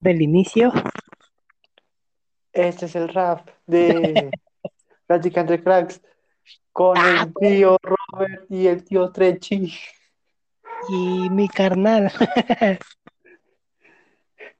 del 0.00 0.22
inicio. 0.22 0.72
Este 2.52 2.86
es 2.86 2.96
el 2.96 3.08
rap 3.08 3.48
de 3.66 4.30
Plática 5.06 5.40
entre 5.42 5.62
Cracks 5.62 6.00
con 6.72 6.96
Ah, 6.98 7.26
el 7.26 7.34
tío 7.34 7.78
Robert 7.82 8.44
y 8.50 8.66
el 8.66 8.84
tío 8.84 9.10
Trechi 9.12 9.72
Y 10.88 11.30
mi 11.30 11.48
carnal. 11.48 12.10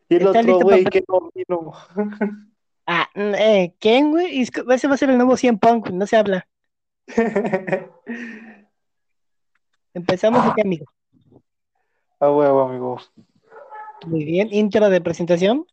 y 0.09 0.15
el 0.17 0.23
¿Estás 0.27 0.45
otro 0.45 0.61
güey 0.61 0.85
que 0.85 1.05
no 1.09 1.31
vino. 1.35 1.73
Ah, 2.93 3.09
eh, 3.15 3.73
¿quién, 3.79 4.11
güey? 4.11 4.41
Ese 4.41 4.89
va 4.89 4.95
a 4.95 4.97
ser 4.97 5.11
el 5.11 5.17
nuevo 5.17 5.37
100 5.37 5.61
Punk, 5.61 5.91
no 5.91 6.09
se 6.09 6.17
habla. 6.17 6.49
Empezamos 9.95 10.45
aquí, 10.45 10.63
amigo. 10.63 10.87
A 12.19 12.29
huevo, 12.33 12.63
amigo. 12.63 13.01
Muy 14.07 14.25
bien, 14.25 14.49
intro 14.51 14.89
de 14.89 15.01
presentación. 15.01 15.67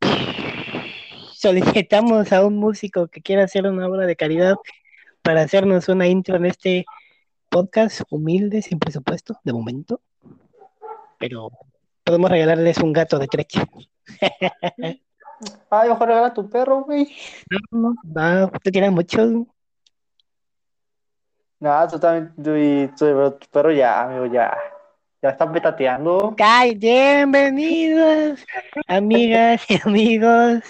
Solicitamos 1.34 2.34
a 2.34 2.46
un 2.46 2.58
músico 2.58 3.08
que 3.08 3.22
quiera 3.22 3.46
hacer 3.46 3.66
una 3.66 3.88
obra 3.88 4.06
de 4.06 4.18
caridad 4.18 4.56
para 5.22 5.42
hacernos 5.42 5.88
una 5.88 6.08
intro 6.08 6.36
en 6.36 6.46
este 6.46 6.86
podcast 7.50 8.02
humilde, 8.10 8.62
sin 8.62 8.80
presupuesto, 8.80 9.40
de 9.44 9.54
momento. 9.54 10.02
Pero 11.18 11.52
podemos 12.04 12.30
regalarles 12.30 12.80
un 12.80 12.92
gato 12.92 13.18
de 13.18 13.28
trecha. 13.28 13.66
Ay, 15.70 15.90
mejor 15.90 16.08
regala 16.08 16.28
a 16.28 16.34
tu 16.34 16.50
perro, 16.50 16.84
güey. 16.84 17.08
No, 17.72 17.96
no, 18.04 18.52
te 18.62 18.72
quieran 18.72 18.94
mucho. 18.94 19.48
Nada, 21.60 21.88
tú 21.88 22.00
también, 22.00 22.34
tú 22.44 22.56
y 22.56 22.88
tu, 22.90 23.32
tu 23.40 23.48
perro 23.50 23.72
ya, 23.72 24.04
amigo, 24.04 24.26
ya. 24.26 24.58
Ya 25.28 25.32
está 25.32 25.52
petateando. 25.52 26.34
¡Ay, 26.40 26.76
bienvenidos, 26.76 28.46
amigas 28.88 29.62
y 29.68 29.78
amigos, 29.84 30.64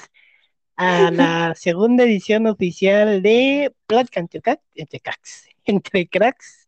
a 0.76 1.12
la 1.12 1.54
segunda 1.54 2.06
edición 2.06 2.48
oficial 2.48 3.22
de 3.22 3.72
Plática 3.86 4.20
entre 4.20 4.42
Cracks, 4.42 4.64
entre 4.74 5.00
cracks, 5.00 5.48
entre 5.64 6.08
cracks, 6.08 6.68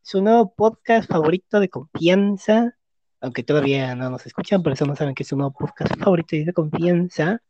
su 0.00 0.22
nuevo 0.22 0.54
podcast 0.54 1.10
favorito 1.10 1.60
de 1.60 1.68
confianza, 1.68 2.74
aunque 3.20 3.42
todavía 3.42 3.94
no 3.94 4.08
nos 4.08 4.24
escuchan, 4.24 4.62
por 4.62 4.72
eso 4.72 4.86
no 4.86 4.96
saben 4.96 5.14
que 5.14 5.24
es 5.24 5.28
su 5.28 5.36
nuevo 5.36 5.52
podcast 5.52 5.94
favorito 5.98 6.36
y 6.36 6.44
de 6.44 6.54
confianza, 6.54 7.42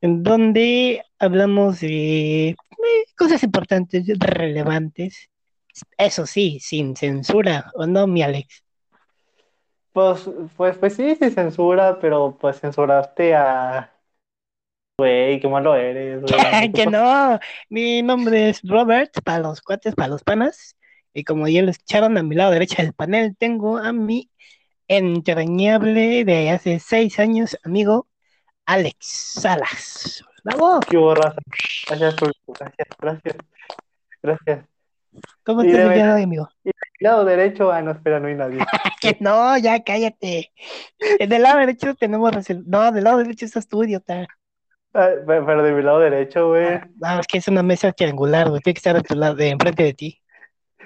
en 0.00 0.24
donde 0.24 1.04
hablamos 1.20 1.78
de 1.78 2.48
eh, 2.48 2.56
cosas 3.16 3.44
importantes, 3.44 4.08
relevantes, 4.18 5.30
eso 5.96 6.26
sí, 6.26 6.58
sin 6.60 6.96
censura, 6.96 7.70
¿o 7.74 7.86
no, 7.86 8.08
mi 8.08 8.22
Alex? 8.22 8.61
Pues, 9.92 10.28
pues, 10.56 10.78
pues 10.78 10.94
sí, 10.94 11.14
sí 11.16 11.30
censura, 11.30 11.98
pero 12.00 12.36
pues 12.40 12.60
censuraste 12.60 13.34
a. 13.34 13.92
Güey, 14.98 15.40
qué 15.40 15.48
malo 15.48 15.74
eres, 15.74 16.22
güey. 16.22 16.72
que 16.72 16.86
no, 16.86 17.38
mi 17.68 18.02
nombre 18.02 18.50
es 18.50 18.60
Robert, 18.62 19.12
para 19.24 19.40
los 19.40 19.60
cuates, 19.60 19.94
para 19.94 20.08
los 20.08 20.22
panas, 20.22 20.76
y 21.12 21.24
como 21.24 21.48
ya 21.48 21.62
lo 21.62 21.70
escucharon 21.70 22.16
a 22.16 22.22
mi 22.22 22.34
lado 22.36 22.52
derecho 22.52 22.82
del 22.82 22.92
panel, 22.92 23.36
tengo 23.36 23.78
a 23.78 23.92
mi 23.92 24.30
entrañable 24.88 26.24
de 26.24 26.50
hace 26.50 26.78
seis 26.78 27.18
años 27.18 27.56
amigo 27.64 28.08
Alex 28.66 28.96
Salas. 29.40 30.24
¡Bravo! 30.44 30.80
Qué 30.88 30.96
borraza. 30.96 31.40
Gracias, 31.88 32.14
público. 32.14 32.52
Gracias, 32.58 32.88
gracias. 32.98 33.36
Gracias. 34.22 34.71
¿Cómo 35.44 35.62
Y 35.64 35.68
estás 35.68 35.82
el 35.82 35.88
de 35.90 35.94
día 35.94 36.06
de 36.06 36.12
hoy, 36.14 36.22
amigo? 36.22 36.48
Lado 37.00 37.24
derecho, 37.24 37.72
ah, 37.72 37.82
no, 37.82 37.90
espera, 37.92 38.20
no 38.20 38.28
hay 38.28 38.34
nadie. 38.34 38.58
Que 39.00 39.16
no, 39.20 39.58
ya 39.58 39.82
cállate. 39.82 40.52
En 41.18 41.32
el 41.32 41.42
lado 41.42 41.58
derecho 41.58 41.94
tenemos 41.96 42.30
reserv- 42.32 42.64
No, 42.66 42.92
del 42.92 43.04
lado 43.04 43.18
derecho 43.18 43.44
estás 43.44 43.66
tú, 43.68 43.82
idiota. 43.82 44.26
Ah, 44.94 45.08
pe- 45.26 45.42
pero 45.42 45.62
de 45.62 45.72
mi 45.72 45.82
lado 45.82 45.98
derecho, 45.98 46.48
güey. 46.48 46.80
No, 47.00 47.18
es 47.20 47.26
que 47.26 47.38
es 47.38 47.48
una 47.48 47.62
mesa 47.64 47.90
triangular, 47.92 48.48
güey. 48.48 48.60
Tiene 48.60 48.74
que 48.74 48.78
estar 48.78 48.96
a 48.96 49.02
tu 49.02 49.14
lado, 49.16 49.34
de 49.34 49.48
enfrente 49.48 49.82
de 49.82 49.94
ti. 49.94 50.20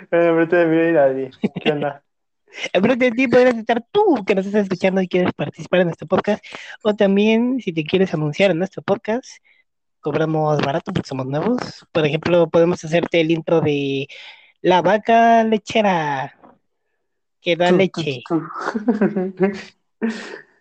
Pero 0.09 0.25
enfrente 0.31 0.57
de 0.57 0.67
mí 0.67 0.77
no 0.77 0.83
hay 0.83 0.92
nadie. 0.92 1.31
¿Qué 1.63 1.73
onda? 1.73 2.03
Enfrente 2.73 3.05
de 3.07 3.11
ti 3.11 3.29
podrías 3.29 3.57
estar 3.57 3.85
tú 3.91 4.25
que 4.27 4.35
nos 4.35 4.47
estás 4.47 4.63
escuchando 4.63 5.03
y 5.03 5.09
quieres 5.09 5.33
participar 5.35 5.81
en 5.81 5.89
nuestro 5.89 6.07
podcast. 6.07 6.42
O 6.83 6.95
también, 6.95 7.61
si 7.61 7.73
te 7.75 7.85
quieres 7.85 8.15
anunciar 8.15 8.51
en 8.51 8.59
nuestro 8.59 8.83
podcast, 8.83 9.27
cobramos 10.06 10.61
barato 10.61 10.92
porque 10.92 11.08
somos 11.08 11.27
nuevos. 11.27 11.84
Por 11.90 12.06
ejemplo, 12.06 12.48
podemos 12.48 12.84
hacerte 12.84 13.20
el 13.20 13.33
intro 13.33 13.61
de 13.61 14.06
La 14.62 14.80
vaca 14.80 15.42
lechera 15.42 16.39
que 17.40 17.56
da 17.56 17.72
leche. 17.72 18.22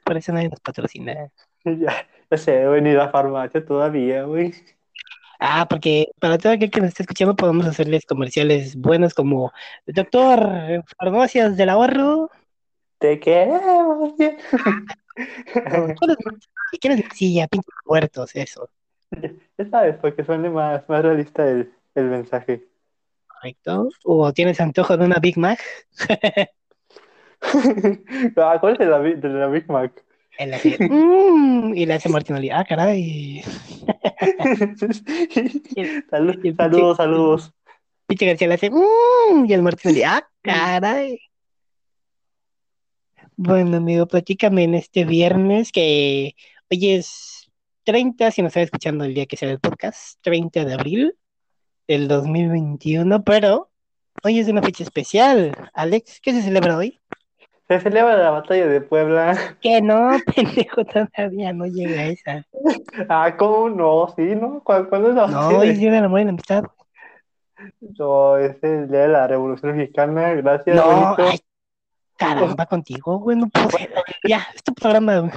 Por 0.03 0.17
eso 0.17 0.33
nadie 0.33 0.49
nos 0.49 0.59
patrocina. 0.61 1.29
Ya, 1.67 2.07
ya 2.29 2.37
sé, 2.37 2.61
he 2.61 2.67
venido 2.67 3.01
a 3.01 3.09
farmacia 3.09 3.65
todavía, 3.65 4.21
güey. 4.23 4.53
Ah, 5.39 5.65
porque 5.67 6.09
para 6.19 6.37
todo 6.37 6.53
aquel 6.53 6.69
que 6.69 6.79
nos 6.79 6.89
esté 6.89 7.01
escuchando 7.01 7.35
podemos 7.35 7.65
hacerles 7.65 8.05
comerciales 8.05 8.75
buenos 8.75 9.15
como 9.15 9.51
Doctor 9.87 10.83
Farmacias 10.99 11.57
del 11.57 11.69
Ahorro. 11.69 12.29
Te 12.99 13.19
queremos 13.19 14.13
¿Quieres, 15.15 16.17
quieres 16.79 17.05
silla, 17.15 17.47
pinches 17.47 17.73
muertos, 17.83 18.35
eso. 18.35 18.69
Ya 19.57 19.69
sabes, 19.69 19.95
porque 19.97 20.23
suene 20.23 20.49
más, 20.49 20.87
más 20.89 21.03
realista 21.03 21.47
el, 21.49 21.71
el 21.95 22.05
mensaje. 22.05 22.65
Correcto. 23.27 23.89
O 24.03 24.33
tienes 24.33 24.59
antojo 24.59 24.97
de 24.97 25.05
una 25.05 25.19
Big 25.19 25.37
Mac. 25.37 25.59
Ah, 28.37 28.57
¿Cuál 28.59 28.73
es 28.73 28.79
de 28.79 28.85
la, 28.87 28.99
de 28.99 29.29
la 29.29 29.47
Big 29.47 29.69
Mac? 29.69 30.03
Él 30.39 30.53
hace, 30.53 30.77
"Mm", 30.89 31.73
y 31.75 31.85
le 31.85 31.93
hace 31.93 32.09
Martín 32.09 32.35
Oli, 32.37 32.49
ah, 32.49 32.65
caray. 32.67 33.41
Salud- 36.09 36.39
el 36.43 36.55
saludos, 36.55 36.97
saludos. 36.97 37.53
Pinche 38.07 38.25
García 38.25 38.47
le 38.47 38.53
hace, 38.55 38.71
"Mm", 38.71 39.45
y 39.47 39.53
el 39.53 39.61
Martín 39.61 39.91
Oli, 39.91 40.01
ah, 40.03 40.27
caray. 40.41 41.19
Bueno, 43.37 43.77
amigo, 43.77 44.07
platícame 44.07 44.63
en 44.63 44.75
este 44.75 45.05
viernes 45.05 45.71
que 45.71 46.35
hoy 46.71 46.91
es 46.95 47.34
30, 47.85 48.31
si 48.31 48.41
nos 48.41 48.49
estás 48.49 48.63
escuchando 48.63 49.05
el 49.05 49.13
día 49.13 49.25
que 49.27 49.37
sea 49.37 49.49
el 49.51 49.59
podcast, 49.59 50.19
30 50.21 50.65
de 50.65 50.73
abril 50.73 51.15
del 51.87 52.07
2021, 52.07 53.23
pero 53.23 53.69
hoy 54.23 54.39
es 54.39 54.47
una 54.49 54.61
fecha 54.63 54.83
especial. 54.83 55.55
Alex, 55.73 56.19
¿qué 56.19 56.33
se 56.33 56.41
celebra 56.41 56.77
hoy? 56.77 56.99
Se 57.67 57.79
celebra 57.79 58.17
la 58.17 58.31
batalla 58.31 58.67
de 58.67 58.81
Puebla. 58.81 59.37
Que 59.61 59.81
no, 59.81 60.09
pendejo, 60.35 60.83
todavía 60.85 61.53
no 61.53 61.65
llega 61.65 62.01
a 62.01 62.05
esa. 62.07 62.45
Ah, 63.07 63.35
¿cómo 63.37 63.69
no? 63.69 64.07
Sí, 64.15 64.35
¿no? 64.35 64.61
¿Cuál- 64.63 64.89
¿Cuándo 64.89 65.09
es 65.09 65.15
la 65.15 65.27
No, 65.27 65.47
hoy 65.49 65.69
es 65.69 65.77
Día 65.79 65.91
de 65.91 65.99
la 65.99 66.05
Amor 66.07 66.21
y 66.21 66.23
la 66.25 66.29
Amistad. 66.31 66.63
No, 67.81 68.37
es 68.37 68.61
el 68.63 68.89
día 68.89 69.01
de 69.01 69.07
la 69.07 69.27
Revolución 69.27 69.77
Mexicana. 69.77 70.33
Gracias, 70.33 70.75
No, 70.75 71.15
ay, 71.17 71.39
caramba, 72.17 72.65
contigo, 72.65 73.19
güey, 73.19 73.37
no 73.37 73.47
puedo. 73.47 73.69
Ya, 74.27 74.45
es 74.55 74.63
tu 74.63 74.73
programa. 74.73 75.31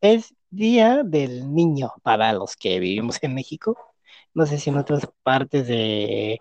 Es 0.00 0.34
Día 0.50 1.02
del 1.04 1.54
Niño 1.54 1.92
para 2.02 2.32
los 2.32 2.56
que 2.56 2.78
vivimos 2.80 3.18
en 3.22 3.34
México. 3.34 3.76
No 4.34 4.46
sé 4.46 4.58
si 4.58 4.70
en 4.70 4.76
otras 4.78 5.08
partes 5.22 5.66
de, 5.68 6.40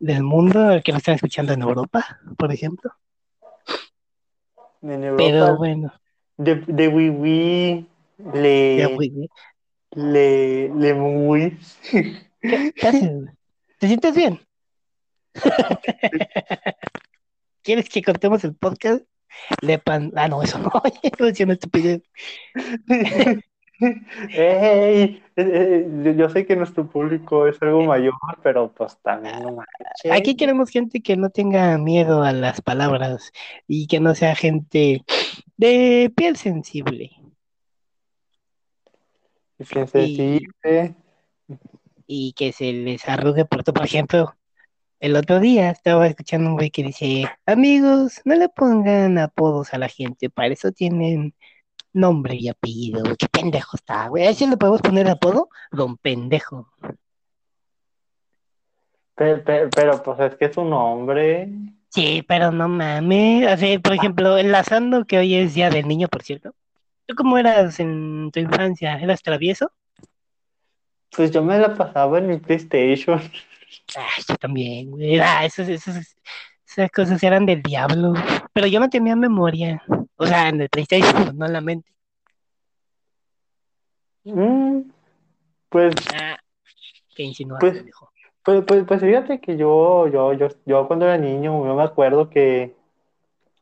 del 0.00 0.22
mundo, 0.22 0.80
que 0.84 0.92
nos 0.92 1.00
están 1.00 1.16
escuchando 1.16 1.52
en 1.52 1.62
Europa, 1.62 2.20
por 2.38 2.52
ejemplo. 2.52 2.92
En 4.82 5.02
Pero 5.16 5.38
Europa, 5.38 5.52
bueno, 5.52 5.92
de, 6.36 6.56
de 6.66 6.88
Wiwi, 6.88 7.86
le, 8.32 8.86
güey. 8.94 9.30
le, 9.92 10.68
le 10.74 10.94
muy. 10.94 11.58
¿Qué, 12.46 12.72
qué 12.78 12.88
haces? 12.88 13.12
¿Te 13.78 13.86
sientes 13.88 14.14
bien? 14.14 14.40
¿Quieres 17.62 17.88
que 17.88 18.02
contemos 18.02 18.44
el 18.44 18.56
podcast? 18.56 19.04
Le 19.62 19.78
pan... 19.78 20.12
Ah, 20.16 20.28
no, 20.28 20.42
eso 20.42 20.58
no, 20.58 20.70
es 21.26 21.40
una 21.40 21.52
estupidez. 21.54 22.02
Ey, 23.80 23.92
eh, 24.34 25.22
eh, 25.36 25.88
yo, 26.02 26.10
yo 26.12 26.28
sé 26.28 26.44
que 26.44 26.56
nuestro 26.56 26.88
público 26.88 27.46
es 27.46 27.62
algo 27.62 27.84
mayor, 27.84 28.12
pero 28.42 28.72
pues 28.72 28.98
también 29.02 29.40
no 29.40 29.52
manches. 29.52 30.10
Aquí 30.10 30.36
queremos 30.36 30.70
gente 30.70 31.00
que 31.00 31.16
no 31.16 31.30
tenga 31.30 31.78
miedo 31.78 32.24
a 32.24 32.32
las 32.32 32.60
palabras 32.60 33.32
y 33.68 33.86
que 33.86 34.00
no 34.00 34.16
sea 34.16 34.34
gente 34.34 35.04
de 35.56 36.12
piel 36.16 36.36
sensible. 36.36 37.12
Y 42.06 42.32
que 42.32 42.52
se 42.52 42.72
les 42.72 43.08
arrugue 43.08 43.44
por 43.44 43.62
todo. 43.62 43.74
Por 43.74 43.84
ejemplo, 43.84 44.34
el 45.00 45.16
otro 45.16 45.40
día 45.40 45.70
estaba 45.70 46.06
escuchando 46.06 46.50
un 46.50 46.56
güey 46.56 46.70
que 46.70 46.82
dice, 46.82 47.28
amigos, 47.46 48.20
no 48.24 48.34
le 48.34 48.48
pongan 48.48 49.18
apodos 49.18 49.72
a 49.74 49.78
la 49.78 49.88
gente, 49.88 50.28
para 50.30 50.48
eso 50.52 50.72
tienen 50.72 51.34
nombre 51.92 52.36
y 52.36 52.48
apellido. 52.48 53.02
Qué 53.18 53.26
pendejo 53.28 53.76
está, 53.76 54.08
güey. 54.08 54.26
¿A 54.26 54.30
ese 54.30 54.46
le 54.46 54.56
podemos 54.56 54.82
poner 54.82 55.08
apodo? 55.08 55.48
Don 55.72 55.96
pendejo. 55.96 56.68
pe- 59.14 59.38
pe- 59.38 59.68
pero, 59.74 60.02
pues 60.02 60.20
es 60.20 60.36
que 60.36 60.44
es 60.46 60.56
un 60.56 60.72
hombre. 60.72 61.48
Sí, 61.88 62.22
pero 62.28 62.52
no 62.52 62.68
mames. 62.68 63.52
O 63.52 63.56
sea, 63.56 63.80
por 63.80 63.94
ejemplo, 63.94 64.38
enlazando 64.38 65.04
que 65.06 65.18
hoy 65.18 65.34
es 65.34 65.54
Día 65.54 65.70
del 65.70 65.88
Niño, 65.88 66.06
por 66.08 66.22
cierto. 66.22 66.54
¿Tú 67.06 67.14
cómo 67.16 67.38
eras 67.38 67.80
en 67.80 68.30
tu 68.32 68.38
infancia? 68.40 68.98
¿Eras 69.00 69.22
travieso? 69.22 69.72
Pues 71.16 71.30
yo 71.30 71.42
me 71.42 71.58
la 71.58 71.74
pasaba 71.74 72.18
en 72.18 72.26
mi 72.28 72.36
PlayStation. 72.36 73.20
Ay, 73.96 74.22
yo 74.28 74.36
también, 74.36 74.90
güey. 74.90 75.18
Ah, 75.18 75.44
esos, 75.44 75.68
esos, 75.68 75.96
esas 76.66 76.90
cosas 76.90 77.22
eran 77.22 77.46
del 77.46 77.62
diablo. 77.62 78.14
Pero 78.52 78.66
yo 78.66 78.80
no 78.80 78.88
tenía 78.90 79.16
memoria. 79.16 79.82
O 80.16 80.26
sea, 80.26 80.48
en 80.48 80.60
el 80.60 80.68
PlayStation, 80.68 81.36
no 81.36 81.46
en 81.46 81.52
la 81.52 81.60
mente. 81.60 81.90
Mm, 84.24 84.90
pues, 85.68 85.94
Ah, 86.14 86.38
qué 87.14 87.22
insinuaste, 87.22 87.70
pues, 87.70 87.84
dijo. 87.84 88.10
pues, 88.42 88.64
pues, 88.66 88.84
pues 88.86 89.00
fíjate 89.00 89.40
que 89.40 89.56
yo, 89.56 90.06
yo, 90.08 90.32
yo, 90.34 90.48
yo 90.66 90.86
cuando 90.86 91.06
era 91.06 91.16
niño, 91.16 91.64
yo 91.66 91.74
me 91.74 91.82
acuerdo 91.82 92.28
que 92.28 92.74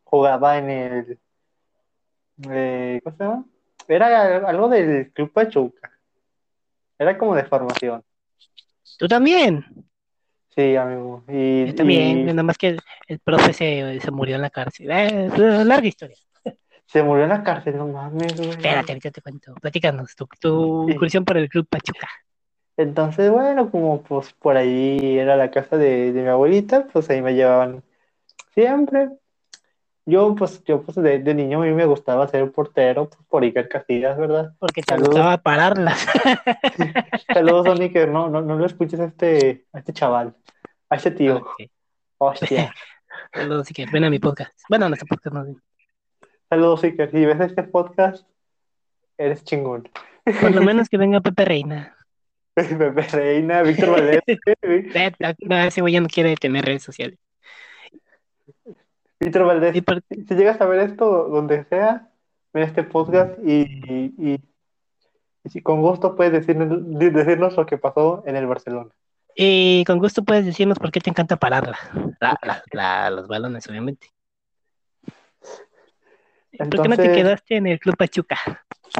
jugaba 0.05 0.58
en 0.58 0.70
el, 0.70 1.19
eh, 2.50 3.00
¿cómo 3.05 3.17
se 3.17 3.25
llama? 3.25 3.44
Era 3.88 4.49
algo 4.49 4.69
del 4.69 5.12
Club 5.12 5.32
Pachuca. 5.32 5.93
Era 6.99 7.17
como 7.17 7.35
de 7.37 7.44
formación. 7.44 8.03
¿Tú 8.99 9.06
también? 9.06 9.64
Sí, 10.56 10.75
amigo. 10.75 11.23
Y, 11.29 11.67
Yo 11.67 11.75
también. 11.75 12.20
y 12.20 12.25
Nada 12.25 12.43
más 12.43 12.56
que 12.56 12.69
el, 12.69 12.81
el 13.08 13.19
profe 13.19 13.53
se, 13.53 14.00
se 14.00 14.11
murió 14.11 14.37
en 14.37 14.43
la 14.43 14.50
cárcel. 14.50 14.91
Eh, 14.91 15.29
larga 15.64 15.87
historia. 15.87 16.17
se 16.87 17.03
murió 17.03 17.25
en 17.25 17.29
la 17.31 17.43
cárcel, 17.43 17.76
no 17.76 17.87
mames, 17.88 18.35
güey. 18.37 18.49
Espérate, 18.50 18.93
ahorita 18.93 19.11
te 19.11 19.20
cuento. 19.20 19.55
Platícanos 19.61 20.14
tu, 20.17 20.26
tu 20.41 20.87
Sí. 20.88 20.94
incursión 20.94 21.25
por 21.26 21.37
el 21.37 21.49
Club 21.50 21.67
Pachuca. 21.69 22.08
Entonces, 22.79 23.31
bueno, 23.31 23.70
como 23.70 24.03
pues 24.03 24.32
por 24.35 24.56
ahí 24.56 25.19
era 25.19 25.37
la 25.37 25.50
casa 25.50 25.76
de, 25.76 26.12
de 26.12 26.23
mi 26.23 26.29
abuelita, 26.29 26.87
pues 26.93 27.08
ahí 27.11 27.20
me 27.23 27.35
llevaban 27.35 27.82
siempre. 28.55 29.11
Yo, 30.08 30.37
pues, 30.37 30.62
yo, 30.64 30.82
pues, 30.82 30.94
de, 30.97 31.19
de 31.19 31.35
niño 31.35 31.61
a 31.61 31.67
mí 31.67 31.73
me 31.73 31.85
gustaba 31.85 32.29
ser 32.29 32.53
portero, 32.53 33.11
pues, 33.11 33.20
por 33.29 33.43
Iker 33.43 33.69
Casillas, 33.69 34.17
¿verdad? 34.17 34.53
Porque 34.61 34.81
te 34.81 34.93
Saludos. 34.93 35.08
gustaba 35.11 35.37
pararlas. 35.38 36.06
Saludos, 37.35 37.64
Don 37.64 37.82
Iker, 37.82 38.08
no, 38.08 38.29
no, 38.31 38.41
no 38.41 38.56
lo 38.56 38.64
escuches 38.67 39.00
a 39.00 39.06
este, 39.06 39.64
a 39.73 39.81
este 39.81 39.93
chaval, 39.93 40.37
a 40.88 40.94
este 40.97 41.11
tío. 41.11 41.38
Ok. 41.38 41.62
Hostia. 42.19 42.73
Saludos, 43.35 43.69
quieres. 43.75 43.93
Ven 43.93 44.05
a 44.05 44.11
mi 44.11 44.20
podcast. 44.20 44.53
Bueno, 44.69 44.88
nuestro 44.88 45.08
podcast 45.08 45.35
no. 45.35 45.61
Saludos, 46.49 46.85
Iker. 46.85 47.11
Si 47.11 47.26
ves 47.26 47.41
este 47.41 47.64
podcast, 47.64 48.25
eres 49.19 49.43
chingón. 49.43 49.88
Por 50.41 50.55
lo 50.55 50.62
menos 50.62 50.88
que 50.88 50.99
venga 50.99 51.20
Pepe 51.20 51.44
Reina. 51.44 51.97
Pepe 52.55 53.03
Reina, 53.12 53.62
Víctor 53.62 53.91
Valdés. 53.91 54.20
No, 55.41 55.56
ese 55.56 55.81
güey 55.81 55.94
ya 55.94 56.00
no 56.00 56.08
quiere 56.08 56.37
tener 56.37 56.64
redes 56.64 56.85
sociales. 56.85 57.19
Víctor 59.21 59.45
Valdés, 59.47 59.73
si 60.29 60.35
llegas 60.35 60.61
a 60.61 60.67
ver 60.67 60.81
esto 60.81 61.29
donde 61.29 61.65
sea, 61.65 62.11
ven 62.53 62.65
este 62.65 62.83
podcast 62.85 63.39
y, 63.45 63.63
y, 63.63 64.15
y- 64.19 64.41
y 65.45 65.49
si 65.49 65.63
con 65.63 65.81
gusto 65.81 66.17
puedes 66.17 66.33
decirnos, 66.33 66.69
decirnos 66.99 67.57
lo 67.57 67.67
que 67.67 67.79
pasó 67.79 68.23
en 68.27 68.35
el 68.37 68.47
Barcelona. 68.47 68.91
y 69.35 69.85
con 69.85 69.99
gusto 69.99 70.25
puedes 70.25 70.45
decirnos 70.45 70.79
por 70.79 70.91
qué 70.91 70.99
te 71.01 71.11
encanta 71.11 71.37
pararla. 71.37 71.79
La- 72.21 72.37
la- 72.43 72.63
la- 72.73 73.11
los 73.11 73.29
balones, 73.29 73.69
obviamente. 73.69 74.09
¿Por 76.59 76.69
qué 76.71 76.77
no 76.77 76.97
te 76.97 77.03
Entonces- 77.05 77.17
quedaste 77.17 77.57
en 77.57 77.67
el 77.67 77.79
Club 77.79 77.97
Pachuca? 77.97 78.37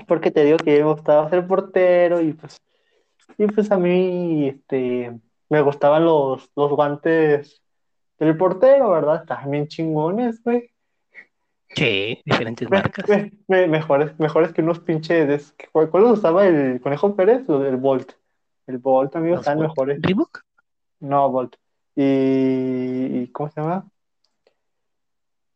Porque 0.07 0.31
te 0.31 0.45
digo 0.45 0.59
que 0.59 0.79
me 0.79 0.93
gustaba 0.93 1.29
ser 1.31 1.47
portero 1.47 2.21
y 2.21 2.33
pues, 2.35 2.61
y 3.39 3.47
pues 3.47 3.71
a 3.73 3.79
mí 3.79 4.49
este, 4.49 5.19
me 5.49 5.61
gustaban 5.63 6.05
los, 6.05 6.51
los 6.55 6.71
guantes 6.71 7.63
del 8.19 8.37
portero, 8.37 8.91
¿verdad? 8.91 9.25
Bien 9.47 9.67
chingones, 9.69 10.43
güey. 10.43 10.71
Sí, 11.75 12.21
diferentes 12.25 12.71
Me- 12.71 12.79
marcas. 12.79 13.09
me- 13.09 13.33
me- 13.49 13.67
mejores, 13.67 14.19
mejores 14.19 14.53
que 14.53 14.63
unos 14.63 14.81
pinches. 14.81 15.55
¿Cuál, 15.73 16.05
usaba 16.05 16.47
el 16.47 16.81
Conejo 16.81 17.15
Pérez? 17.15 17.47
Los 17.49 17.63
del 17.63 17.77
Bolt. 17.77 18.13
El 18.67 18.79
Bolt, 18.79 19.15
amigos, 19.17 19.41
están 19.41 19.59
Bolt. 19.59 19.69
mejores. 19.71 19.99
¿Reebok? 20.03 20.41
No, 21.01 21.31
Bolt. 21.31 21.57
Y, 21.95 22.03
y 22.03 23.31
¿cómo 23.33 23.51
se 23.51 23.61
llama? 23.61 23.87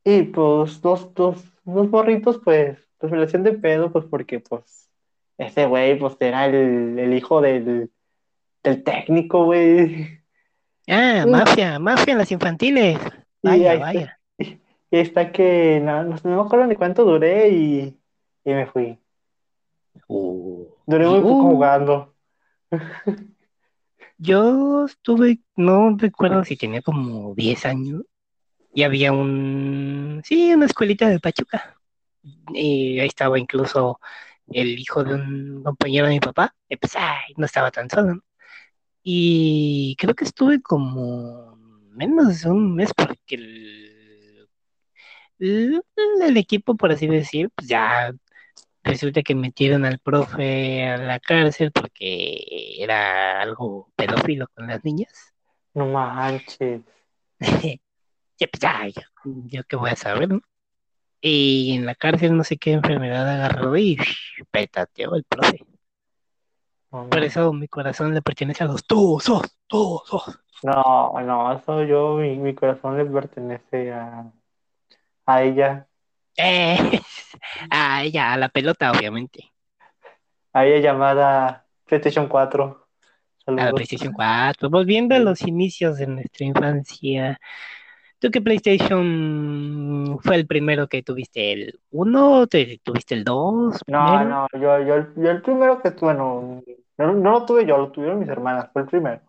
Y 0.05 0.23
pues 0.25 0.81
dos, 0.81 1.13
dos, 1.15 1.45
dos 1.65 1.89
morritos, 1.91 2.41
pues, 2.45 2.79
pues 2.99 3.13
me 3.13 3.19
lo 3.19 3.25
hacían 3.25 3.43
de 3.43 3.53
pedo, 3.53 3.93
pues 3.93 4.05
porque 4.07 4.41
pues 4.41 4.89
ese 5.39 5.67
güey, 5.67 5.99
pues 5.99 6.17
era 6.21 6.47
el, 6.47 6.99
el 6.99 7.15
hijo 7.15 7.41
del, 7.41 7.91
del 8.63 8.83
técnico, 8.83 9.45
güey. 9.45 10.20
Ah, 10.91 11.23
Sí. 11.25 11.31
mafia, 11.31 11.79
mafia 11.79 12.13
en 12.13 12.19
las 12.19 12.33
infantiles. 12.33 12.99
Y 13.43 13.49
Vaya, 13.49 13.73
ahí 13.73 13.79
vaya. 13.79 14.01
está, 14.01 14.21
y 14.91 14.99
está 14.99 15.33
que 15.33 15.81
no, 15.83 16.05
no, 16.05 16.17
no 16.25 16.37
me 16.37 16.43
acuerdo 16.43 16.67
ni 16.67 16.77
cuánto 16.77 17.05
duré 17.05 17.49
y, 17.51 17.99
y 18.45 18.51
me 18.53 18.67
fui. 18.67 18.99
Uh, 20.09 20.67
Duré 20.87 21.07
muy 21.09 21.21
poco 21.21 21.35
uh, 21.35 21.51
jugando. 21.53 22.15
Yo 24.19 24.85
estuve, 24.85 25.41
no 25.57 25.97
recuerdo 25.97 26.45
si 26.45 26.57
tenía 26.57 26.83
como 26.83 27.35
10 27.35 27.65
años 27.65 28.03
y 28.75 28.83
había 28.83 29.13
un, 29.13 30.21
sí, 30.25 30.53
una 30.53 30.67
escuelita 30.67 31.09
de 31.09 31.19
Pachuca. 31.21 31.77
Y 32.53 33.01
ahí 33.01 33.07
estaba 33.09 33.39
incluso 33.39 33.99
el 34.49 34.79
hijo 34.79 35.05
de 35.05 35.15
un 35.15 35.63
compañero 35.65 36.07
de 36.07 36.15
mi 36.15 36.21
papá. 36.21 36.55
Y 36.69 36.77
pues, 36.77 36.95
ay, 36.97 37.33
no 37.37 37.47
estaba 37.47 37.71
tan 37.71 37.89
solo. 37.89 38.15
¿no? 38.17 38.23
Y 39.13 39.97
creo 39.99 40.15
que 40.15 40.23
estuve 40.23 40.63
como 40.63 41.57
menos 41.91 42.43
de 42.43 42.49
un 42.49 42.77
mes 42.77 42.93
porque 42.95 43.35
el, 43.35 44.49
el, 45.41 45.83
el 46.23 46.37
equipo, 46.37 46.77
por 46.77 46.93
así 46.93 47.09
decir, 47.09 47.51
pues 47.57 47.67
ya 47.67 48.13
resulta 48.85 49.23
que 49.23 49.35
metieron 49.35 49.85
al 49.85 49.99
profe 49.99 50.87
a 50.87 50.97
la 50.97 51.19
cárcel 51.19 51.73
porque 51.73 52.77
era 52.79 53.43
algo 53.43 53.91
pedófilo 53.97 54.47
con 54.55 54.69
las 54.69 54.85
niñas. 54.85 55.33
No 55.75 55.87
manches. 55.87 56.83
Pues 58.39 58.61
ya, 58.61 58.87
yo, 58.87 59.03
yo 59.49 59.65
qué 59.65 59.77
voy 59.77 59.91
a 59.91 59.97
saber, 59.97 60.31
¿no? 60.31 60.41
Y 61.21 61.75
en 61.75 61.85
la 61.85 61.95
cárcel 61.97 62.35
no 62.37 62.45
sé 62.45 62.57
qué 62.59 62.73
enfermedad 62.73 63.29
agarró 63.29 63.77
y 63.77 63.99
petateó 64.51 65.15
el 65.17 65.25
profe. 65.25 65.59
Por 66.91 67.23
eso 67.23 67.53
mi 67.53 67.69
corazón 67.69 68.13
le 68.13 68.21
pertenece 68.21 68.65
a 68.65 68.67
los 68.67 68.85
todos, 68.85 69.25
todos. 69.69 70.41
no, 70.63 71.13
no, 71.21 71.53
eso 71.53 71.85
yo, 71.85 72.17
mi, 72.17 72.37
mi 72.37 72.55
corazón 72.55 72.99
le 72.99 73.05
pertenece 73.05 73.93
a, 73.93 74.31
a 75.27 75.43
ella. 75.43 75.87
Eh, 76.37 76.77
a 77.71 78.03
ella, 78.03 78.33
a 78.33 78.37
la 78.37 78.49
pelota, 78.49 78.91
obviamente. 78.91 79.53
A 80.53 80.67
ella 80.67 80.81
llamada 80.81 81.65
PlayStation 81.87 82.27
4. 82.29 82.89
A 83.47 83.53
la. 83.53 83.71
PlayStation 83.71 84.13
4. 84.13 84.69
Volviendo 84.69 85.15
a 85.15 85.21
los 85.21 85.43
inicios 85.43 85.99
de 85.99 86.09
nuestra 86.09 86.45
infancia. 86.47 87.39
¿Tú 88.19 88.31
qué 88.31 88.43
PlayStation 88.43 90.19
fue 90.23 90.37
el 90.37 90.47
primero 90.47 90.89
que 90.89 91.03
tuviste? 91.03 91.53
¿El 91.53 91.81
1? 91.91 92.47
¿Tuviste 92.49 93.15
el 93.15 93.25
2? 93.25 93.81
No, 93.87 94.25
no, 94.25 94.47
yo, 94.53 94.79
yo, 94.81 95.07
yo 95.17 95.31
el 95.31 95.41
primero 95.41 95.81
que 95.81 95.93
tuve, 95.93 96.13
no, 96.13 96.63
no, 97.07 97.15
no 97.15 97.31
lo 97.33 97.45
tuve 97.47 97.67
yo, 97.67 97.77
lo 97.79 97.91
tuvieron 97.91 98.19
mis 98.19 98.29
hermanas, 98.29 98.71
fue 98.73 98.83
el 98.83 98.89
primero. 98.89 99.21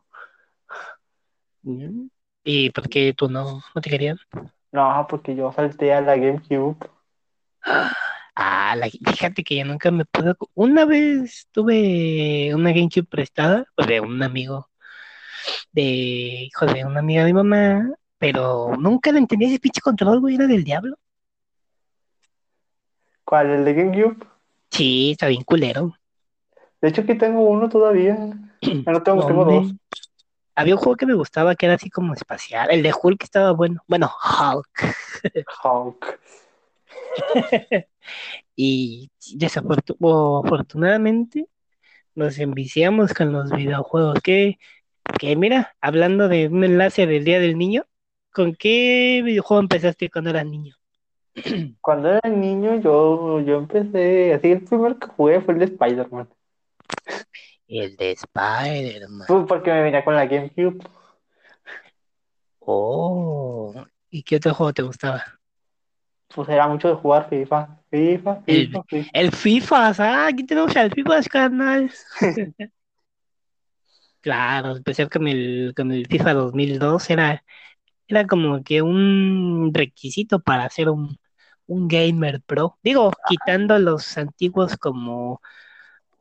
Mm. 1.63 2.08
¿Y 2.44 2.70
por 2.72 2.90
qué 2.90 3.13
tú 3.16 3.30
no, 3.30 3.62
no 3.75 3.82
te 3.82 3.90
querían? 3.90 4.18
No, 4.72 5.06
porque 5.10 5.36
yo 5.36 5.51
salté 5.51 5.94
a 5.94 6.01
la 6.01 6.16
GameCube. 6.18 6.78
Ah, 8.34 8.75
la- 8.78 8.90
fíjate 8.90 9.44
que 9.44 9.58
yo 9.58 9.66
nunca 9.66 9.92
me 9.92 10.06
pude. 10.06 10.34
Una 10.54 10.86
vez 10.86 11.48
tuve 11.51 12.56
una 12.56 12.72
GameCube 12.72 13.04
prestada 13.06 13.66
pues, 13.75 13.88
de 13.88 14.00
un 14.00 14.24
amigo, 14.24 14.70
de 15.74 15.82
hijo 16.46 16.66
de 16.66 16.86
una 16.86 17.00
amiga 17.00 17.22
de 17.25 17.28
mi 17.28 17.34
mamá, 17.34 17.90
pero 18.18 18.75
nunca 18.78 19.12
le 19.12 19.20
entendí 19.20 19.46
ese 19.46 19.60
pinche 19.60 19.82
control, 19.82 20.22
güey, 20.22 20.36
era 20.36 20.48
del 20.48 20.63
diablo. 20.63 20.96
¿Cuál? 23.25 23.50
¿El 23.50 23.66
de 23.66 23.74
GameCube? 23.74 24.25
Sí, 24.72 25.12
está 25.12 25.28
bien 25.28 25.44
culero. 25.44 25.94
De 26.82 26.90
hecho, 26.90 27.02
aquí 27.02 27.16
tengo 27.16 27.42
uno 27.42 27.70
todavía. 27.70 28.18
Ya 28.62 28.72
no 28.92 29.04
tengo, 29.04 29.26
tengo 29.26 29.46
dos. 29.46 29.74
Había 30.56 30.76
un 30.76 30.82
juego 30.82 30.98
que 30.98 31.06
me 31.06 31.14
gustaba 31.14 31.56
que 31.56 31.66
era 31.66 31.76
así 31.76 31.90
como 31.90 32.14
espacial. 32.14 32.70
El 32.72 32.84
de 32.84 32.94
Hulk 33.02 33.24
estaba 33.24 33.52
bueno. 33.52 33.82
Bueno, 33.88 34.12
Hulk. 34.24 34.96
Hulk. 35.64 36.20
Y 38.56 39.10
desafortunadamente 39.38 41.48
nos 42.14 42.38
enviciamos 42.38 43.14
con 43.14 43.32
los 43.32 43.52
videojuegos. 43.52 44.20
Que, 44.22 44.60
que 45.20 45.36
mira, 45.36 45.76
hablando 45.82 46.28
de 46.28 46.48
un 46.48 46.64
enlace 46.64 47.08
del 47.08 47.24
Día 47.24 47.40
del 47.40 47.58
Niño, 47.58 47.86
¿con 48.32 48.54
qué 48.54 49.22
videojuego 49.24 49.62
empezaste 49.62 50.10
cuando 50.10 50.30
eras 50.30 50.46
niño? 50.46 50.76
Cuando 51.82 52.12
era 52.12 52.30
niño, 52.30 52.82
yo, 52.82 53.40
yo 53.40 53.58
empecé, 53.58 54.34
así 54.34 54.52
el 54.52 54.66
primero 54.66 55.00
que 55.00 55.08
jugué 55.08 55.40
fue 55.40 55.54
el 55.54 55.62
de 55.62 55.66
Spider-Man. 55.66 56.28
El 57.72 57.96
de 57.96 58.12
Spider-Man. 58.12 59.28
Pues 59.28 59.46
porque 59.48 59.72
me 59.72 59.82
venía 59.82 60.04
con 60.04 60.13
la 60.13 60.25
GameCube. 60.25 60.80
Oh, 62.60 63.74
¿y 64.10 64.24
qué 64.24 64.36
otro 64.36 64.54
juego 64.54 64.74
te 64.74 64.82
gustaba? 64.82 65.24
Pues 66.36 66.50
era 66.50 66.68
mucho 66.68 66.90
de 66.90 66.96
jugar 66.96 67.30
FIFA. 67.30 67.78
FIFA, 67.90 68.44
El, 68.46 68.68
FIFA, 68.68 68.84
FIFA. 68.84 69.10
el 69.13 69.32
FIFA, 69.32 69.94
ah, 70.00 70.28
aquí 70.28 70.46
tenemos 70.46 70.75
al 70.75 70.92
FIFA, 70.92 71.22
carnal. 71.24 71.92
Claro, 74.22 74.75
empecé 74.78 75.10
con 75.10 75.28
el, 75.28 75.74
con 75.75 75.92
el 75.92 76.06
FIFA 76.06 76.34
2002, 76.36 77.10
era, 77.10 77.44
era 78.08 78.28
como 78.28 78.63
que 78.63 78.84
un 78.84 79.72
requisito 79.74 80.40
para 80.42 80.70
ser 80.70 80.90
un, 80.90 81.18
un 81.66 81.88
gamer 81.88 82.40
pro. 82.44 82.78
Digo, 82.84 83.12
quitando 83.28 83.80
los 83.80 84.20
antiguos 84.20 84.78
como, 84.78 85.42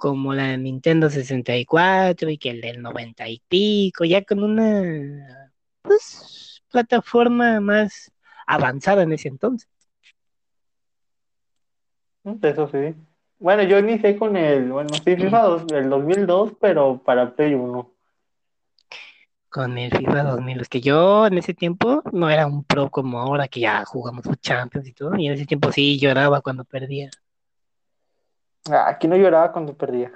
como 0.01 0.35
la 0.35 0.57
Nintendo 0.57 1.11
64 1.11 2.31
y 2.31 2.39
que 2.39 2.51
el 2.51 2.61
del 2.63 2.83
90 2.83 3.29
y 3.29 3.41
pico, 3.49 4.05
ya 4.05 4.25
con 4.25 4.43
una 4.43 5.53
pues, 5.83 6.63
plataforma 6.73 7.61
más 7.61 8.11
avanzada 8.49 9.05
en 9.05 9.13
ese 9.13 9.29
entonces. 9.29 9.69
Eso 12.43 12.69
sí. 12.69 12.95
Bueno, 13.39 13.63
yo 13.63 13.79
inicié 13.79 14.19
con 14.19 14.37
el, 14.37 14.73
bueno, 14.73 14.91
sí, 15.05 15.17
FIFA 15.17 15.43
dos- 15.43 15.73
el 15.73 15.89
2002, 15.89 16.53
pero 16.61 16.99
para 17.05 17.35
Play 17.35 17.55
1. 17.55 17.91
Con 19.49 19.79
el 19.79 19.91
FIFA 19.91 20.23
2000, 20.25 20.61
es 20.61 20.69
que 20.69 20.81
yo 20.81 21.27
en 21.27 21.39
ese 21.39 21.55
tiempo 21.55 22.03
no 22.13 22.31
era 22.31 22.47
un 22.47 22.65
pro 22.65 22.91
como 22.91 23.19
ahora 23.21 23.49
que 23.49 23.61
ya 23.61 23.85
jugamos 23.85 24.25
los 24.27 24.41
Champions 24.41 24.87
y 24.89 24.93
todo, 24.93 25.17
y 25.17 25.27
en 25.27 25.33
ese 25.35 25.47
tiempo 25.47 25.73
sí 25.73 25.99
lloraba 25.99 26.41
cuando 26.41 26.65
perdía. 26.65 27.11
Ah, 28.69 28.89
Aquí 28.89 29.09
no 29.09 29.17
lloraba 29.17 29.53
cuando 29.53 29.77
perdía. 29.77 30.13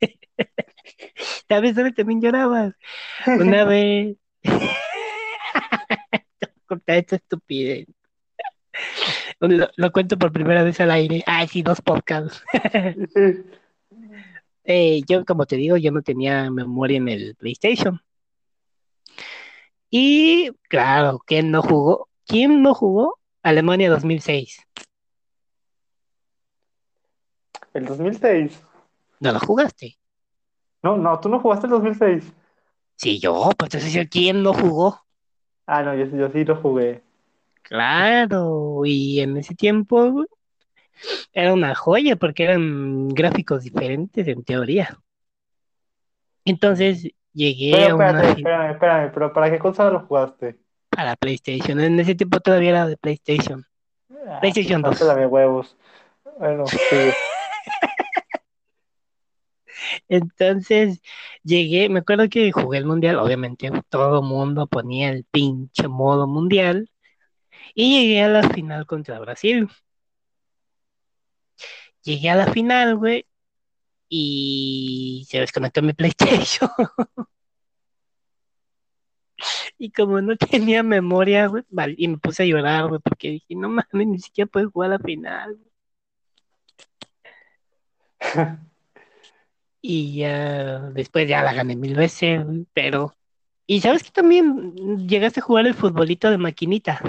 ¿Sabes 1.48 1.74
dónde 1.74 1.92
también 1.92 2.20
llorabas? 2.20 2.74
Una 3.26 3.64
vez. 3.64 4.16
Conté 6.66 6.98
esta 6.98 7.16
estupidez. 7.16 7.86
Lo, 9.38 9.68
lo 9.76 9.92
cuento 9.92 10.18
por 10.18 10.32
primera 10.32 10.62
vez 10.62 10.80
al 10.80 10.90
aire. 10.90 11.22
Ay, 11.26 11.48
sí, 11.48 11.62
dos 11.62 11.80
podcasts. 11.80 12.42
Eh, 14.64 15.02
yo, 15.08 15.24
como 15.24 15.46
te 15.46 15.56
digo, 15.56 15.76
yo 15.76 15.92
no 15.92 16.02
tenía 16.02 16.50
memoria 16.50 16.98
en 16.98 17.08
el 17.08 17.36
PlayStation. 17.36 18.00
Y 19.88 20.50
claro, 20.68 21.20
¿quién 21.24 21.50
no 21.52 21.62
jugó? 21.62 22.08
¿Quién 22.26 22.62
no 22.62 22.74
jugó? 22.74 23.18
Alemania 23.42 23.88
2006. 23.90 24.58
El 27.76 27.84
2006. 27.84 28.62
¿No 29.20 29.32
lo 29.32 29.40
jugaste? 29.40 29.98
No, 30.82 30.96
no, 30.96 31.20
tú 31.20 31.28
no 31.28 31.38
jugaste 31.40 31.66
el 31.66 31.72
2006. 31.72 32.32
Sí, 32.96 33.18
yo, 33.20 33.50
pues 33.58 33.72
entonces, 33.74 34.06
¿quién 34.10 34.42
no 34.42 34.52
jugó? 34.52 35.00
Ah, 35.66 35.82
no, 35.82 35.94
yo, 35.94 36.06
yo 36.06 36.28
sí 36.30 36.44
lo 36.44 36.56
jugué. 36.56 37.02
Claro, 37.62 38.82
y 38.86 39.20
en 39.20 39.36
ese 39.36 39.54
tiempo 39.54 40.24
era 41.32 41.52
una 41.52 41.74
joya 41.74 42.16
porque 42.16 42.44
eran 42.44 43.08
gráficos 43.10 43.62
diferentes 43.62 44.26
en 44.28 44.42
teoría. 44.44 44.98
Entonces 46.46 47.08
llegué 47.34 47.72
Pero 47.72 47.88
a 47.88 47.96
una 47.96 48.22
espérate, 48.22 48.32
fin- 48.34 48.48
espérame, 48.48 48.70
espérame, 48.72 49.12
pero 49.12 49.32
¿para 49.32 49.50
qué 49.50 49.58
consola 49.60 49.90
lo 49.90 50.00
jugaste? 50.06 50.58
para 50.90 51.14
PlayStation. 51.16 51.78
En 51.80 52.00
ese 52.00 52.14
tiempo 52.16 52.40
todavía 52.40 52.70
era 52.70 52.86
de 52.88 52.96
PlayStation. 52.96 53.64
Ah, 54.28 54.40
PlayStation 54.40 54.82
pues, 54.82 54.98
2. 54.98 54.98
dame 54.98 55.26
huevos. 55.26 55.76
Bueno, 56.38 56.72
sí. 56.90 57.16
Entonces 60.08 61.00
llegué, 61.42 61.88
me 61.88 62.00
acuerdo 62.00 62.28
que 62.28 62.52
jugué 62.52 62.78
el 62.78 62.86
mundial, 62.86 63.16
obviamente 63.18 63.70
todo 63.88 64.22
mundo 64.22 64.66
ponía 64.66 65.10
el 65.10 65.24
pinche 65.24 65.88
modo 65.88 66.26
mundial 66.26 66.90
y 67.74 68.00
llegué 68.00 68.22
a 68.22 68.28
la 68.28 68.48
final 68.50 68.86
contra 68.86 69.18
Brasil. 69.20 69.68
Llegué 72.02 72.30
a 72.30 72.36
la 72.36 72.52
final, 72.52 72.96
güey, 72.96 73.26
y 74.08 75.26
se 75.28 75.40
desconectó 75.40 75.82
mi 75.82 75.92
PlayStation. 75.92 76.70
Y 79.78 79.90
como 79.92 80.20
no 80.20 80.36
tenía 80.36 80.82
memoria, 80.82 81.46
güey, 81.48 81.64
y 81.98 82.08
me 82.08 82.18
puse 82.18 82.42
a 82.44 82.46
llorar, 82.46 82.88
güey, 82.88 83.00
porque 83.00 83.30
dije, 83.32 83.54
no 83.54 83.68
mames, 83.68 84.06
ni 84.06 84.18
siquiera 84.18 84.48
puedes 84.50 84.70
jugar 84.70 84.90
la 84.90 84.98
final. 84.98 85.58
güey". 89.86 89.96
Y 89.96 90.16
ya 90.18 90.78
después 90.90 91.28
ya 91.28 91.42
la 91.42 91.52
gané 91.52 91.76
mil 91.76 91.94
veces, 91.94 92.44
pero... 92.72 93.14
Y 93.68 93.80
sabes 93.80 94.04
que 94.04 94.10
también 94.10 95.08
llegaste 95.08 95.40
a 95.40 95.42
jugar 95.42 95.66
el 95.66 95.74
futbolito 95.74 96.30
de 96.30 96.38
maquinita. 96.38 97.00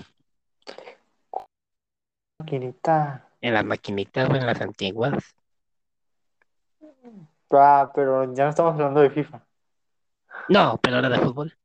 Maquinita. 2.40 3.30
En 3.42 3.54
las 3.54 3.66
maquinitas, 3.66 4.28
güey, 4.28 4.40
en 4.42 4.48
las 4.48 4.62
antiguas. 4.62 5.36
Ah, 7.52 7.92
pero 7.94 8.34
ya 8.34 8.46
no 8.46 8.50
estamos 8.50 8.74
hablando 8.74 9.02
de 9.02 9.12
FIFA. 9.12 9.46
No, 10.50 10.80
pero 10.82 10.98
era 10.98 11.10
de 11.10 11.20
fútbol. 11.20 11.56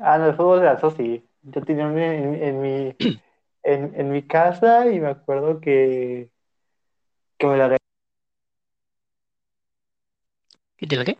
Ah, 0.00 0.16
no, 0.18 0.26
el 0.26 0.34
fútbol 0.34 0.60
de 0.60 0.72
eso 0.72 0.90
sí. 0.90 1.28
Yo 1.42 1.62
tenía 1.62 1.84
en, 1.84 2.34
en 2.42 2.60
mi, 2.62 2.96
en, 3.62 3.94
en 3.94 4.10
mi 4.10 4.22
casa 4.22 4.90
y 4.90 5.00
me 5.00 5.08
acuerdo 5.08 5.60
que, 5.60 6.30
que 7.36 7.46
me 7.46 7.56
la 7.58 7.76
¿Qué 10.84 10.88
te 10.88 10.96
lo 10.96 11.04
qué? 11.06 11.16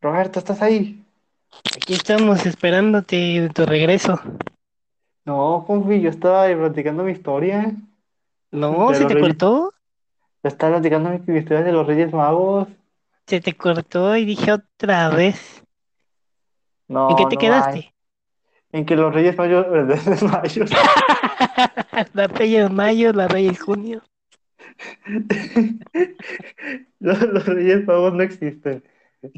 Roberto, 0.00 0.40
¿estás 0.40 0.60
ahí? 0.62 1.04
Aquí 1.76 1.94
estamos 1.94 2.46
esperándote 2.46 3.16
de 3.16 3.48
tu 3.50 3.64
regreso. 3.66 4.20
No, 5.24 5.64
Confi, 5.66 6.00
yo 6.00 6.10
estaba 6.10 6.46
platicando 6.46 7.04
mi 7.04 7.12
historia. 7.12 7.72
No, 8.50 8.88
De 8.88 8.94
se 8.94 9.00
los 9.02 9.08
te 9.08 9.14
Reyes. 9.14 9.28
cortó. 9.28 9.72
Yo 10.42 10.48
estaba 10.48 10.74
platicando 10.74 11.10
mi, 11.10 11.18
mi 11.26 11.38
historia 11.38 11.62
de 11.62 11.72
los 11.72 11.86
Reyes 11.86 12.12
Magos. 12.12 12.68
Se 13.26 13.40
te 13.40 13.54
cortó 13.54 14.16
y 14.16 14.24
dije 14.24 14.52
otra 14.52 15.10
vez. 15.10 15.62
No, 16.88 17.10
¿En 17.10 17.16
qué 17.16 17.24
te 17.26 17.34
no 17.34 17.40
quedaste? 17.40 17.94
En 18.72 18.86
que 18.86 18.96
los 18.96 19.12
Reyes 19.14 19.36
Magos, 19.36 19.66
Reyes 19.70 20.22
Magos, 20.22 20.56
la 22.14 22.26
Reyes 22.28 22.68
de 22.68 22.74
mayo, 22.74 23.12
la 23.12 23.28
Reyes 23.28 23.60
junio. 23.60 24.02
los, 27.00 27.20
los 27.22 27.46
Reyes 27.46 27.86
Magos 27.86 28.14
no 28.14 28.22
existen. 28.22 28.82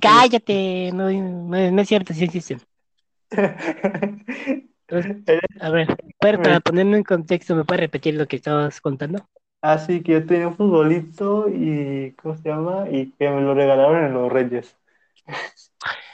Cállate, 0.01 0.91
no, 0.93 1.11
no, 1.11 1.71
no 1.71 1.83
es 1.83 1.89
cierto, 1.89 2.13
sí 2.13 2.25
existen. 2.25 2.61
A 5.61 5.71
ver, 5.71 5.97
para, 6.19 6.43
para 6.43 6.61
ponerme 6.61 6.97
en 6.99 7.05
contexto, 7.05 7.55
¿me 7.55 7.65
puedes 7.65 7.81
repetir 7.81 8.15
lo 8.15 8.27
que 8.27 8.37
estabas 8.37 8.81
contando? 8.81 9.27
Así 9.63 10.03
que 10.03 10.13
yo 10.13 10.27
tenía 10.27 10.49
un 10.49 10.57
futbolito 10.57 11.49
y, 11.49 12.13
¿cómo 12.13 12.37
se 12.37 12.49
llama? 12.49 12.89
Y 12.91 13.11
que 13.13 13.29
me 13.29 13.43
lo 13.43 13.55
regalaron 13.55 14.05
en 14.05 14.15
los 14.15 14.33
Reyes. 14.33 14.77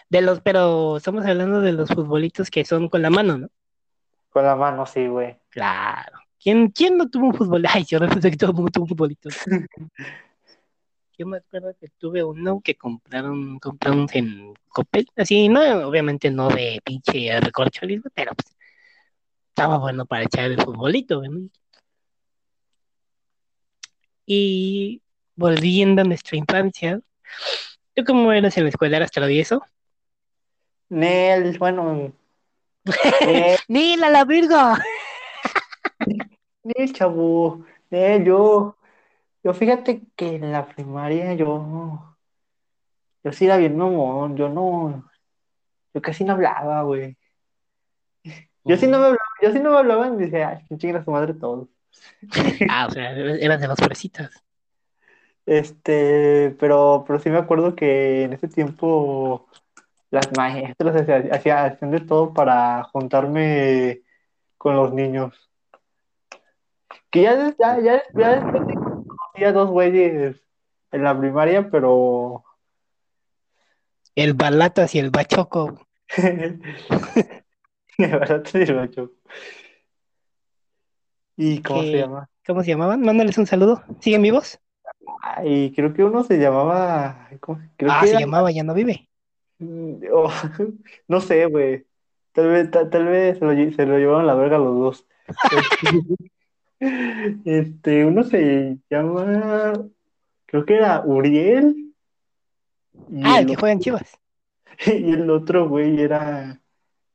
De 0.08 0.20
los, 0.20 0.40
pero 0.40 0.96
estamos 0.96 1.24
hablando 1.24 1.60
de 1.60 1.72
los 1.72 1.88
futbolitos 1.90 2.50
que 2.50 2.64
son 2.64 2.88
con 2.88 3.02
la 3.02 3.10
mano, 3.10 3.38
¿no? 3.38 3.48
Con 4.30 4.44
la 4.44 4.56
mano, 4.56 4.84
sí, 4.84 5.06
güey. 5.06 5.36
Claro. 5.48 6.18
¿Quién, 6.40 6.68
quién 6.70 6.96
no 6.96 7.08
tuvo 7.08 7.28
un 7.28 7.34
futbolito? 7.34 7.70
Ay, 7.74 7.84
yo 7.84 7.98
resulta 7.98 8.30
que 8.30 8.36
todo 8.36 8.50
el 8.50 8.56
mundo 8.56 8.70
tuvo 8.70 8.84
un 8.84 8.88
futbolito. 8.88 9.28
Yo 11.18 11.26
me 11.26 11.38
acuerdo 11.38 11.74
que 11.80 11.88
tuve 11.98 12.22
uno 12.22 12.60
que 12.62 12.74
compraron, 12.74 13.58
compraron 13.58 14.06
en 14.12 14.52
Coppel, 14.68 15.06
así, 15.16 15.48
no, 15.48 15.60
obviamente 15.88 16.30
no 16.30 16.48
de 16.48 16.80
pinche 16.84 17.40
recorcholismo, 17.40 18.10
pero 18.14 18.32
pues 18.34 18.54
estaba 19.48 19.78
bueno 19.78 20.04
para 20.04 20.24
echar 20.24 20.50
el 20.50 20.60
futbolito, 20.60 21.22
¿no? 21.22 21.48
Y 24.26 25.00
volviendo 25.34 26.02
a 26.02 26.04
nuestra 26.04 26.36
infancia, 26.36 27.00
¿tú 27.94 28.04
cómo 28.04 28.32
eras 28.32 28.56
en 28.58 28.64
la 28.64 28.68
escuela? 28.70 28.98
¿Eras 28.98 29.10
travieso? 29.10 29.62
Nel, 30.90 31.58
bueno. 31.58 32.12
Nel, 33.24 33.58
¡Nila 33.68 34.10
la 34.10 34.24
virga! 34.24 34.84
Nel, 36.62 36.92
chavo. 36.92 37.64
Nel, 37.90 38.24
yo. 38.24 38.75
Yo 39.46 39.54
fíjate 39.54 40.02
que 40.16 40.34
en 40.34 40.50
la 40.50 40.66
primaria 40.66 41.32
yo. 41.34 42.16
Yo 43.22 43.32
sí 43.32 43.44
era 43.44 43.58
bien 43.58 43.76
mamón. 43.76 44.36
Yo 44.36 44.48
no. 44.48 45.08
Yo 45.94 46.02
casi 46.02 46.24
no 46.24 46.32
hablaba, 46.32 46.82
güey. 46.82 47.16
Yo 48.64 48.76
sí 48.76 48.88
no 48.88 48.98
me 48.98 49.04
hablaba. 49.04 49.28
Yo 49.40 49.52
sí 49.52 49.60
no 49.60 49.70
me 49.70 49.78
hablaba 49.78 50.08
y 50.08 50.16
decía, 50.16 50.48
ay, 50.48 50.64
que 50.68 50.76
chinguen 50.76 50.96
a 50.96 51.04
su 51.04 51.12
madre 51.12 51.32
todos. 51.34 51.68
Ah, 52.68 52.88
o 52.88 52.90
sea, 52.90 53.12
eras 53.12 53.60
de 53.60 53.68
las 53.68 53.78
fresitas. 53.78 54.42
Este, 55.46 56.56
pero, 56.58 57.04
pero 57.06 57.20
sí 57.20 57.30
me 57.30 57.38
acuerdo 57.38 57.76
que 57.76 58.24
en 58.24 58.32
ese 58.32 58.48
tiempo 58.48 59.46
las 60.10 60.28
maestras 60.36 60.96
hacían 60.96 61.32
hacía- 61.32 61.64
hacían 61.66 61.92
de 61.92 62.00
todo 62.00 62.34
para 62.34 62.82
juntarme 62.82 64.00
con 64.58 64.74
los 64.74 64.92
niños. 64.92 65.48
Que 67.12 67.22
ya, 67.22 67.54
ya, 67.56 67.78
ya, 67.80 68.02
ya 68.12 68.40
después 68.40 68.85
conocí 69.36 69.44
a 69.44 69.52
dos 69.52 69.70
güeyes 69.70 70.36
en 70.92 71.02
la 71.02 71.18
primaria, 71.18 71.68
pero 71.70 72.44
El 74.14 74.34
balatas 74.34 74.94
y 74.94 74.98
el 74.98 75.10
bachoco. 75.10 75.86
de 76.16 76.58
verdad 77.98 78.42
te 78.42 78.58
digo, 78.64 78.84
yo. 78.86 79.10
¿Y 81.36 81.60
cómo 81.62 81.82
se 81.82 81.98
llama? 81.98 82.30
¿Cómo 82.46 82.62
se 82.62 82.70
llamaban? 82.70 83.02
Mándales 83.02 83.36
un 83.38 83.46
saludo. 83.46 83.82
¿Siguen 84.00 84.22
vivos? 84.22 84.58
Ay, 85.22 85.72
creo 85.74 85.92
que 85.92 86.02
uno 86.04 86.24
se 86.24 86.38
llamaba. 86.38 87.28
¿cómo? 87.40 87.60
Creo 87.76 87.92
ah, 87.92 88.00
que 88.00 88.06
se 88.06 88.12
era- 88.12 88.20
llamaba, 88.20 88.50
ya 88.50 88.62
no 88.62 88.72
vive. 88.74 89.08
Mm, 89.58 90.04
oh, 90.12 90.30
no 91.08 91.20
sé, 91.20 91.46
güey. 91.46 91.86
Tal 92.32 92.48
vez, 92.48 92.70
ta- 92.70 92.88
tal, 92.88 93.06
vez 93.06 93.38
se 93.38 93.44
lo, 93.44 93.52
se 93.52 93.86
lo 93.86 93.98
llevaron 93.98 94.22
a 94.22 94.24
la 94.24 94.34
verga 94.34 94.58
los 94.58 94.78
dos. 94.78 95.06
Este, 96.78 98.04
uno 98.04 98.22
se 98.24 98.78
llama, 98.90 99.72
creo 100.46 100.64
que 100.64 100.76
era 100.76 101.02
Uriel. 101.04 101.94
Ah, 103.22 103.38
el 103.38 103.42
el, 103.42 103.46
que 103.46 103.56
juega 103.56 103.72
en 103.72 103.80
Chivas. 103.80 104.18
y 104.86 105.12
el 105.12 105.30
otro 105.30 105.68
güey 105.68 106.00
era, 106.00 106.60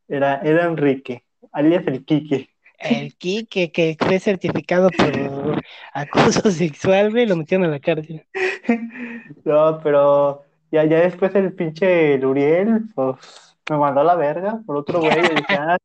era, 0.08 0.42
era 0.42 0.66
Enrique, 0.66 1.26
alias 1.52 1.86
el 1.88 2.06
Quique. 2.06 2.52
El 2.82 3.16
Kike, 3.16 3.72
que 3.72 3.96
fue 4.00 4.20
certificado 4.20 4.90
por 4.90 5.62
acoso 5.94 6.50
sexual, 6.50 7.12
güey, 7.12 7.28
lo 7.28 7.36
metieron 7.36 7.68
a 7.68 7.70
la 7.70 7.80
cárcel. 7.80 8.26
No, 9.46 9.80
pero 9.82 10.44
ya, 10.72 10.84
ya 10.86 11.00
después 11.02 11.34
el 11.36 11.54
pinche 11.54 12.16
el 12.16 12.26
Uriel, 12.26 12.84
pues 12.94 13.56
me 13.70 13.78
mandó 13.78 14.02
a 14.02 14.04
la 14.04 14.16
verga 14.16 14.62
por 14.66 14.78
otro 14.78 15.00
güey. 15.00 15.18
Y 15.18 15.22
dije, 15.22 15.46
ah, 15.50 15.78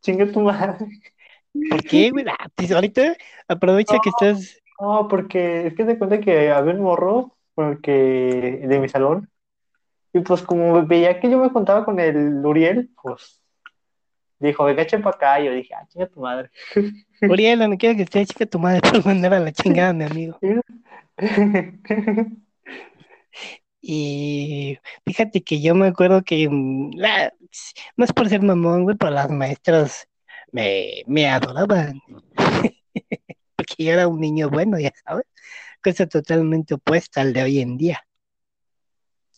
chingue 0.00 0.26
tu 0.26 0.40
madre. 0.40 0.86
¿Por 1.70 1.82
qué, 1.84 2.10
güey? 2.10 2.24
Ah, 2.28 2.48
pues 2.54 2.72
ahorita 2.72 3.16
aprovecha 3.48 3.98
que 4.00 4.08
estás. 4.10 4.60
No, 4.80 5.06
porque 5.08 5.68
es 5.68 5.74
que 5.74 5.84
te 5.84 5.98
cuenta 5.98 6.20
que 6.20 6.50
había 6.50 6.74
un 6.74 6.80
morro 6.80 7.36
con 7.54 7.70
el 7.72 7.80
que, 7.80 8.62
de 8.66 8.78
mi 8.80 8.88
salón, 8.88 9.30
y 10.12 10.20
pues 10.20 10.42
como 10.42 10.84
veía 10.86 11.20
que 11.20 11.30
yo 11.30 11.38
me 11.38 11.52
contaba 11.52 11.84
con 11.84 12.00
el 12.00 12.44
Uriel, 12.44 12.90
pues 13.00 13.40
dijo, 14.40 14.64
venga, 14.64 14.82
echen 14.82 15.02
para 15.02 15.16
acá, 15.16 15.40
y 15.40 15.46
yo 15.46 15.52
dije, 15.52 15.74
ah, 15.74 15.86
chinga 15.88 16.08
tu 16.08 16.20
madre. 16.20 16.50
Uriel, 17.22 17.58
donde 17.60 17.78
quiera 17.78 17.96
que 17.96 18.02
esté, 18.02 18.26
chica 18.26 18.46
tu 18.46 18.58
madre 18.58 18.80
por 18.90 19.06
mandar 19.06 19.34
a 19.34 19.40
la 19.40 19.52
chingada 19.52 19.92
mi 19.92 20.04
amigo. 20.04 20.38
Y 23.86 24.78
fíjate 25.04 25.42
que 25.42 25.60
yo 25.60 25.74
me 25.74 25.88
acuerdo 25.88 26.22
que 26.22 26.48
mm, 26.48 26.92
la- 26.96 27.32
no 27.96 28.04
es 28.04 28.12
por 28.12 28.28
ser 28.28 28.42
mamón, 28.42 28.84
güey, 28.84 28.96
pero 28.96 29.12
las 29.12 29.30
maestras 29.30 30.08
me, 30.54 31.02
me 31.06 31.28
adoraban. 31.28 32.00
Porque 33.56 33.84
yo 33.84 33.92
era 33.92 34.08
un 34.08 34.20
niño 34.20 34.48
bueno, 34.50 34.78
ya 34.78 34.92
sabes. 35.04 35.26
Cosa 35.82 36.06
totalmente 36.06 36.74
opuesta 36.74 37.20
al 37.22 37.32
de 37.32 37.42
hoy 37.42 37.60
en 37.60 37.76
día. 37.76 38.06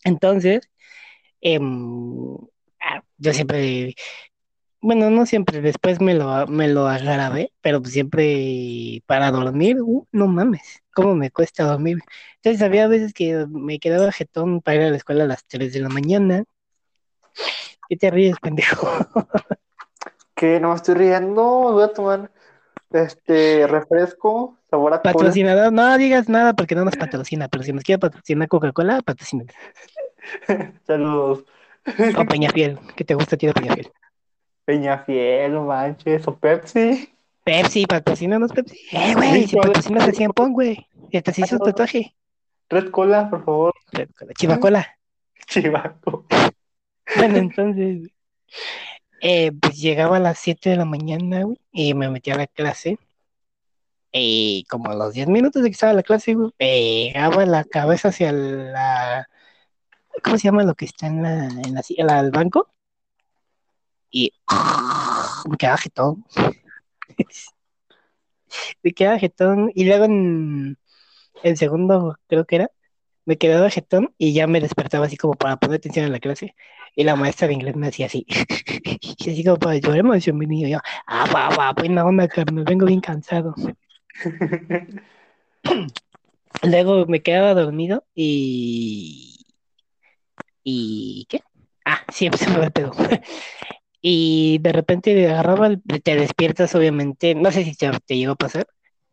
Entonces, 0.03 0.69
em, 1.41 2.37
ah, 2.79 3.01
yo 3.17 3.33
siempre, 3.33 3.95
bueno, 4.81 5.09
no 5.09 5.25
siempre, 5.25 5.61
después 5.61 6.01
me 6.01 6.13
lo, 6.13 6.47
me 6.47 6.67
lo 6.67 6.87
agarré, 6.87 7.51
pero 7.61 7.83
siempre 7.85 9.03
para 9.07 9.31
dormir, 9.31 9.77
uh, 9.81 10.07
no 10.11 10.27
mames, 10.27 10.83
cómo 10.93 11.15
me 11.15 11.31
cuesta 11.31 11.63
dormir. 11.65 11.99
Entonces 12.37 12.61
había 12.61 12.87
veces 12.87 13.13
que 13.13 13.47
me 13.49 13.79
quedaba 13.79 14.11
jetón 14.11 14.61
para 14.61 14.77
ir 14.77 14.83
a 14.83 14.91
la 14.91 14.97
escuela 14.97 15.23
a 15.25 15.27
las 15.27 15.45
3 15.47 15.73
de 15.73 15.81
la 15.81 15.89
mañana. 15.89 16.45
¿Qué 17.89 17.97
te 17.97 18.11
ríes, 18.11 18.37
pendejo? 18.41 18.87
Que 20.37 20.59
no 20.59 20.69
me 20.69 20.75
estoy 20.75 20.93
riendo, 20.93 21.43
voy 21.73 21.83
a 21.83 21.87
tomar 21.87 22.29
este 22.91 23.65
refresco, 23.65 24.55
sabor 24.69 24.93
a 24.93 25.01
cola. 25.01 25.13
Patrocinador, 25.13 25.73
no 25.73 25.97
digas 25.97 26.29
nada 26.29 26.53
porque 26.53 26.75
no 26.75 26.85
nos 26.85 26.95
patrocina, 26.95 27.47
pero 27.47 27.63
si 27.63 27.73
nos 27.73 27.83
quiere 27.83 27.97
patrocinar 27.97 28.47
Coca-Cola, 28.47 29.01
patrocina. 29.01 29.45
Saludos. 30.85 31.43
O 32.17 32.25
Peñafiel, 32.25 32.77
que 32.95 33.03
te 33.03 33.15
gusta 33.15 33.35
de 33.35 33.51
Peñafiel. 33.51 33.91
Peñafiel, 34.63 35.53
no 35.53 35.63
manches, 35.63 36.27
o 36.27 36.37
Pepsi. 36.37 37.09
Pepsi, 37.43 37.87
patrocínanos 37.87 38.51
Pepsi. 38.51 38.77
Eh, 38.91 39.15
güey, 39.15 39.47
si 39.47 39.55
patrocinas 39.55 40.07
a 40.07 40.11
Cien 40.11 40.31
Pong, 40.33 40.51
güey. 40.51 40.85
Y 41.09 41.17
hasta 41.17 41.33
se 41.33 41.41
hizo 41.41 41.55
un 41.55 41.63
tatuaje. 41.63 42.13
Red 42.69 42.91
Cola, 42.91 43.29
por 43.29 43.43
favor. 43.43 43.73
Chivacola. 44.37 44.85
Chivaco. 45.47 46.25
Bueno, 47.15 47.37
entonces, 47.37 48.11
eh, 49.21 49.51
pues 49.61 49.77
llegaba 49.79 50.17
a 50.17 50.19
las 50.19 50.39
7 50.39 50.69
de 50.71 50.77
la 50.77 50.85
mañana, 50.85 51.43
güey, 51.43 51.57
y 51.71 51.93
me 51.93 52.09
metía 52.09 52.33
a 52.35 52.37
la 52.37 52.47
clase. 52.47 52.97
Y 54.11 54.65
como 54.69 54.89
a 54.89 54.95
los 54.95 55.13
10 55.13 55.27
minutos 55.27 55.61
de 55.63 55.69
que 55.69 55.73
estaba 55.73 55.93
la 55.93 56.03
clase, 56.03 56.33
güey, 56.33 56.51
pegaba 56.57 57.45
la 57.45 57.63
cabeza 57.63 58.09
hacia 58.09 58.31
la... 58.31 59.27
¿Cómo 60.23 60.37
se 60.37 60.45
llama 60.45 60.63
lo 60.63 60.75
que 60.75 60.85
está 60.85 61.07
en 61.07 61.21
la, 61.23 61.45
en 61.47 61.73
la 61.75 61.83
silla, 61.83 62.05
la- 62.05 62.19
el 62.21 62.31
banco? 62.31 62.69
Y 64.11 64.31
me 65.49 65.57
quedaba 65.57 65.77
jetón. 65.77 66.25
me 68.83 68.93
quedaba 68.93 69.19
jetón. 69.19 69.71
Y 69.75 69.85
luego 69.85 70.05
en 70.05 70.77
el 71.43 71.57
segundo, 71.57 72.17
creo 72.27 72.45
que 72.45 72.57
era, 72.57 72.71
me 73.27 73.37
quedaba 73.37 73.69
jetón 73.69 74.13
y 74.17 74.33
ya 74.33 74.47
me 74.47 74.59
despertaba 74.61 75.05
así 75.05 75.17
como 75.17 75.33
para 75.35 75.57
poner 75.57 75.77
atención 75.77 76.05
en 76.05 76.11
la 76.13 76.19
clase. 76.19 76.55
Y 76.95 77.03
la 77.03 77.15
maestra 77.15 77.47
de 77.47 77.53
inglés 77.55 77.75
me 77.75 77.87
hacía 77.87 78.07
así. 78.07 78.25
y 79.19 79.29
así 79.31 79.43
como 79.43 79.57
para 79.57 79.75
llorar 79.77 79.99
emoción, 79.99 80.37
mi 80.37 80.47
niño. 80.47 80.67
Y 80.67 80.71
yo, 80.71 80.79
ah, 81.05 81.25
va, 81.33 81.49
va, 81.49 81.73
buena 81.73 82.03
onda, 82.05 82.27
carnal, 82.27 82.63
vengo 82.63 82.85
bien 82.87 83.01
cansado. 83.01 83.53
Luego 86.63 87.05
me 87.05 87.21
quedaba 87.21 87.53
dormido 87.53 88.05
y. 88.15 89.45
¿Y 90.63 91.25
qué? 91.29 91.41
Ah, 91.85 92.01
sí, 92.11 92.29
se 92.35 92.49
me 92.49 92.57
va 92.59 92.65
el 92.65 92.71
pedo. 92.71 92.91
y 94.01 94.57
de 94.59 94.71
repente 94.71 95.27
agarraba, 95.29 95.67
el- 95.67 95.81
te 96.03 96.15
despiertas, 96.15 96.73
obviamente. 96.75 97.35
No 97.35 97.51
sé 97.51 97.63
si 97.63 97.75
te, 97.75 97.89
te 98.05 98.17
llegó 98.17 98.33
a 98.33 98.35
pasar. 98.35 98.67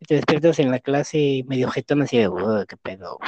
Te 0.07 0.17
despiertas 0.17 0.59
en 0.59 0.71
la 0.71 0.81
clase 0.81 1.45
medio 1.47 1.71
jetón 1.71 2.03
así 2.03 2.19
de, 2.19 2.29
"Uy, 2.29 2.67
qué 2.69 2.77
pedo. 2.77 3.19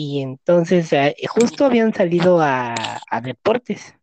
Y 0.00 0.20
entonces, 0.22 0.92
eh, 0.92 1.16
justo 1.28 1.64
habían 1.64 1.92
salido 1.92 2.40
a, 2.40 2.72
a 3.10 3.20
deportes. 3.20 3.96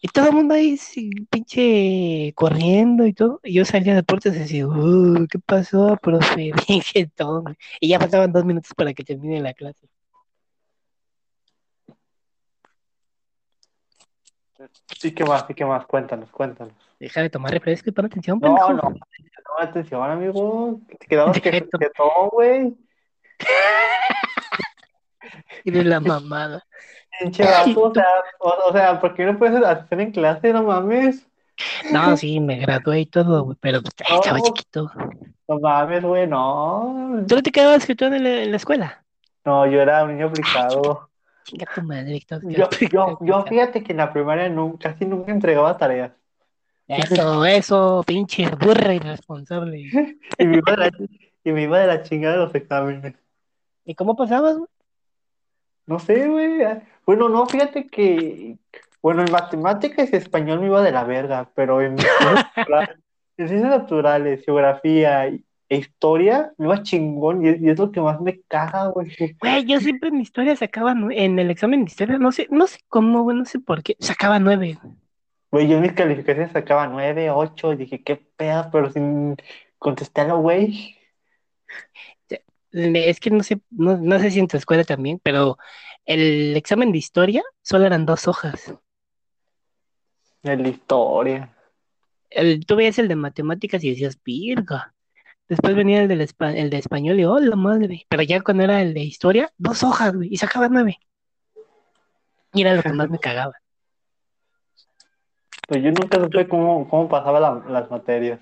Y 0.00 0.06
todo 0.06 0.28
el 0.28 0.32
mundo 0.32 0.54
ahí, 0.54 0.78
pinche, 1.28 2.32
corriendo 2.36 3.04
y 3.04 3.12
todo. 3.12 3.40
Y 3.42 3.54
yo 3.54 3.64
salía 3.64 3.94
a 3.94 3.96
deportes 3.96 4.36
y 4.36 4.38
decía, 4.38 4.68
"Uh, 4.68 5.26
¿qué 5.28 5.40
pasó, 5.40 5.98
profe? 6.00 6.52
Bien 6.68 6.80
jetón. 6.82 7.56
Y 7.80 7.88
ya 7.88 7.98
faltaban 7.98 8.30
dos 8.30 8.44
minutos 8.44 8.70
para 8.76 8.94
que 8.94 9.02
termine 9.02 9.40
la 9.40 9.52
clase. 9.54 9.88
Sí, 15.00 15.12
¿qué 15.12 15.24
más? 15.24 15.44
Sí, 15.48 15.54
¿qué 15.54 15.64
más? 15.64 15.84
Cuéntanos, 15.84 16.30
cuéntanos. 16.30 16.74
Deja 17.00 17.22
de 17.22 17.30
tomar 17.30 17.50
refresco 17.50 17.90
y 17.90 17.92
pon 17.92 18.04
atención, 18.06 18.38
No, 18.40 18.54
pendejo. 18.54 18.72
no, 18.74 18.90
no, 18.90 18.96
atención, 19.58 20.08
amigo. 20.08 20.80
Te 21.00 21.06
quedabas 21.08 21.40
que, 21.40 21.68
güey. 22.30 22.72
Y 25.64 25.70
de 25.70 25.84
la 25.84 26.00
mamada. 26.00 26.64
Pinche 27.20 27.44
o 27.44 27.92
sea, 27.92 28.04
o, 28.40 28.48
o 28.68 28.72
sea, 28.72 29.00
¿por 29.00 29.14
qué 29.14 29.24
no 29.24 29.38
puedes 29.38 29.62
hacer 29.62 30.00
en 30.00 30.12
clase? 30.12 30.52
No 30.52 30.62
mames. 30.62 31.26
No, 31.92 32.16
sí, 32.16 32.40
me 32.40 32.58
gradué 32.58 33.00
y 33.00 33.06
todo, 33.06 33.44
güey, 33.44 33.56
pero 33.60 33.82
pues, 33.82 33.94
ay, 34.08 34.16
estaba 34.16 34.38
No. 34.38 34.44
chiquito. 34.44 34.90
No 35.48 35.60
mames, 35.60 36.02
güey, 36.02 36.26
no. 36.26 37.24
¿Tú 37.28 37.36
no 37.36 37.42
te 37.42 37.52
quedabas 37.52 37.84
jetón 37.84 38.14
en 38.14 38.24
la, 38.24 38.42
en 38.42 38.50
la 38.50 38.56
escuela? 38.56 39.04
No, 39.44 39.66
yo 39.66 39.80
era 39.80 40.04
un 40.04 40.16
niño 40.16 40.28
aplicado. 40.28 41.10
Chinga 41.44 41.66
tu 41.74 41.82
madre, 41.82 42.12
Víctor. 42.12 42.40
Yo, 42.48 42.68
yo, 42.90 43.18
yo 43.20 43.42
fíjate 43.44 43.82
que 43.82 43.92
en 43.92 43.98
la 43.98 44.12
primaria 44.12 44.52
casi 44.80 45.04
nunca 45.04 45.32
entregaba 45.32 45.76
tareas. 45.76 46.12
Eso, 46.88 47.44
eso, 47.44 48.04
pinche 48.06 48.48
burra 48.50 48.94
irresponsable. 48.94 49.90
Y 50.38 50.46
me 50.46 50.58
iba 50.58 50.72
de 50.72 50.76
la, 50.76 50.90
y 51.44 51.52
me 51.52 51.62
iba 51.62 51.78
de 51.78 51.86
la 51.86 52.02
chingada 52.02 52.34
de 52.36 52.44
los 52.44 52.54
exámenes. 52.54 53.14
¿Y 53.84 53.94
cómo 53.94 54.16
pasabas, 54.16 54.56
güey? 54.56 54.68
No 55.86 55.98
sé, 55.98 56.28
güey. 56.28 56.60
Bueno, 57.06 57.28
no, 57.28 57.46
fíjate 57.46 57.86
que. 57.86 58.56
Bueno, 59.02 59.22
en 59.22 59.32
matemáticas 59.32 60.12
y 60.12 60.16
español 60.16 60.60
me 60.60 60.66
iba 60.66 60.80
de 60.82 60.92
la 60.92 61.04
verga, 61.04 61.50
pero 61.54 61.82
en 61.82 61.98
ciencias 61.98 62.46
naturales, 62.56 62.98
en 63.36 63.48
ciencias 63.48 63.70
naturales, 63.70 64.44
geografía 64.44 65.26
e 65.26 65.76
historia 65.76 66.52
me 66.58 66.66
iba 66.66 66.82
chingón 66.82 67.44
y 67.44 67.48
es, 67.48 67.60
y 67.60 67.70
es 67.70 67.78
lo 67.78 67.90
que 67.90 68.00
más 68.00 68.20
me 68.20 68.40
caga, 68.42 68.88
güey. 68.88 69.10
Güey, 69.40 69.64
yo 69.64 69.80
siempre 69.80 70.10
en 70.10 70.20
historia 70.20 70.54
sacaba 70.54 70.92
en 70.92 71.38
el 71.38 71.50
examen 71.50 71.84
de 71.84 71.90
historia, 71.90 72.18
no 72.18 72.30
sé, 72.30 72.46
no 72.50 72.66
sé 72.66 72.80
cómo, 72.88 73.22
güey, 73.22 73.36
no 73.38 73.44
sé 73.44 73.58
por 73.58 73.82
qué, 73.82 73.96
sacaba 73.98 74.38
nueve. 74.38 74.78
güey. 75.50 75.68
Yo 75.68 75.76
en 75.76 75.82
mis 75.82 75.92
calificaciones 75.94 76.52
sacaba 76.52 76.86
9, 76.86 77.30
8, 77.30 77.72
y 77.72 77.76
dije, 77.76 78.02
qué 78.02 78.16
pedo, 78.16 78.68
pero 78.70 78.90
sin 78.90 79.36
contestarlo, 79.78 80.38
güey. 80.38 80.96
Es 82.72 83.20
que 83.20 83.30
no 83.30 83.42
sé, 83.42 83.60
no, 83.70 83.96
no 83.98 84.18
sé 84.18 84.30
si 84.30 84.38
en 84.40 84.48
tu 84.48 84.56
escuela 84.56 84.84
también, 84.84 85.20
pero 85.22 85.58
el 86.06 86.56
examen 86.56 86.90
de 86.92 86.98
historia 86.98 87.42
solo 87.62 87.84
eran 87.86 88.06
dos 88.06 88.26
hojas. 88.28 88.74
De 90.42 90.56
la 90.56 90.68
historia. 90.68 91.54
El, 92.30 92.64
tú 92.64 92.76
veías 92.76 92.98
el 92.98 93.08
de 93.08 93.16
matemáticas 93.16 93.84
y 93.84 93.90
decías, 93.90 94.18
virga. 94.24 94.94
Después 95.48 95.74
venía 95.76 96.00
el, 96.00 96.08
del 96.08 96.26
el 96.56 96.70
de 96.70 96.78
español 96.78 97.20
y, 97.20 97.24
oh, 97.24 97.38
la 97.38 97.56
madre. 97.56 98.06
Pero 98.08 98.22
ya 98.22 98.40
cuando 98.40 98.64
era 98.64 98.80
el 98.80 98.94
de 98.94 99.00
historia, 99.00 99.52
dos 99.58 99.82
hojas, 99.82 100.14
güey, 100.14 100.28
y 100.32 100.38
sacaba 100.38 100.68
nueve. 100.68 100.98
Y 102.54 102.62
era 102.62 102.74
lo 102.74 102.82
que 102.82 102.92
más 102.92 103.10
me 103.10 103.18
cagaba. 103.20 103.52
Pues 105.68 105.82
yo 105.82 105.90
nunca 105.90 106.18
supe 106.20 106.48
cómo, 106.48 106.88
cómo 106.88 107.08
pasaba 107.08 107.38
la- 107.38 107.62
las 107.68 107.90
materias. 107.90 108.40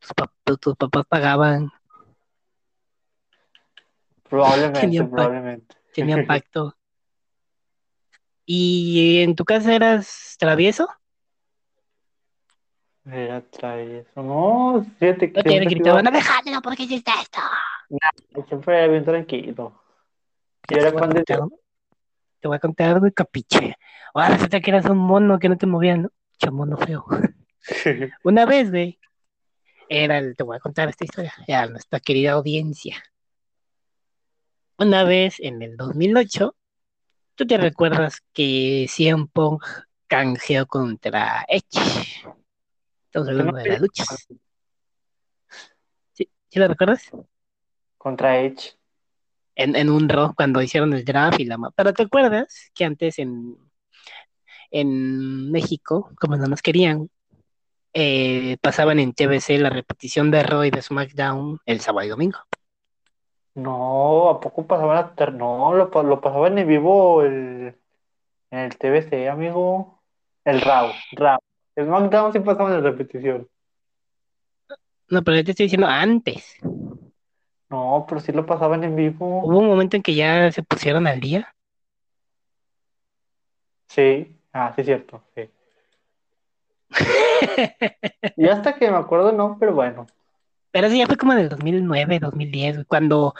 Tus, 0.00 0.10
pap- 0.12 0.58
tus 0.58 0.76
papás 0.76 1.04
pagaban, 1.08 1.70
Probablemente, 4.32 4.80
Tenían 4.80 5.10
pa- 5.10 5.16
probablemente. 5.16 5.76
tenían 5.92 6.26
pacto. 6.26 6.74
¿Y 8.46 9.20
en 9.22 9.36
tu 9.36 9.44
casa 9.44 9.74
eras 9.74 10.36
travieso? 10.38 10.88
Era 13.04 13.42
travieso. 13.42 14.08
No, 14.22 14.86
fíjate 14.98 15.32
que 15.34 15.40
¿O 15.40 15.42
te 15.42 15.58
gritaban, 15.60 16.00
sido- 16.06 16.10
Alejandro, 16.14 16.62
¿por 16.62 16.74
qué 16.76 16.84
hiciste 16.84 17.10
esto? 17.20 17.40
siempre 18.48 18.78
era 18.78 18.86
bien 18.90 19.04
tranquilo. 19.04 19.78
Y 20.70 20.78
era 20.78 20.84
Te 20.84 20.92
voy 20.92 20.96
a 20.96 21.00
fan 21.00 21.10
de 21.10 21.24
contar- 21.24 21.58
Te 22.40 22.48
voy 22.48 22.56
a 22.56 22.60
contar 22.60 22.88
algo 22.88 23.04
de 23.04 23.12
capiche. 23.12 23.76
Ahora 24.14 24.30
resulta 24.30 24.60
que 24.60 24.70
eras 24.70 24.86
un 24.86 24.96
mono 24.96 25.38
que 25.38 25.50
no 25.50 25.58
te 25.58 25.66
movía, 25.66 25.98
¿no? 25.98 26.08
Che 26.38 26.50
mono 26.50 26.78
feo. 26.78 27.04
Una 28.24 28.46
vez, 28.46 28.70
güey, 28.70 28.98
era 29.90 30.16
el, 30.16 30.34
te 30.36 30.42
voy 30.42 30.56
a 30.56 30.60
contar 30.60 30.88
esta 30.88 31.04
historia, 31.04 31.34
era 31.46 31.66
nuestra 31.66 32.00
querida 32.00 32.32
audiencia. 32.32 32.96
Una 34.78 35.04
vez 35.04 35.38
en 35.38 35.62
el 35.62 35.76
2008, 35.76 36.56
¿tú 37.34 37.46
te 37.46 37.58
recuerdas 37.58 38.20
que 38.32 38.86
CM 38.88 39.26
Punk 39.32 39.64
canjeó 40.06 40.66
contra 40.66 41.44
Edge? 41.48 42.24
Estamos 43.06 43.28
hablando 43.28 43.56
de 43.58 43.68
las 43.68 43.80
luchas. 43.80 44.28
¿Sí, 46.12 46.30
¿Sí 46.48 46.58
lo 46.58 46.68
recuerdas? 46.68 47.10
Contra 47.98 48.40
Edge. 48.40 48.76
En, 49.54 49.76
en 49.76 49.90
un 49.90 50.08
Raw 50.08 50.34
cuando 50.34 50.62
hicieron 50.62 50.94
el 50.94 51.04
draft 51.04 51.38
y 51.40 51.44
la 51.44 51.58
Pero 51.76 51.92
¿te 51.92 52.04
acuerdas 52.04 52.70
que 52.74 52.84
antes 52.86 53.18
en, 53.18 53.56
en 54.70 55.50
México, 55.50 56.10
como 56.18 56.36
no 56.36 56.46
nos 56.46 56.62
querían, 56.62 57.10
eh, 57.92 58.56
pasaban 58.62 58.98
en 58.98 59.12
TBC 59.12 59.58
la 59.58 59.68
repetición 59.68 60.30
de 60.30 60.42
Raw 60.42 60.64
y 60.64 60.70
de 60.70 60.80
SmackDown 60.80 61.60
el 61.66 61.80
sábado 61.80 62.06
y 62.06 62.10
domingo? 62.10 62.38
No, 63.54 64.30
¿a 64.30 64.40
poco 64.40 64.66
pasaban 64.66 64.96
a 64.98 65.14
ter- 65.14 65.34
No, 65.34 65.74
lo, 65.74 65.90
lo 66.02 66.20
pasaban 66.20 66.58
en 66.58 66.68
vivo 66.68 67.22
el, 67.22 67.76
en 68.50 68.58
el 68.58 68.76
TBC, 68.78 69.28
amigo. 69.28 70.02
El 70.44 70.60
Raw, 70.60 70.90
Raw. 71.12 71.38
El 71.76 71.86
SmackDown 71.86 72.32
sí 72.32 72.40
pasaban 72.40 72.74
en 72.74 72.82
repetición. 72.82 73.48
No, 75.08 75.22
pero 75.22 75.36
yo 75.36 75.44
te 75.44 75.50
estoy 75.52 75.66
diciendo 75.66 75.86
antes. 75.86 76.56
No, 77.70 78.04
pero 78.08 78.20
sí 78.20 78.32
lo 78.32 78.44
pasaban 78.44 78.84
en 78.84 78.96
vivo. 78.96 79.42
Hubo 79.44 79.58
un 79.58 79.66
momento 79.66 79.96
en 79.96 80.02
que 80.02 80.14
ya 80.14 80.50
se 80.52 80.62
pusieron 80.62 81.06
al 81.06 81.20
día. 81.20 81.54
Sí, 83.88 84.36
ah, 84.52 84.72
sí, 84.74 84.80
es 84.82 84.86
cierto, 84.86 85.22
sí. 85.34 85.48
Y 88.36 88.48
hasta 88.48 88.74
que 88.74 88.90
me 88.90 88.96
acuerdo, 88.96 89.32
no, 89.32 89.56
pero 89.58 89.74
bueno. 89.74 90.06
Pero 90.72 90.86
eso 90.88 90.96
ya 90.96 91.06
fue 91.06 91.16
como 91.16 91.34
en 91.34 91.40
el 91.40 91.48
2009, 91.48 92.18
2010, 92.18 92.74
güey, 92.74 92.86
cuando, 92.86 93.34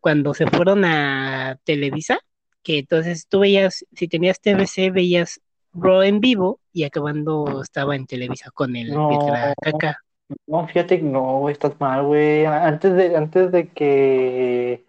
cuando 0.00 0.34
se 0.34 0.46
fueron 0.46 0.84
a 0.84 1.58
Televisa, 1.64 2.18
que 2.62 2.78
entonces 2.78 3.26
tú 3.28 3.40
veías, 3.40 3.84
si 3.94 4.06
tenías 4.06 4.40
TVC, 4.40 4.90
veías 4.92 5.40
Raw 5.72 6.02
en 6.02 6.20
vivo 6.20 6.60
y 6.72 6.84
acabando 6.84 7.62
estaba 7.62 7.96
en 7.96 8.06
Televisa 8.06 8.50
con 8.52 8.76
el 8.76 8.92
No. 8.92 9.08
Pietra 9.08 9.54
Caca. 9.60 9.98
No, 10.46 10.66
fíjate 10.66 10.98
no, 10.98 11.40
güey, 11.40 11.52
estás 11.52 11.78
mal, 11.80 12.04
güey. 12.04 12.46
Antes 12.46 12.94
de, 12.94 13.16
antes 13.16 13.52
de 13.52 13.68
que 13.68 14.84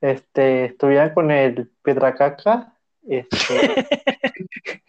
este, 0.00 0.66
estuviera 0.66 1.14
con 1.14 1.30
el 1.30 1.70
Pietracaca, 1.82 2.74
este, 3.06 3.86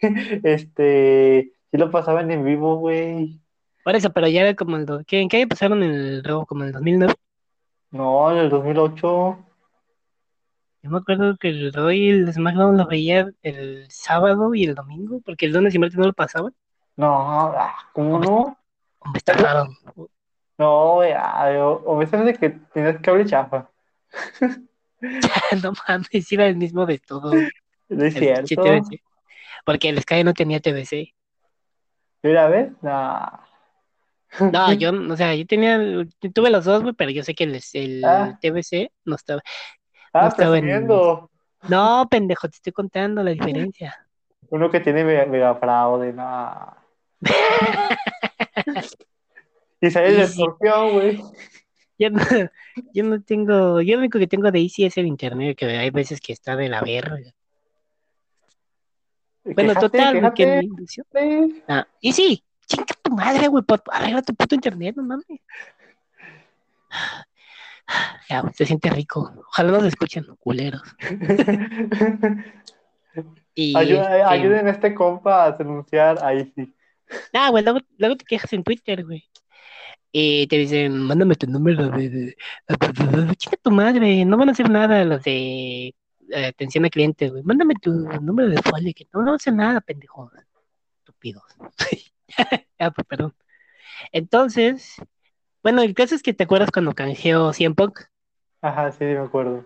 este, 0.42 1.52
sí 1.70 1.76
lo 1.76 1.90
pasaban 1.90 2.30
en 2.30 2.44
vivo, 2.44 2.76
güey. 2.76 3.40
Por 3.86 3.94
eso, 3.94 4.10
pero 4.10 4.26
ya 4.26 4.40
era 4.40 4.56
como 4.56 4.76
el... 4.76 4.84
do- 4.84 5.04
¿qué, 5.06 5.20
¿En 5.20 5.28
qué 5.28 5.36
año 5.36 5.46
pasaron 5.46 5.80
el 5.84 6.24
Raw? 6.24 6.44
¿Como 6.44 6.62
en 6.62 6.66
el 6.66 6.72
2009? 6.72 7.14
No, 7.92 8.32
en 8.32 8.38
el 8.38 8.50
2008. 8.50 9.38
Yo 10.82 10.90
me 10.90 10.98
acuerdo 10.98 11.36
que 11.36 11.50
el 11.50 11.72
Raw 11.72 11.92
y 11.92 12.08
el 12.08 12.32
SmackDown 12.32 12.76
lo 12.76 12.88
veía 12.88 13.30
el 13.42 13.86
sábado 13.88 14.52
y 14.56 14.64
el 14.64 14.74
domingo, 14.74 15.20
porque 15.24 15.46
el 15.46 15.52
lunes 15.52 15.72
y 15.72 15.78
martes 15.78 15.96
no 15.96 16.04
lo 16.04 16.12
pasaban. 16.14 16.52
No, 16.96 17.52
ah, 17.56 17.76
¿cómo 17.92 18.18
no? 18.18 18.58
Hombre, 18.98 19.18
está 19.18 19.34
raro. 19.34 19.68
No, 20.58 21.02
ah, 21.02 21.48
o, 21.84 22.06
suena 22.06 22.24
de 22.24 22.34
que 22.34 22.58
tienes 22.74 22.98
cable 22.98 23.24
chafa. 23.24 23.70
no 25.62 25.72
mames, 25.86 26.32
era 26.32 26.48
el 26.48 26.56
mismo 26.56 26.86
de 26.86 26.98
todo. 26.98 27.30
No 27.88 28.04
es 28.04 28.16
el 28.16 28.46
cierto. 28.46 28.64
Porque 29.64 29.90
el 29.90 30.02
Sky 30.02 30.24
no 30.24 30.34
tenía 30.34 30.58
TVC. 30.58 31.14
Mira, 32.24 32.48
¿ves? 32.48 32.72
Nah. 32.82 33.45
No, 34.52 34.72
yo, 34.74 34.90
o 35.12 35.16
sea, 35.16 35.34
yo 35.34 35.46
tenía, 35.46 35.78
yo 35.80 36.32
tuve 36.32 36.50
los 36.50 36.64
dos, 36.64 36.82
güey, 36.82 36.94
pero 36.94 37.10
yo 37.10 37.22
sé 37.22 37.34
que 37.34 37.44
el, 37.44 37.60
el 37.74 38.04
Ah. 38.04 38.38
TVC 38.40 38.90
no 39.04 39.16
estaba. 39.16 39.42
Ah, 40.12 40.28
estaba 40.28 40.56
en- 40.58 40.64
presumiendo. 40.64 41.30
No, 41.68 42.06
pendejo, 42.10 42.48
te 42.48 42.56
estoy 42.56 42.72
contando 42.72 43.22
la 43.22 43.30
diferencia. 43.32 43.96
Uno 44.50 44.70
que 44.70 44.80
tiene 44.80 45.02
mega, 45.04 45.26
mega 45.26 45.54
fraude, 45.56 46.12
nah. 46.12 46.72
Y 49.80 49.90
sale 49.90 50.08
el 50.08 50.20
escorpión, 50.20 50.92
güey. 50.92 51.22
Yo 51.98 52.10
no, 52.10 52.20
yo 52.92 53.04
no 53.04 53.22
tengo, 53.22 53.80
yo 53.80 53.94
lo 53.94 54.00
único 54.00 54.18
que 54.18 54.26
tengo 54.26 54.50
de 54.50 54.60
Easy 54.60 54.84
es 54.84 54.96
el 54.98 55.06
internet, 55.06 55.56
que 55.56 55.66
hay 55.66 55.90
veces 55.90 56.20
que 56.20 56.32
está 56.32 56.56
de 56.56 56.68
la 56.68 56.80
verga. 56.82 57.18
Bueno, 59.44 59.74
Quéjate, 59.74 59.80
total, 59.80 60.34
que. 60.34 60.68
Ah, 61.68 61.86
y 62.00 62.12
sí, 62.12 62.42
chinga 62.66 62.86
tu 63.02 63.12
madre, 63.12 63.48
güey, 63.48 63.64
arregla 63.92 64.22
tu 64.22 64.34
puto 64.34 64.54
internet, 64.54 64.96
no 64.96 65.02
mames. 65.02 65.26
Ya, 68.28 68.42
se 68.52 68.66
siente 68.66 68.90
rico. 68.90 69.32
Ojalá 69.48 69.70
nos 69.70 69.84
escuchen, 69.84 70.24
culeros. 70.40 70.82
Y, 73.54 73.74
Ayuda- 73.74 74.02
este, 74.18 74.22
Ayuden 74.24 74.66
a 74.66 74.70
este 74.72 74.94
compa 74.94 75.44
a 75.44 75.52
denunciar 75.52 76.22
ahí 76.22 76.52
sí. 76.54 76.74
Ah, 77.32 77.48
güey, 77.48 77.64
luego, 77.64 77.80
luego 77.96 78.16
te 78.16 78.26
quejas 78.26 78.52
en 78.52 78.62
Twitter, 78.62 79.02
güey. 79.06 79.24
Y 80.12 80.46
te 80.48 80.58
dicen, 80.58 80.98
mándame 80.98 81.34
tu 81.36 81.46
número 81.46 81.88
de, 81.88 82.10
de, 82.10 82.36
de- 82.68 83.36
Chinga 83.36 83.56
tu 83.62 83.70
madre, 83.70 84.22
no 84.26 84.36
van 84.36 84.50
a 84.50 84.52
hacer 84.52 84.68
nada 84.68 85.02
los 85.04 85.22
de 85.22 85.94
eh, 86.30 86.46
atención 86.46 86.84
al 86.84 86.90
cliente, 86.90 87.30
güey. 87.30 87.42
Mándame 87.44 87.74
tu 87.80 87.90
número 88.20 88.50
de 88.50 88.60
folio, 88.60 88.92
que 88.94 89.06
no 89.12 89.20
van 89.20 89.28
a 89.30 89.34
hacer 89.36 89.54
nada, 89.54 89.80
pendejos. 89.80 90.30
Estúpidos. 90.98 91.44
ah, 92.78 92.90
pues, 92.90 93.06
perdón. 93.06 93.34
Entonces, 94.12 94.96
bueno, 95.62 95.82
el 95.82 95.94
caso 95.94 96.14
es 96.14 96.22
que 96.22 96.34
te 96.34 96.44
acuerdas 96.44 96.70
cuando 96.70 96.94
canjeó 96.94 97.52
100 97.52 97.74
Punk. 97.74 98.00
Ajá, 98.62 98.92
sí, 98.92 99.04
me 99.04 99.18
acuerdo. 99.18 99.64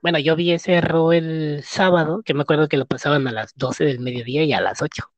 Bueno, 0.00 0.18
yo 0.18 0.36
vi 0.36 0.52
ese 0.52 0.74
error 0.74 1.14
el 1.14 1.62
sábado, 1.64 2.22
que 2.24 2.34
me 2.34 2.42
acuerdo 2.42 2.68
que 2.68 2.76
lo 2.76 2.86
pasaban 2.86 3.26
a 3.26 3.32
las 3.32 3.54
12 3.56 3.84
del 3.84 4.00
mediodía 4.00 4.44
y 4.44 4.52
a 4.52 4.60
las 4.60 4.80
8. 4.82 5.10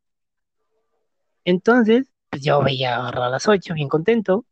Entonces, 1.44 2.10
pues 2.30 2.42
yo 2.42 2.62
veía 2.62 2.96
a 3.08 3.28
las 3.28 3.48
8, 3.48 3.74
bien 3.74 3.88
contento. 3.88 4.46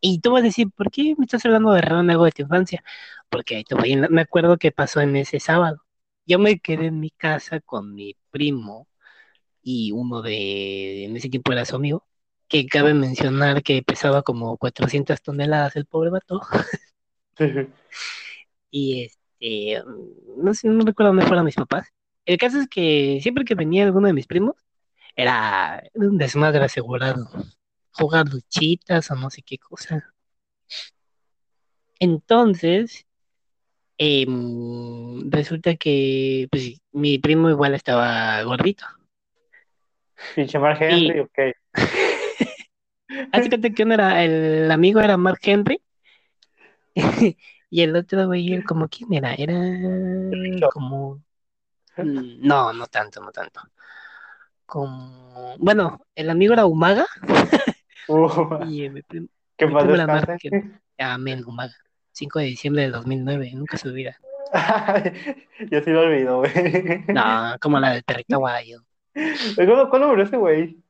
Y 0.00 0.20
tú 0.20 0.32
vas 0.32 0.42
a 0.42 0.46
decir, 0.46 0.68
¿por 0.70 0.90
qué 0.90 1.14
me 1.16 1.24
estás 1.24 1.44
hablando 1.46 1.72
de 1.72 1.80
en 1.80 2.10
algo 2.10 2.24
de 2.24 2.32
tu 2.32 2.42
infancia? 2.42 2.82
Porque 3.30 3.64
me 4.10 4.20
acuerdo 4.20 4.58
que 4.58 4.72
pasó 4.72 5.00
en 5.00 5.16
ese 5.16 5.40
sábado. 5.40 5.82
Yo 6.26 6.38
me 6.38 6.58
quedé 6.58 6.86
en 6.86 7.00
mi 7.00 7.10
casa 7.10 7.60
con 7.60 7.94
mi 7.94 8.16
primo 8.30 8.88
y 9.62 9.92
uno 9.92 10.22
de, 10.22 11.04
en 11.04 11.16
ese 11.16 11.28
tiempo 11.28 11.52
era 11.52 11.64
su 11.64 11.76
amigo, 11.76 12.06
que 12.48 12.66
cabe 12.66 12.94
mencionar 12.94 13.62
que 13.62 13.82
pesaba 13.82 14.22
como 14.22 14.56
400 14.58 15.22
toneladas 15.22 15.76
el 15.76 15.86
pobre 15.86 16.10
vato. 16.10 16.40
Y 18.70 19.04
este, 19.04 19.82
no 20.38 20.54
sé, 20.54 20.68
no 20.68 20.84
recuerdo 20.84 21.10
dónde 21.10 21.26
fueron 21.26 21.44
mis 21.44 21.56
papás. 21.56 21.88
El 22.24 22.38
caso 22.38 22.58
es 22.60 22.68
que 22.68 23.18
siempre 23.22 23.44
que 23.44 23.54
venía 23.54 23.84
alguno 23.84 24.06
de 24.06 24.12
mis 24.14 24.26
primos, 24.26 24.56
era 25.16 25.82
un 25.94 26.16
desmadre 26.18 26.64
asegurado. 26.64 27.28
Jugar 27.92 28.28
luchitas 28.28 29.10
o 29.10 29.14
no 29.14 29.30
sé 29.30 29.42
qué 29.42 29.58
cosa. 29.58 30.14
Entonces, 31.98 33.06
em, 33.98 35.30
resulta 35.30 35.76
que 35.76 36.48
pues, 36.50 36.80
mi 36.92 37.18
primo 37.18 37.50
igual 37.50 37.74
estaba 37.74 38.42
gordito. 38.42 38.86
Pinche 40.34 40.58
Mark 40.58 40.78
Henry, 40.80 41.20
ok. 41.20 41.38
Así 43.32 43.48
que 43.48 43.82
uno 43.82 43.94
era, 43.94 44.24
el 44.24 44.70
amigo 44.70 45.00
era 45.00 45.16
Mark 45.16 45.40
Henry 45.42 45.80
Y 47.70 47.80
el 47.80 47.96
otro, 47.96 48.26
güey, 48.26 48.62
como 48.64 48.86
quién 48.86 49.14
era, 49.14 49.32
era 49.32 49.54
como... 50.74 51.22
No, 51.96 52.70
no 52.72 52.86
tanto, 52.86 53.22
no 53.22 53.32
tanto. 53.32 53.62
Como... 54.66 55.56
Bueno, 55.58 56.04
el 56.14 56.28
amigo 56.28 56.52
era 56.52 56.66
Umaga 56.66 57.06
Uh, 58.08 58.28
y 58.68 58.90
mi 58.90 59.00
primo, 59.00 59.28
que 59.56 59.66
mi 59.66 59.74
primo. 59.74 60.06
Mark, 60.06 60.36
que... 60.38 60.50
Amén, 60.98 61.44
Umaga. 61.46 61.74
5 62.12 62.40
de 62.40 62.44
diciembre 62.44 62.82
del 62.82 62.92
2009, 62.92 63.52
nunca 63.54 63.78
se 63.78 63.88
olvida. 63.88 64.18
Yo 65.70 65.80
sí 65.80 65.90
lo 65.90 66.00
olvido, 66.02 66.38
güey. 66.40 66.52
No, 67.08 67.56
como 67.58 67.80
la 67.80 67.92
del 67.92 68.02
perrito 68.02 68.38
guayo. 68.38 68.82
¿Cuándo, 69.54 69.90
¿Cuándo 69.90 70.08
murió 70.08 70.24
ese 70.24 70.36
güey? 70.36 70.82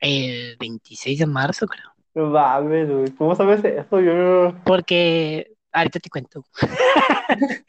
El 0.00 0.56
26 0.58 1.20
de 1.20 1.26
marzo, 1.26 1.66
creo. 1.66 1.92
No 2.14 2.26
mames, 2.26 2.90
güey. 2.90 3.10
¿Cómo 3.12 3.34
sabes 3.34 3.64
eso? 3.64 4.00
Yo 4.00 4.14
no. 4.14 4.64
Porque, 4.64 5.54
ahorita 5.72 6.00
te 6.00 6.10
cuento. 6.10 6.44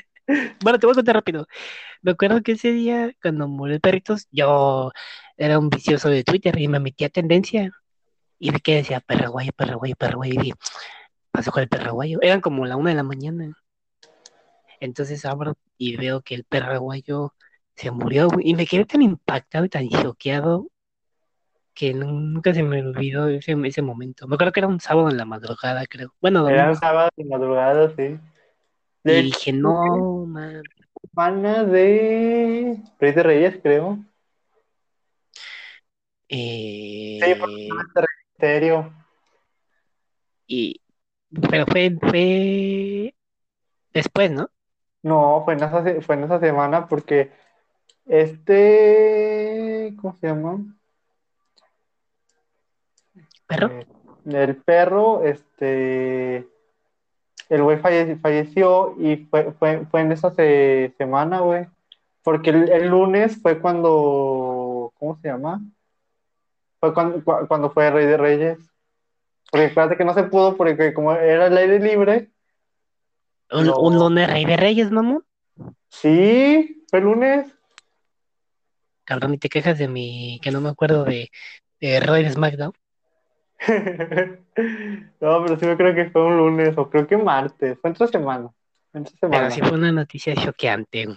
bueno, 0.63 0.79
te 0.79 0.85
voy 0.85 0.93
a 0.93 0.95
contar 0.95 1.15
rápido. 1.15 1.47
Me 2.01 2.11
acuerdo 2.11 2.41
que 2.41 2.53
ese 2.53 2.71
día, 2.71 3.13
cuando 3.21 3.47
murió 3.47 3.75
el 3.75 3.81
perrito, 3.81 4.15
yo 4.31 4.91
era 5.37 5.59
un 5.59 5.69
vicioso 5.69 6.09
de 6.09 6.23
Twitter 6.23 6.59
y 6.59 6.67
me 6.67 6.79
metí 6.79 7.03
a 7.05 7.09
tendencia. 7.09 7.71
Y 8.39 8.51
vi 8.51 8.59
que 8.59 8.75
decía 8.75 8.99
perraguayo, 8.99 9.51
perraguayo, 9.53 9.95
perraguayo. 9.95 10.33
Y 10.33 10.37
dije, 10.37 10.53
pasó 11.31 11.51
con 11.51 11.63
el 11.63 11.69
perraguayo. 11.69 12.19
Eran 12.21 12.41
como 12.41 12.65
la 12.65 12.75
una 12.75 12.89
de 12.89 12.95
la 12.97 13.03
mañana. 13.03 13.53
Entonces 14.79 15.23
abro 15.25 15.55
y 15.77 15.95
veo 15.95 16.21
que 16.21 16.35
el 16.35 16.43
perraguayo 16.43 17.33
se 17.75 17.91
murió. 17.91 18.29
güey, 18.29 18.49
Y 18.49 18.55
me 18.55 18.65
quedé 18.67 18.85
tan 18.85 19.01
impactado 19.03 19.65
y 19.65 19.69
tan 19.69 19.89
choqueado 19.89 20.69
que 21.73 21.93
nu- 21.93 22.11
nunca 22.19 22.53
se 22.53 22.63
me 22.63 22.81
olvidó 22.81 23.27
ese, 23.27 23.55
ese 23.65 23.81
momento. 23.81 24.27
Me 24.27 24.35
acuerdo 24.35 24.53
que 24.53 24.59
era 24.61 24.67
un 24.67 24.79
sábado 24.79 25.09
en 25.09 25.17
la 25.17 25.25
madrugada, 25.25 25.85
creo. 25.87 26.13
Bueno, 26.21 26.41
Era 26.43 26.65
domingo. 26.65 26.75
sábado 26.75 27.09
de 27.17 27.25
madrugada, 27.25 27.89
sí. 27.95 28.19
Y 29.05 29.11
De 29.11 29.23
dije, 29.23 29.53
no, 29.53 30.25
man. 30.25 30.63
semana 31.01 31.63
de 31.63 32.77
Rey 32.99 33.11
de 33.13 33.23
Reyes, 33.23 33.59
creo. 33.63 33.99
Eh, 36.29 37.19
Sí, 37.23 37.35
por 37.35 37.49
En 37.49 38.39
serio. 38.39 38.93
y, 40.47 40.81
pero 41.49 41.65
fue, 41.67 41.95
fue 42.01 43.15
después, 43.93 44.31
¿no? 44.31 44.51
No, 45.03 45.41
fue 45.43 45.53
en 45.55 45.63
esa, 45.63 46.01
fue 46.01 46.15
en 46.15 46.23
esa 46.23 46.39
semana 46.39 46.87
porque 46.87 47.31
este, 48.05 49.93
¿cómo 50.01 50.15
se 50.19 50.27
llama? 50.27 50.59
Perro. 53.47 53.67
Eh, 53.67 53.85
el 54.25 54.55
perro, 54.57 55.23
este, 55.23 56.47
el 57.49 57.63
güey 57.63 57.77
falle- 57.81 58.19
falleció 58.21 58.95
y 58.99 59.17
fue, 59.25 59.51
fue, 59.53 59.85
fue 59.91 60.01
en 60.01 60.11
esa 60.11 60.31
se- 60.33 60.93
semana, 60.97 61.39
güey. 61.41 61.65
Porque 62.23 62.51
el, 62.51 62.69
el 62.69 62.87
lunes 62.87 63.41
fue 63.41 63.59
cuando, 63.59 64.93
¿cómo 64.97 65.17
se 65.21 65.27
llama? 65.27 65.61
Fue 66.79 66.93
cuando, 66.93 67.17
cua- 67.21 67.47
cuando 67.47 67.69
fue 67.71 67.91
Rey 67.91 68.05
de 68.05 68.17
Reyes. 68.17 68.57
Porque 69.51 69.69
fíjate 69.69 69.97
que 69.97 70.05
no 70.05 70.13
se 70.13 70.23
pudo 70.23 70.55
porque 70.57 70.93
como 70.93 71.11
era 71.13 71.47
el 71.47 71.57
aire 71.57 71.79
libre, 71.79 72.29
Un, 73.51 73.67
no. 73.67 73.75
un 73.77 73.95
lunes 73.99 74.27
rey 74.31 74.45
de 74.45 74.57
reyes, 74.57 74.89
mamón. 74.89 75.23
sí, 75.89 76.83
fue 76.89 76.99
el 76.99 77.05
lunes. 77.05 77.53
Cabrón, 79.05 79.33
y 79.33 79.37
te 79.37 79.49
quejas 79.49 79.77
de 79.77 79.87
mi, 79.87 80.39
que 80.41 80.51
no 80.51 80.61
me 80.61 80.69
acuerdo 80.69 81.03
de, 81.03 81.29
de 81.79 81.99
Roy 81.99 82.23
de 82.23 82.31
SmackDown. 82.31 82.73
No, 85.19 85.43
pero 85.43 85.57
sí 85.59 85.65
me 85.65 85.77
creo 85.77 85.95
que 85.95 86.09
fue 86.11 86.25
un 86.25 86.37
lunes 86.37 86.77
o 86.77 86.89
creo 86.89 87.07
que 87.07 87.17
martes. 87.17 87.77
Fue 87.81 87.89
entre 87.89 88.07
semana. 88.07 88.49
Entre 88.93 89.13
Pero 89.13 89.19
semana. 89.19 89.49
sí 89.49 89.61
fue 89.61 89.71
una 89.77 89.91
noticia 89.91 90.35
choqueante. 90.35 91.07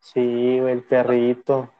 Sí, 0.00 0.20
el 0.20 0.82
perrito. 0.84 1.70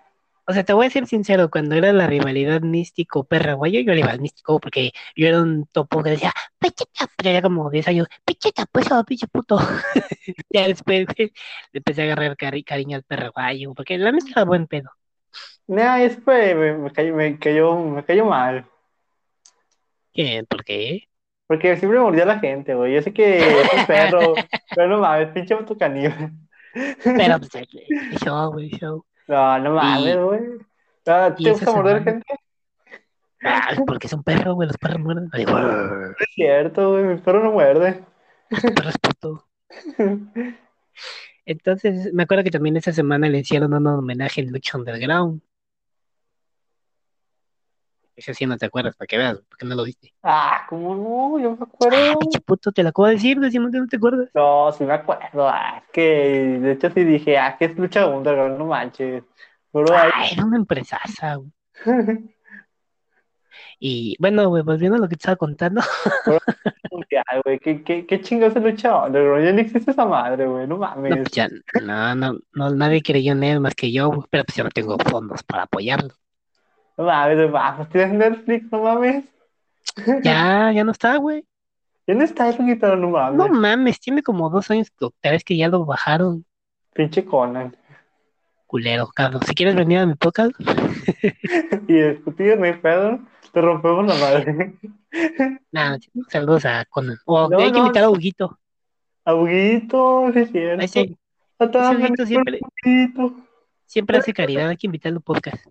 O 0.46 0.52
sea, 0.52 0.64
te 0.64 0.72
voy 0.72 0.86
a 0.86 0.90
ser 0.90 1.06
sincero, 1.06 1.48
cuando 1.48 1.76
era 1.76 1.92
la 1.92 2.08
rivalidad 2.08 2.60
místico 2.62 3.22
perraguayo, 3.24 3.80
yo 3.80 3.92
le 3.94 4.00
iba 4.00 4.10
al 4.10 4.20
místico 4.20 4.58
porque 4.58 4.90
yo 5.14 5.28
era 5.28 5.40
un 5.40 5.66
topo 5.66 6.02
que 6.02 6.10
decía, 6.10 6.32
pichita, 6.58 7.06
pero 7.16 7.30
ya 7.30 7.42
como 7.42 7.70
10 7.70 7.86
años, 7.86 8.08
pichita, 8.24 8.66
pues, 8.72 8.90
oh, 8.90 9.04
pinche 9.04 9.28
puto. 9.28 9.58
ya 10.50 10.66
después 10.66 11.06
le 11.18 11.32
empecé 11.72 12.02
a 12.02 12.04
agarrar 12.06 12.36
cari- 12.36 12.64
cariño 12.64 12.96
al 12.96 13.04
perraguayo, 13.04 13.74
porque 13.74 13.96
la 13.98 14.10
neta 14.12 14.26
era 14.32 14.44
buen 14.44 14.66
pedo. 14.66 14.90
Nah, 15.70 15.98
es 16.02 16.16
fue, 16.24 16.52
me, 16.56 16.72
me 16.78 16.90
cayó, 16.92 17.14
me 17.14 17.38
cayó, 17.38 17.76
me 17.78 18.04
cayó 18.04 18.24
mal. 18.24 18.66
¿Qué? 20.12 20.44
¿Por 20.48 20.64
qué? 20.64 21.04
Porque 21.46 21.76
siempre 21.76 22.00
mordía 22.00 22.24
a 22.24 22.26
la 22.26 22.40
gente, 22.40 22.74
güey. 22.74 22.92
Yo 22.92 23.02
sé 23.02 23.12
que 23.12 23.38
es 23.38 23.72
un 23.72 23.86
perro, 23.86 24.34
pero 24.74 24.88
no 24.88 24.98
mames, 24.98 25.28
pinche 25.28 25.54
puto 25.54 25.78
caníbal. 25.78 26.32
Pero 27.04 27.38
pues 27.38 27.50
show, 28.24 28.50
güey, 28.52 28.70
show. 28.70 29.04
No, 29.28 29.58
no 29.60 29.74
mames, 29.74 30.16
güey. 30.18 30.40
Ah, 31.06 31.32
¿Te 31.36 31.50
gusta 31.52 31.70
morder 31.70 31.98
semana- 31.98 32.04
gente? 32.04 32.26
Ah, 33.44 33.76
porque 33.86 34.08
es 34.08 34.12
un 34.12 34.24
perro, 34.24 34.54
güey, 34.54 34.66
los 34.66 34.76
perros 34.76 34.98
muerden. 34.98 35.30
Ay, 35.32 35.44
No 35.46 36.10
es 36.10 36.16
cierto, 36.34 36.90
güey, 36.90 37.04
mi 37.04 37.16
perro 37.18 37.44
no 37.44 37.52
muerde. 37.52 38.04
los 38.50 38.60
perros 38.74 38.98
puto. 39.00 39.46
Entonces, 41.46 42.12
me 42.12 42.24
acuerdo 42.24 42.42
que 42.42 42.50
también 42.50 42.76
esa 42.76 42.92
semana 42.92 43.28
le 43.28 43.38
hicieron 43.38 43.72
un 43.72 43.86
homenaje 43.86 44.40
en 44.40 44.50
Lucha 44.50 44.76
Underground. 44.76 45.40
Eso 48.20 48.34
sí 48.34 48.46
no 48.46 48.56
te 48.58 48.66
acuerdas, 48.66 48.96
para 48.96 49.06
que 49.06 49.18
veas, 49.18 49.40
porque 49.48 49.64
no 49.66 49.74
lo 49.74 49.84
viste. 49.84 50.14
Ah, 50.22 50.66
¿cómo 50.68 50.94
no? 50.94 51.38
Yo 51.42 51.56
me 51.56 51.64
Ah, 51.64 51.64
acuerdo. 51.64 52.18
pinche 52.20 52.40
puto, 52.40 52.72
te 52.72 52.82
lo 52.82 52.90
acabo 52.90 53.06
de 53.08 53.14
decir, 53.14 53.38
decimos 53.40 53.70
que 53.72 53.78
no 53.78 53.86
te 53.86 53.96
acuerdas. 53.96 54.28
No, 54.34 54.70
sí 54.72 54.84
me 54.84 54.92
acuerdo. 54.94 55.48
Ah, 55.48 55.78
es 55.84 55.90
que 55.92 56.02
de 56.60 56.72
hecho 56.72 56.90
sí 56.90 57.04
dije, 57.04 57.38
ah, 57.38 57.56
que 57.58 57.66
es 57.66 57.76
lucha 57.76 58.06
underground, 58.06 58.58
no 58.58 58.66
manches. 58.66 59.24
Bro. 59.72 59.94
Ah, 59.94 60.26
era 60.30 60.44
una 60.44 60.56
empresaza, 60.56 61.34
güey. 61.36 61.50
Y 63.78 64.16
bueno, 64.20 64.48
güey, 64.48 64.62
volviendo 64.62 64.96
a 64.96 65.00
lo 65.00 65.08
que 65.08 65.16
te 65.16 65.22
estaba 65.22 65.36
contando, 65.36 65.80
güey. 67.44 67.58
¿Qué, 67.60 67.82
qué, 67.82 68.06
qué 68.06 68.20
chingados 68.20 68.56
es 68.56 68.62
lucha 68.62 69.04
underground? 69.06 69.44
Ya 69.44 69.52
no 69.52 69.60
existe 69.60 69.90
esa 69.90 70.04
madre, 70.06 70.46
güey. 70.46 70.66
No 70.66 70.76
no, 71.06 71.16
mames. 71.16 71.18
pues 71.18 71.32
ya, 71.32 71.48
no, 71.82 72.14
no, 72.14 72.38
no, 72.52 72.70
nadie 72.70 73.02
creyó 73.02 73.32
en 73.32 73.42
él 73.44 73.60
más 73.60 73.74
que 73.74 73.92
yo, 73.92 74.08
güey, 74.08 74.22
pero 74.30 74.44
pues 74.44 74.56
yo 74.56 74.64
no 74.64 74.70
tengo 74.70 74.96
fondos 74.98 75.42
para 75.42 75.64
apoyarlo. 75.64 76.14
No 77.00 77.06
mames. 77.06 77.50
Ah, 77.54 77.74
pues 77.78 77.88
tienes 77.88 78.12
Netflix, 78.12 78.70
no 78.70 78.82
mames. 78.82 79.24
Ya, 80.22 80.70
ya 80.74 80.84
no 80.84 80.92
está, 80.92 81.16
güey. 81.16 81.46
Ya 82.06 82.14
no 82.14 82.22
está 82.22 82.50
eso, 82.50 82.62
no 82.62 83.08
mames. 83.08 83.38
No 83.38 83.48
mames, 83.48 83.98
tiene 84.00 84.22
como 84.22 84.50
dos 84.50 84.70
años 84.70 84.92
o 85.00 85.10
tres 85.22 85.42
que 85.42 85.56
ya 85.56 85.68
lo 85.68 85.86
bajaron, 85.86 86.44
Pinche 86.92 87.24
Conan. 87.24 87.74
culero, 88.66 89.08
cabrón. 89.14 89.40
Si 89.46 89.54
quieres 89.54 89.76
venir 89.76 90.00
a 90.00 90.06
mi 90.06 90.14
podcast, 90.14 90.52
Y 91.88 91.94
discutir, 91.94 92.58
no 92.58 92.66
hay 92.66 92.74
pedo. 92.74 93.18
Te 93.50 93.60
rompemos 93.62 94.06
la 94.06 94.14
madre. 94.16 94.74
nada, 95.72 95.98
saludos 96.28 96.66
a 96.66 96.84
Conan. 96.84 97.16
O 97.24 97.48
No, 97.48 97.60
hay 97.60 97.72
que 97.72 97.78
invitar 97.78 98.04
a 98.04 98.10
Huguito. 98.10 98.58
Abuguito, 99.24 100.30
sí 100.34 100.40
es 100.40 100.50
cierto. 100.52 100.84
Ese, 100.84 101.16
Huguito 101.58 102.26
siempre, 102.26 102.60
siempre 103.86 104.18
hace 104.18 104.34
caridad, 104.34 104.68
hay 104.68 104.76
que 104.76 104.86
invitarlo 104.86 105.20
a 105.20 105.22
podcast. 105.22 105.64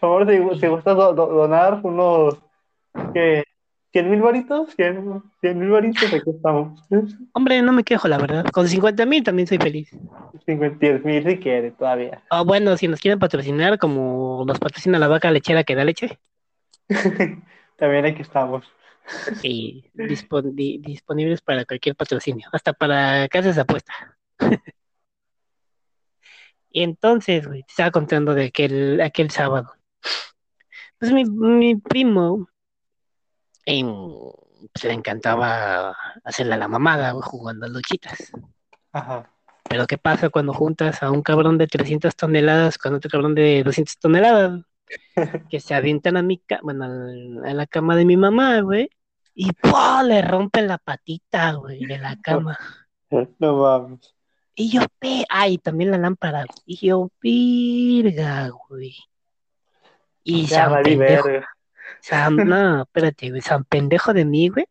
Por 0.00 0.26
favor, 0.26 0.26
si, 0.54 0.60
si 0.60 0.66
gustas 0.66 0.96
do- 0.96 1.14
do- 1.14 1.26
donar 1.26 1.80
unos, 1.82 2.38
¿qué? 3.14 3.44
¿100 3.92 4.10
mil 4.10 4.20
varitos? 4.20 4.70
100 4.74 5.22
mil 5.58 5.70
varitos, 5.70 6.12
aquí 6.12 6.30
estamos. 6.30 6.82
Hombre, 7.32 7.62
no 7.62 7.72
me 7.72 7.82
quejo, 7.82 8.08
la 8.08 8.18
verdad. 8.18 8.44
Con 8.52 8.68
50 8.68 9.06
mil 9.06 9.22
también 9.24 9.46
soy 9.48 9.56
feliz. 9.58 9.88
50 10.44 10.98
mil 11.02 11.24
si 11.26 11.38
quiere, 11.38 11.70
todavía. 11.70 12.22
O 12.30 12.44
bueno, 12.44 12.76
si 12.76 12.88
nos 12.88 13.00
quieren 13.00 13.18
patrocinar, 13.18 13.78
como 13.78 14.44
nos 14.46 14.58
patrocina 14.58 14.98
la 14.98 15.08
vaca 15.08 15.30
lechera 15.30 15.64
que 15.64 15.74
da 15.74 15.84
leche, 15.84 16.18
También 17.76 18.04
aquí 18.06 18.22
estamos. 18.22 18.64
y 19.42 19.90
dispon- 19.94 20.54
di- 20.54 20.78
disponibles 20.78 21.40
para 21.40 21.64
cualquier 21.64 21.96
patrocinio, 21.96 22.48
hasta 22.52 22.72
para 22.74 23.28
casas 23.28 23.54
de 23.56 23.62
apuesta. 23.62 23.92
y 26.70 26.82
entonces, 26.82 27.46
güey, 27.46 27.62
te 27.62 27.70
estaba 27.70 27.90
contando 27.90 28.34
de 28.34 28.46
aquel, 28.46 29.00
aquel 29.00 29.30
sábado. 29.30 29.72
Pues 30.98 31.12
mi, 31.12 31.24
mi 31.24 31.76
primo 31.76 32.48
em, 33.66 33.86
pues, 34.72 34.84
le 34.84 34.92
encantaba 34.92 35.96
hacerle 36.24 36.54
a 36.54 36.58
la 36.58 36.68
mamada, 36.68 37.12
jugando 37.12 37.66
a 37.66 37.68
luchitas. 37.68 38.32
Ajá. 38.92 39.30
Pero 39.68 39.86
¿qué 39.86 39.98
pasa 39.98 40.30
cuando 40.30 40.52
juntas 40.54 41.02
a 41.02 41.10
un 41.10 41.22
cabrón 41.22 41.58
de 41.58 41.66
300 41.66 42.14
toneladas 42.14 42.78
con 42.78 42.94
otro 42.94 43.10
cabrón 43.10 43.34
de 43.34 43.62
200 43.64 43.98
toneladas? 43.98 44.62
Que 45.50 45.58
se 45.58 45.74
avientan 45.74 46.16
a 46.16 46.22
mi 46.22 46.38
ca 46.38 46.60
bueno, 46.62 46.84
a 47.44 47.52
la 47.52 47.66
cama 47.66 47.96
de 47.96 48.04
mi 48.04 48.16
mamá, 48.16 48.60
güey. 48.60 48.88
Y 49.34 49.52
¡pua! 49.52 50.02
le 50.04 50.22
rompen 50.22 50.68
la 50.68 50.78
patita, 50.78 51.52
güey, 51.54 51.84
de 51.84 51.98
la 51.98 52.16
cama. 52.16 52.56
No 53.10 53.56
mames. 53.56 54.14
Y 54.54 54.70
yo, 54.70 54.80
pe, 54.98 55.24
ay, 55.28 55.58
también 55.58 55.90
la 55.90 55.98
lámpara. 55.98 56.46
Y 56.64 56.86
yo, 56.86 57.10
virga, 57.20 58.48
güey. 58.68 58.96
Y 60.28 60.46
Ya 60.46 60.64
San 60.64 60.70
valí 60.72 60.96
pendejo, 60.96 61.28
verga. 61.28 61.48
San- 62.00 62.36
no, 62.48 62.82
espérate, 62.82 63.30
güey, 63.30 63.40
San 63.42 63.62
pendejo 63.64 64.12
de 64.12 64.24
mí, 64.24 64.48
güey. 64.48 64.66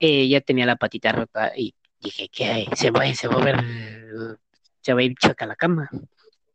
eh, 0.00 0.28
ya 0.28 0.40
tenía 0.40 0.66
la 0.66 0.74
patita 0.76 1.12
rota 1.12 1.52
y 1.56 1.72
dije 2.00 2.28
que 2.28 2.66
se 2.74 2.90
va, 2.90 3.12
se 3.14 3.28
va 3.28 3.36
a 3.40 3.44
ver, 3.44 4.38
se 4.80 4.92
va 4.92 5.00
a 5.00 5.02
ir 5.04 5.14
choca 5.14 5.44
a 5.44 5.48
la 5.48 5.54
cama. 5.56 5.88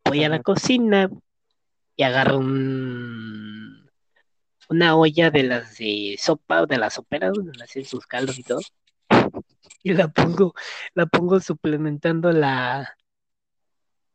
Voy 0.03 0.23
a 0.25 0.29
la 0.29 0.41
cocina 0.41 1.09
y 1.95 2.03
agarro 2.03 2.37
un, 2.39 3.89
una 4.69 4.95
olla 4.97 5.29
de 5.31 5.43
las 5.43 5.77
de 5.77 6.15
sopa, 6.19 6.65
de 6.65 6.77
las 6.77 6.95
soperas, 6.95 7.31
donde 7.33 7.63
hacen 7.63 7.85
sus 7.85 8.05
caldos 8.05 8.37
y 8.39 8.43
todo. 8.43 8.59
Y 9.83 9.93
la 9.93 10.07
pongo, 10.09 10.53
la 10.95 11.05
pongo 11.05 11.39
suplementando 11.39 12.31
la, 12.33 12.95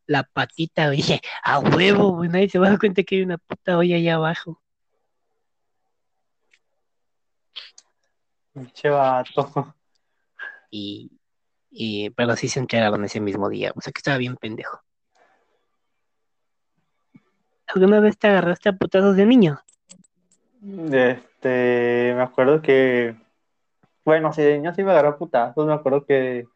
la 0.09 0.23
patita, 0.23 0.89
dije, 0.89 1.21
a 1.43 1.59
huevo, 1.59 2.13
güey, 2.13 2.29
nadie 2.29 2.49
se 2.49 2.57
va 2.57 2.65
a 2.65 2.69
dar 2.71 2.79
cuenta 2.79 3.03
que 3.03 3.17
hay 3.17 3.21
una 3.21 3.37
puta 3.37 3.77
olla 3.77 3.95
allá 3.95 4.15
abajo. 4.15 4.59
Pinche 8.51 8.89
vato. 8.89 9.75
Y, 10.71 11.11
y, 11.69 12.09
pero 12.09 12.35
sí 12.35 12.47
se 12.47 12.59
enteraron 12.59 13.05
ese 13.05 13.19
mismo 13.19 13.49
día, 13.49 13.71
o 13.75 13.81
sea 13.81 13.93
que 13.93 13.99
estaba 13.99 14.17
bien 14.17 14.35
pendejo. 14.35 14.81
¿Alguna 17.67 17.99
vez 17.99 18.17
te 18.17 18.29
agarraste 18.29 18.69
a 18.69 18.73
putazos 18.73 19.15
de 19.15 19.27
niño? 19.27 19.61
Este, 20.91 22.13
me 22.15 22.23
acuerdo 22.23 22.63
que, 22.63 23.15
bueno, 24.03 24.33
sí, 24.33 24.41
de 24.41 24.57
niño 24.57 24.73
sí 24.73 24.83
me 24.83 24.89
agarró 24.89 25.09
a 25.09 25.17
putazos, 25.19 25.67
me 25.67 25.73
acuerdo 25.73 26.03
que, 26.03 26.47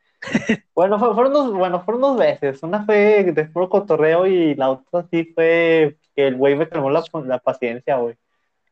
bueno, 0.75 0.99
fue- 0.99 1.13
fueron 1.13 1.33
dos, 1.33 1.53
bueno, 1.53 1.81
fueron 1.83 2.01
dos 2.01 2.17
veces, 2.17 2.63
una 2.63 2.85
fue 2.85 3.23
de 3.23 3.45
puro 3.45 3.69
cotorreo 3.69 4.25
y 4.27 4.55
la 4.55 4.71
otra 4.71 5.05
sí 5.11 5.25
fue 5.35 5.97
que 6.15 6.27
el 6.27 6.35
güey 6.35 6.55
me 6.55 6.67
calmó 6.69 6.89
la, 6.89 7.03
la 7.25 7.39
paciencia, 7.39 7.97
güey. 7.97 8.15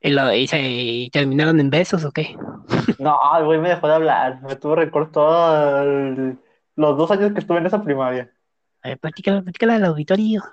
¿Y, 0.01 0.09
lo, 0.11 0.33
y, 0.33 0.47
se, 0.47 0.59
y 0.61 1.09
terminaron 1.11 1.59
en 1.59 1.69
besos 1.69 2.03
o 2.05 2.11
qué? 2.11 2.35
No, 2.97 3.19
el 3.37 3.45
güey 3.45 3.59
me 3.59 3.69
dejó 3.69 3.87
de 3.87 3.93
hablar, 3.95 4.41
me 4.43 4.55
tuvo 4.55 4.75
rencor 4.75 5.11
todos 5.11 5.85
los 6.75 6.97
dos 6.97 7.11
años 7.11 7.33
que 7.33 7.39
estuve 7.39 7.57
en 7.57 7.65
esa 7.65 7.83
primaria. 7.83 8.31
A 8.83 8.89
ver, 8.89 8.99
platícala, 8.99 9.41
platícala 9.41 9.75
al 9.75 9.85
auditorio. 9.85 10.43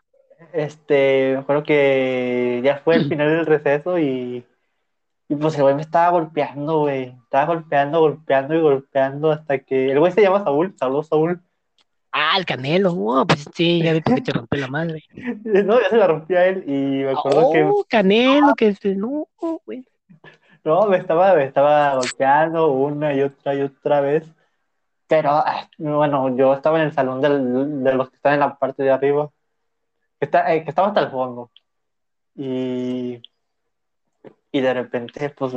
Este, 0.53 1.33
me 1.35 1.39
acuerdo 1.41 1.63
que 1.65 2.61
ya 2.65 2.79
fue 2.79 2.97
el 2.97 3.05
final 3.09 3.29
del 3.29 3.47
receso 3.47 3.99
y, 3.99 4.47
y 5.29 5.37
pues 5.37 5.55
el 5.57 5.63
güey 5.63 5.75
me 5.75 5.83
estaba 5.83 6.11
golpeando, 6.11 6.81
güey. 6.81 7.15
Estaba 7.25 7.47
golpeando, 7.47 8.01
golpeando 8.01 8.55
y 8.55 8.61
golpeando 8.61 9.31
hasta 9.31 9.59
que. 9.59 9.93
El 9.93 9.99
güey 10.01 10.13
se 10.13 10.23
llama 10.23 10.43
Saúl, 10.43 10.75
saludos 10.79 11.09
Saúl. 11.09 11.41
Ah, 12.11 12.37
el 12.39 12.47
canelo, 12.47 12.93
oh, 12.95 13.27
pues 13.27 13.45
sí, 13.55 13.83
ya 13.83 13.93
vi 13.93 14.01
qué 14.01 14.21
te 14.23 14.33
rompió 14.33 14.59
la 14.61 14.69
madre. 14.69 15.05
No, 15.45 15.81
ya 15.81 15.91
se 15.91 15.97
la 15.97 16.07
rompí 16.07 16.35
a 16.35 16.47
él 16.47 16.65
y 16.67 17.05
me 17.05 17.11
acuerdo 17.11 17.53
que. 17.53 17.65
Oh, 17.65 17.85
canelo, 17.89 18.55
que 18.57 18.69
este, 18.69 18.95
no, 18.95 19.29
güey. 19.67 19.85
No, 20.65 20.87
me 20.87 20.97
estaba, 20.97 21.35
me 21.35 21.45
estaba 21.45 21.95
golpeando 21.95 22.73
una 22.73 23.15
y 23.15 23.21
otra 23.23 23.55
y 23.55 23.63
otra 23.63 24.01
vez. 24.01 24.25
Pero, 25.07 25.43
bueno, 25.79 26.37
yo 26.37 26.53
estaba 26.55 26.79
en 26.81 26.87
el 26.87 26.93
salón 26.93 27.21
del- 27.23 27.83
de 27.85 27.95
los 27.95 28.11
que 28.11 28.17
están 28.17 28.35
en 28.35 28.41
la 28.41 28.59
parte 28.59 28.83
de 28.83 28.91
arriba. 28.91 29.31
Que, 30.19 30.27
está, 30.27 30.53
eh, 30.53 30.65
que 30.65 30.69
estaba 30.71 30.89
hasta 30.89 31.01
el 31.01 31.11
fondo. 31.11 31.51
Y, 32.35 33.23
y 34.53 34.61
de 34.61 34.75
repente, 34.75 35.31
pues, 35.31 35.53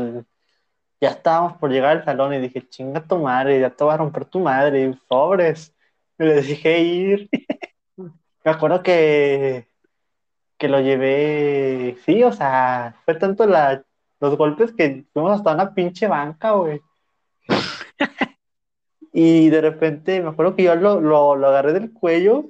ya 0.99 1.09
estábamos 1.09 1.57
por 1.57 1.71
llegar 1.71 1.97
al 1.97 2.05
salón 2.05 2.33
y 2.33 2.39
dije, 2.39 2.67
chinga 2.69 3.01
tu 3.03 3.17
madre, 3.17 3.59
ya 3.59 3.69
te 3.71 3.83
va 3.83 3.95
a 3.95 3.97
romper 3.97 4.25
tu 4.25 4.39
madre, 4.39 4.85
y 4.85 4.93
sobres. 5.09 5.75
Y 6.19 6.23
le 6.25 6.35
dejé 6.41 6.79
ir. 6.79 7.29
Me 7.97 8.51
acuerdo 8.51 8.81
que, 8.83 9.67
que 10.57 10.67
lo 10.67 10.79
llevé, 10.79 11.97
sí, 12.05 12.23
o 12.23 12.31
sea, 12.31 12.95
fue 13.05 13.15
tanto 13.15 13.45
la, 13.45 13.83
los 14.19 14.37
golpes 14.37 14.71
que 14.73 15.05
fuimos 15.13 15.33
hasta 15.33 15.53
una 15.53 15.73
pinche 15.73 16.07
banca, 16.07 16.51
güey. 16.51 16.81
Y 19.13 19.49
de 19.49 19.59
repente 19.61 20.21
me 20.21 20.29
acuerdo 20.29 20.55
que 20.55 20.63
yo 20.63 20.75
lo, 20.75 21.01
lo, 21.01 21.35
lo 21.35 21.47
agarré 21.47 21.73
del 21.73 21.91
cuello 21.91 22.45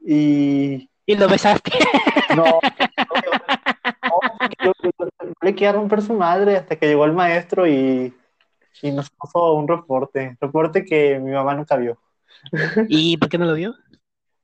y 0.00 0.88
Y 1.06 1.14
lo 1.16 1.28
besaste. 1.28 1.72
no, 2.36 2.44
le 5.42 5.54
quería 5.54 5.72
romper 5.72 6.02
su 6.02 6.14
madre 6.14 6.56
hasta 6.56 6.76
que 6.76 6.86
llegó 6.86 7.04
el 7.04 7.12
maestro 7.12 7.66
y, 7.66 8.14
y 8.82 8.90
nos 8.92 9.10
puso 9.10 9.54
un 9.54 9.68
reporte, 9.68 10.36
reporte 10.40 10.84
que 10.84 11.18
mi 11.18 11.32
mamá 11.32 11.54
nunca 11.54 11.76
vio. 11.76 11.98
¿Y 12.88 13.16
por 13.16 13.28
qué 13.28 13.38
no 13.38 13.46
lo 13.46 13.54
vio? 13.54 13.74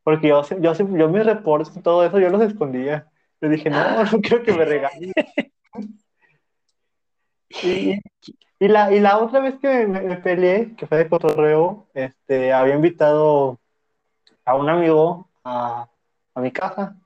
Porque 0.02 0.28
yo, 0.28 0.42
yo, 0.60 0.74
yo 0.74 1.08
mis 1.08 1.24
reportes 1.24 1.76
y 1.76 1.80
todo 1.80 2.04
eso 2.04 2.18
yo 2.18 2.28
los 2.28 2.42
escondía. 2.42 3.08
Le 3.40 3.48
dije, 3.48 3.70
no, 3.70 4.04
no 4.04 4.20
quiero 4.20 4.42
que 4.42 4.52
me 4.52 4.64
regañen. 4.64 5.12
Y, 7.62 8.00
y 8.58 8.68
la, 8.68 8.92
y 8.92 9.00
la 9.00 9.18
otra 9.18 9.40
vez 9.40 9.56
que 9.60 9.86
me, 9.86 10.00
me 10.00 10.16
peleé, 10.16 10.74
que 10.74 10.86
fue 10.86 10.98
de 10.98 11.08
cotorreo, 11.08 11.86
este, 11.94 12.52
había 12.52 12.74
invitado 12.74 13.58
a 14.44 14.54
un 14.54 14.68
amigo 14.68 15.28
a, 15.44 15.88
a 16.34 16.40
mi 16.40 16.50
casa. 16.50 16.96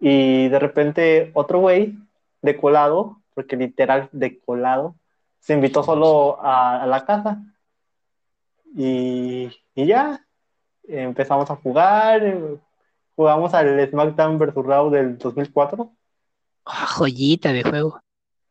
Y 0.00 0.48
de 0.48 0.58
repente 0.58 1.30
otro 1.34 1.58
güey 1.58 1.96
de 2.42 2.56
colado, 2.56 3.20
porque 3.34 3.56
literal 3.56 4.08
de 4.12 4.38
colado, 4.40 4.94
se 5.40 5.54
invitó 5.54 5.82
solo 5.82 6.40
a, 6.44 6.82
a 6.82 6.86
la 6.86 7.04
casa. 7.04 7.38
Y, 8.74 9.50
y 9.74 9.86
ya, 9.86 10.24
empezamos 10.86 11.50
a 11.50 11.56
jugar, 11.56 12.22
eh, 12.24 12.58
jugamos 13.16 13.54
al 13.54 13.88
SmackDown 13.88 14.38
vs. 14.38 14.54
Raw 14.54 14.90
del 14.90 15.18
2004, 15.18 15.90
Ah, 16.64 16.86
joyita 16.86 17.52
de 17.52 17.62
juego. 17.62 18.00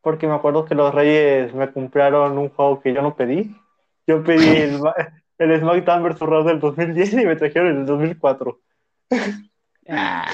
porque 0.00 0.26
me 0.26 0.34
acuerdo 0.34 0.64
que 0.64 0.74
los 0.74 0.92
Reyes 0.92 1.54
me 1.54 1.72
compraron 1.72 2.36
un 2.36 2.48
juego 2.48 2.80
que 2.80 2.92
yo 2.92 3.00
no 3.02 3.14
pedí. 3.14 3.54
Yo 4.06 4.24
pedí 4.24 4.38
el, 4.56 4.80
ma- 4.80 4.94
el 5.38 5.60
SmackDown 5.60 6.02
vs. 6.02 6.20
Raw 6.20 6.44
del 6.44 6.58
2010 6.60 7.12
y 7.12 7.26
me 7.26 7.36
trajeron 7.36 7.68
el 7.68 7.76
del 7.76 7.86
2004. 7.86 8.60
Ah, 9.88 10.26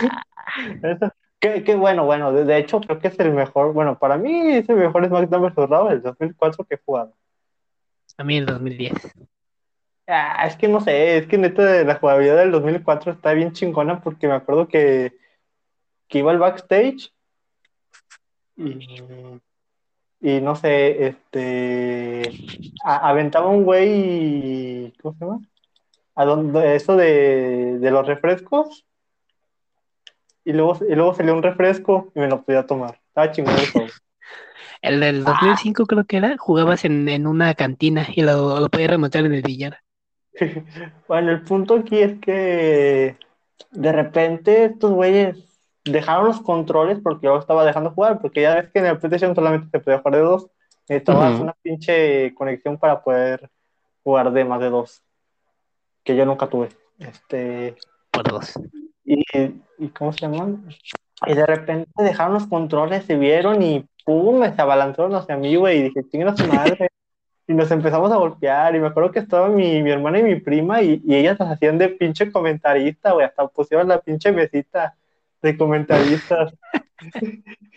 Eso- 0.82 1.12
Qué, 1.44 1.62
qué 1.62 1.74
bueno, 1.74 2.06
bueno, 2.06 2.32
de, 2.32 2.46
de 2.46 2.56
hecho 2.56 2.80
creo 2.80 2.98
que 2.98 3.08
es 3.08 3.20
el 3.20 3.30
mejor, 3.34 3.74
bueno, 3.74 3.98
para 3.98 4.16
mí 4.16 4.52
es 4.52 4.66
el 4.70 4.76
mejor 4.76 5.06
SmackDown 5.06 5.42
vs. 5.42 5.68
Raw 5.68 5.88
del 5.90 6.00
2004 6.00 6.64
que 6.64 6.76
he 6.76 6.80
jugado. 6.82 7.12
a 8.16 8.24
mí 8.24 8.38
el 8.38 8.46
2010. 8.46 8.94
Ah, 10.06 10.46
es 10.46 10.56
que 10.56 10.68
no 10.68 10.80
sé, 10.80 11.18
es 11.18 11.26
que 11.26 11.36
neta 11.36 11.84
la 11.84 11.96
jugabilidad 11.96 12.38
del 12.38 12.50
2004 12.50 13.12
está 13.12 13.34
bien 13.34 13.52
chingona 13.52 14.00
porque 14.00 14.26
me 14.26 14.32
acuerdo 14.32 14.68
que, 14.68 15.12
que 16.08 16.20
iba 16.20 16.30
al 16.30 16.38
backstage 16.38 17.12
y, 18.56 18.88
y 20.22 20.40
no 20.40 20.56
sé, 20.56 21.08
este, 21.08 22.22
a- 22.82 23.06
aventaba 23.10 23.48
un 23.50 23.64
güey, 23.64 24.94
¿cómo 25.02 25.14
se 25.18 25.24
llama? 25.26 25.40
A 26.14 26.24
donde, 26.24 26.74
eso 26.74 26.96
de, 26.96 27.78
de 27.80 27.90
los 27.90 28.06
refrescos 28.06 28.86
y 30.44 30.52
luego, 30.52 30.78
y 30.88 30.94
luego 30.94 31.14
salió 31.14 31.34
un 31.34 31.42
refresco 31.42 32.12
y 32.14 32.20
me 32.20 32.28
lo 32.28 32.42
podía 32.42 32.66
tomar. 32.66 33.00
Estaba 33.08 33.32
chingón 33.32 33.54
el 33.58 33.70
juego. 33.70 33.88
El 34.82 35.00
del 35.00 35.24
2005 35.24 35.86
creo 35.86 36.04
que 36.04 36.18
era, 36.18 36.36
jugabas 36.36 36.84
en, 36.84 37.08
en 37.08 37.26
una 37.26 37.54
cantina 37.54 38.06
y 38.14 38.20
lo, 38.20 38.60
lo 38.60 38.68
podías 38.68 38.90
remontar 38.90 39.24
en 39.24 39.32
el 39.32 39.42
billar. 39.42 39.78
Bueno, 41.08 41.30
el 41.30 41.42
punto 41.42 41.76
aquí 41.76 42.00
es 42.00 42.18
que 42.20 43.16
de 43.70 43.92
repente 43.92 44.64
estos 44.66 44.92
güeyes 44.92 45.38
dejaron 45.84 46.26
los 46.26 46.40
controles 46.40 46.98
porque 47.02 47.26
yo 47.26 47.38
estaba 47.38 47.64
dejando 47.64 47.92
jugar, 47.92 48.20
porque 48.20 48.42
ya 48.42 48.54
ves 48.56 48.70
que 48.70 48.80
en 48.80 48.86
el 48.86 48.98
PlayStation 48.98 49.34
solamente 49.34 49.68
se 49.70 49.80
podía 49.80 49.98
jugar 49.98 50.14
de 50.14 50.20
dos. 50.20 50.50
Necesitabas 50.88 51.40
una 51.40 51.54
pinche 51.62 52.34
conexión 52.34 52.76
para 52.76 53.02
poder 53.02 53.50
jugar 54.02 54.32
de 54.32 54.44
más 54.44 54.60
de 54.60 54.68
dos, 54.68 55.02
que 56.02 56.14
yo 56.14 56.26
nunca 56.26 56.46
tuve. 56.46 56.68
Este, 56.98 57.76
Por 58.10 58.28
dos. 58.28 58.52
Y, 59.04 59.22
y 59.78 59.88
¿cómo 59.90 60.12
se 60.12 60.20
llaman? 60.20 60.66
Y 61.26 61.34
de 61.34 61.46
repente 61.46 61.90
dejaron 62.02 62.34
los 62.34 62.46
controles, 62.46 63.04
se 63.04 63.16
vieron 63.16 63.62
y 63.62 63.86
pum, 64.04 64.42
se 64.44 64.62
abalanzaron 64.62 65.14
hacia 65.14 65.36
mí, 65.36 65.56
güey, 65.56 65.78
y 65.78 65.82
dije, 65.84 66.08
chinga 66.10 66.36
su 66.36 66.46
madre. 66.46 66.88
Y 67.46 67.54
nos 67.54 67.70
empezamos 67.70 68.10
a 68.12 68.16
golpear, 68.16 68.74
y 68.74 68.80
me 68.80 68.88
acuerdo 68.88 69.12
que 69.12 69.18
estaba 69.20 69.48
mi, 69.48 69.82
mi 69.82 69.90
hermana 69.90 70.18
y 70.20 70.22
mi 70.22 70.40
prima, 70.40 70.82
y, 70.82 71.02
y 71.04 71.14
ellas 71.16 71.38
las 71.38 71.52
hacían 71.52 71.78
de 71.78 71.90
pinche 71.90 72.32
comentarista, 72.32 73.12
güey, 73.12 73.26
hasta 73.26 73.46
pusieron 73.48 73.88
la 73.88 74.00
pinche 74.00 74.32
mesita 74.32 74.96
de 75.42 75.56
comentaristas. 75.56 76.54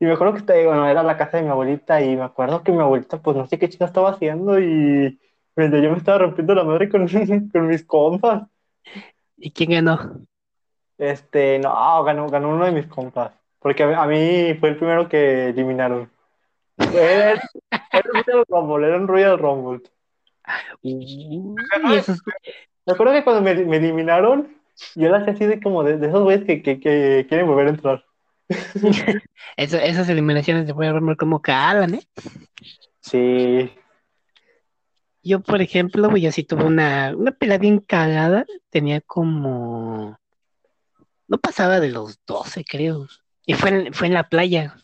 Y 0.00 0.06
me 0.06 0.12
acuerdo 0.12 0.34
que 0.34 0.40
estaba, 0.40 0.62
bueno, 0.64 0.88
era 0.88 1.02
la 1.02 1.16
casa 1.16 1.38
de 1.38 1.44
mi 1.44 1.50
abuelita, 1.50 2.02
y 2.02 2.16
me 2.16 2.24
acuerdo 2.24 2.62
que 2.62 2.72
mi 2.72 2.80
abuelita, 2.80 3.22
pues 3.22 3.36
no 3.36 3.46
sé 3.46 3.58
qué 3.58 3.68
chica 3.68 3.86
estaba 3.86 4.10
haciendo, 4.10 4.58
y 4.60 5.18
yo 5.56 5.68
me 5.90 5.96
estaba 5.96 6.18
rompiendo 6.18 6.54
la 6.54 6.64
madre 6.64 6.88
con, 6.88 7.06
con 7.52 7.66
mis 7.68 7.84
compas. 7.84 8.42
¿Y 9.44 9.50
quién 9.50 9.72
ganó? 9.72 10.22
Este, 10.96 11.58
no, 11.58 12.02
ganó, 12.02 12.30
ganó 12.30 12.48
uno 12.48 12.64
de 12.64 12.72
mis 12.72 12.86
compas. 12.86 13.30
Porque 13.58 13.82
a, 13.82 14.06
mí 14.06 14.54
fue 14.58 14.70
el 14.70 14.76
primero 14.78 15.06
que 15.06 15.50
eliminaron. 15.50 16.10
Era, 16.78 17.32
era 17.32 18.10
un 18.14 18.24
Royal 18.24 18.44
Rumble, 18.48 18.86
era 18.86 18.96
un 18.96 19.06
Royal 19.06 19.38
Rumble. 19.38 19.82
Uy, 20.82 21.54
Me 22.86 22.92
acuerdo 22.92 23.12
que 23.12 23.22
cuando 23.22 23.42
me, 23.42 23.54
me 23.66 23.76
eliminaron, 23.76 24.56
yo 24.94 25.10
la 25.10 25.18
hacía 25.18 25.34
así 25.34 25.44
de 25.44 25.60
como 25.60 25.84
de, 25.84 25.98
de 25.98 26.06
esos 26.06 26.22
güeyes 26.22 26.46
que, 26.46 26.62
que, 26.62 26.80
que 26.80 27.26
quieren 27.28 27.46
volver 27.46 27.66
a 27.66 27.70
entrar. 27.70 28.04
eso- 29.58 29.76
esas 29.76 30.08
eliminaciones 30.08 30.66
de 30.66 30.72
Royal 30.72 30.94
Rumble 30.94 31.16
como 31.16 31.42
calan, 31.42 31.96
¿eh? 31.96 32.02
Sí. 33.00 33.70
Yo, 35.24 35.40
por 35.40 35.62
ejemplo, 35.62 36.10
güey, 36.10 36.22
yo 36.22 36.30
sí 36.32 36.44
tuve 36.44 36.64
una, 36.64 37.14
una 37.16 37.32
pelea 37.32 37.58
bien 37.58 37.78
cagada. 37.78 38.44
Tenía 38.70 39.00
como. 39.00 40.18
No 41.26 41.38
pasaba 41.38 41.80
de 41.80 41.88
los 41.90 42.18
12, 42.26 42.64
creo. 42.64 43.08
Y 43.46 43.54
fue 43.54 43.70
en, 43.70 43.94
fue 43.94 44.06
en 44.08 44.14
la 44.14 44.28
playa. 44.28 44.76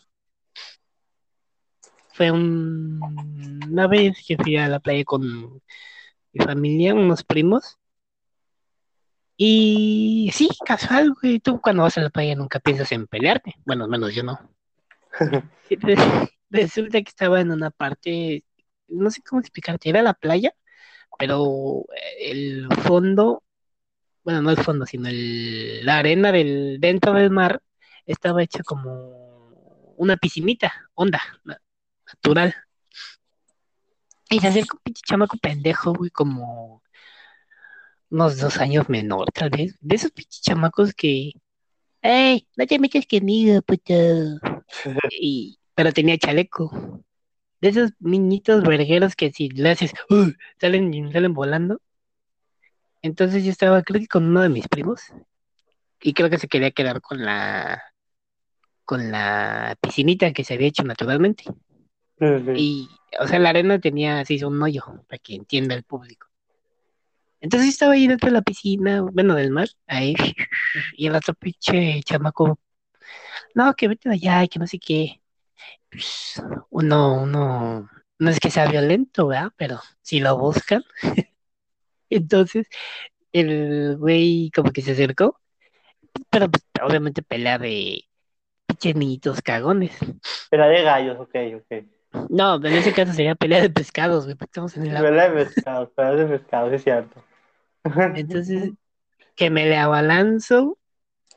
Fue 2.13 2.31
un- 2.31 2.99
una 3.69 3.87
vez 3.87 4.17
que 4.27 4.35
fui 4.37 4.57
a 4.57 4.67
la 4.67 4.79
playa 4.79 5.03
con 5.05 5.61
mi 6.33 6.43
familia, 6.43 6.93
unos 6.93 7.23
primos. 7.23 7.77
Y 9.37 10.29
sí, 10.33 10.49
casual, 10.65 11.13
güey. 11.21 11.39
Tú 11.39 11.59
cuando 11.61 11.83
vas 11.83 11.97
a 11.97 12.01
la 12.01 12.09
playa 12.09 12.35
nunca 12.35 12.59
piensas 12.59 12.91
en 12.91 13.07
pelearte. 13.07 13.55
Bueno, 13.65 13.85
al 13.85 13.89
menos 13.89 14.13
yo 14.13 14.23
no. 14.23 14.39
Resulta 16.49 17.01
que 17.01 17.09
estaba 17.09 17.39
en 17.41 17.51
una 17.51 17.71
parte, 17.71 18.43
no 18.91 19.11
sé 19.11 19.21
cómo 19.23 19.39
explicarte, 19.41 19.89
era 19.89 20.01
la 20.01 20.13
playa, 20.13 20.53
pero 21.19 21.85
el 22.19 22.67
fondo, 22.83 23.43
bueno, 24.23 24.41
no 24.41 24.51
el 24.51 24.57
fondo, 24.57 24.85
sino 24.85 25.09
el- 25.09 25.85
la 25.85 25.99
arena 25.99 26.31
del, 26.31 26.79
dentro 26.81 27.13
del 27.13 27.31
mar 27.31 27.61
estaba 28.05 28.43
hecha 28.43 28.63
como 28.63 29.93
una 29.97 30.17
piscinita, 30.17 30.73
onda, 30.95 31.21
na- 31.45 31.61
natural. 32.07 32.55
Y 34.31 34.39
se 34.39 34.47
acerca 34.47 34.75
un 34.77 34.81
pinche 34.83 35.01
chamaco 35.05 35.37
pendejo, 35.37 35.93
güey, 35.93 36.09
como 36.09 36.81
unos 38.09 38.37
dos 38.37 38.57
años 38.57 38.89
menor, 38.89 39.31
tal 39.31 39.49
vez. 39.49 39.77
De 39.79 39.95
esos 39.95 40.11
pinches 40.11 40.41
chamacos 40.41 40.93
que, 40.93 41.33
¡Ey! 42.01 42.47
No 42.57 42.67
te 42.67 42.79
metas 42.79 43.05
conmigo, 43.07 43.61
puto. 43.63 43.93
Y, 45.11 45.59
pero 45.75 45.91
tenía 45.93 46.17
chaleco. 46.17 47.03
De 47.61 47.69
esos 47.69 47.91
niñitos 47.99 48.63
vergueros 48.63 49.15
que 49.15 49.31
si 49.31 49.49
le 49.49 49.69
haces, 49.69 49.93
"Uy", 50.09 50.35
salen, 50.59 51.11
salen 51.11 51.33
volando. 51.33 51.79
Entonces 53.01 53.43
yo 53.43 53.51
estaba, 53.51 53.81
creo 53.83 54.01
que 54.01 54.07
con 54.07 54.25
uno 54.25 54.41
de 54.41 54.49
mis 54.49 54.67
primos. 54.67 55.01
Y 56.01 56.13
creo 56.13 56.29
que 56.29 56.39
se 56.39 56.47
quería 56.47 56.71
quedar 56.71 57.01
con 57.01 57.23
la, 57.23 57.83
con 58.85 59.11
la 59.11 59.75
piscinita 59.79 60.33
que 60.33 60.43
se 60.43 60.55
había 60.55 60.67
hecho 60.67 60.83
naturalmente. 60.83 61.43
Y, 62.55 62.89
o 63.19 63.27
sea, 63.27 63.39
la 63.39 63.49
arena 63.49 63.79
tenía 63.79 64.19
así 64.19 64.43
un 64.43 64.61
hoyo, 64.61 64.83
para 65.07 65.19
que 65.19 65.35
entienda 65.35 65.75
el 65.75 65.83
público. 65.83 66.27
Entonces 67.39 67.67
yo 67.67 67.71
estaba 67.71 67.93
ahí 67.93 68.07
dentro 68.07 68.27
de 68.27 68.33
la 68.33 68.41
piscina, 68.41 69.01
bueno, 69.01 69.35
del 69.35 69.51
mar, 69.51 69.67
ahí, 69.87 70.15
y 70.93 71.07
el 71.07 71.15
otro 71.15 71.33
pinche 71.33 72.01
chamaco, 72.03 72.59
no, 73.55 73.73
que 73.75 73.87
vete 73.87 74.09
allá, 74.09 74.43
y 74.43 74.47
que 74.47 74.59
no 74.59 74.67
sé 74.67 74.79
qué. 74.79 75.20
Pues, 75.89 76.41
uno, 76.69 77.21
uno, 77.23 77.89
no 78.19 78.29
es 78.29 78.39
que 78.39 78.51
sea 78.51 78.67
violento, 78.67 79.27
¿verdad? 79.27 79.51
Pero 79.57 79.79
si 80.01 80.19
lo 80.19 80.37
buscan, 80.37 80.83
entonces 82.09 82.67
el 83.31 83.97
güey 83.97 84.51
como 84.53 84.71
que 84.71 84.81
se 84.81 84.91
acercó, 84.91 85.39
pero 86.29 86.49
pues, 86.49 86.63
obviamente 86.81 87.21
pelea 87.21 87.57
de 87.57 88.05
pinches 88.67 88.95
niñitos 88.95 89.41
cagones. 89.41 89.97
Pelea 90.49 90.67
de 90.67 90.83
gallos, 90.83 91.19
ok, 91.19 91.35
ok. 91.55 91.85
No, 92.29 92.55
en 92.55 92.73
ese 92.73 92.93
caso 92.93 93.13
sería 93.13 93.35
pelea 93.35 93.61
de 93.61 93.69
pescados, 93.69 94.25
güey, 94.25 94.35
porque 94.35 94.49
estamos 94.49 94.75
en 94.77 94.87
el 94.87 94.97
agua. 94.97 95.09
Pelea 95.09 95.29
de 95.29 95.45
pescado, 95.45 95.89
pelea 95.89 96.11
de 96.11 96.25
pescado, 96.37 96.69
sí 96.69 96.75
es 96.75 96.83
cierto. 96.83 97.23
Entonces, 98.15 98.71
que 99.35 99.49
me 99.49 99.65
le 99.65 99.77
abalanzo 99.77 100.77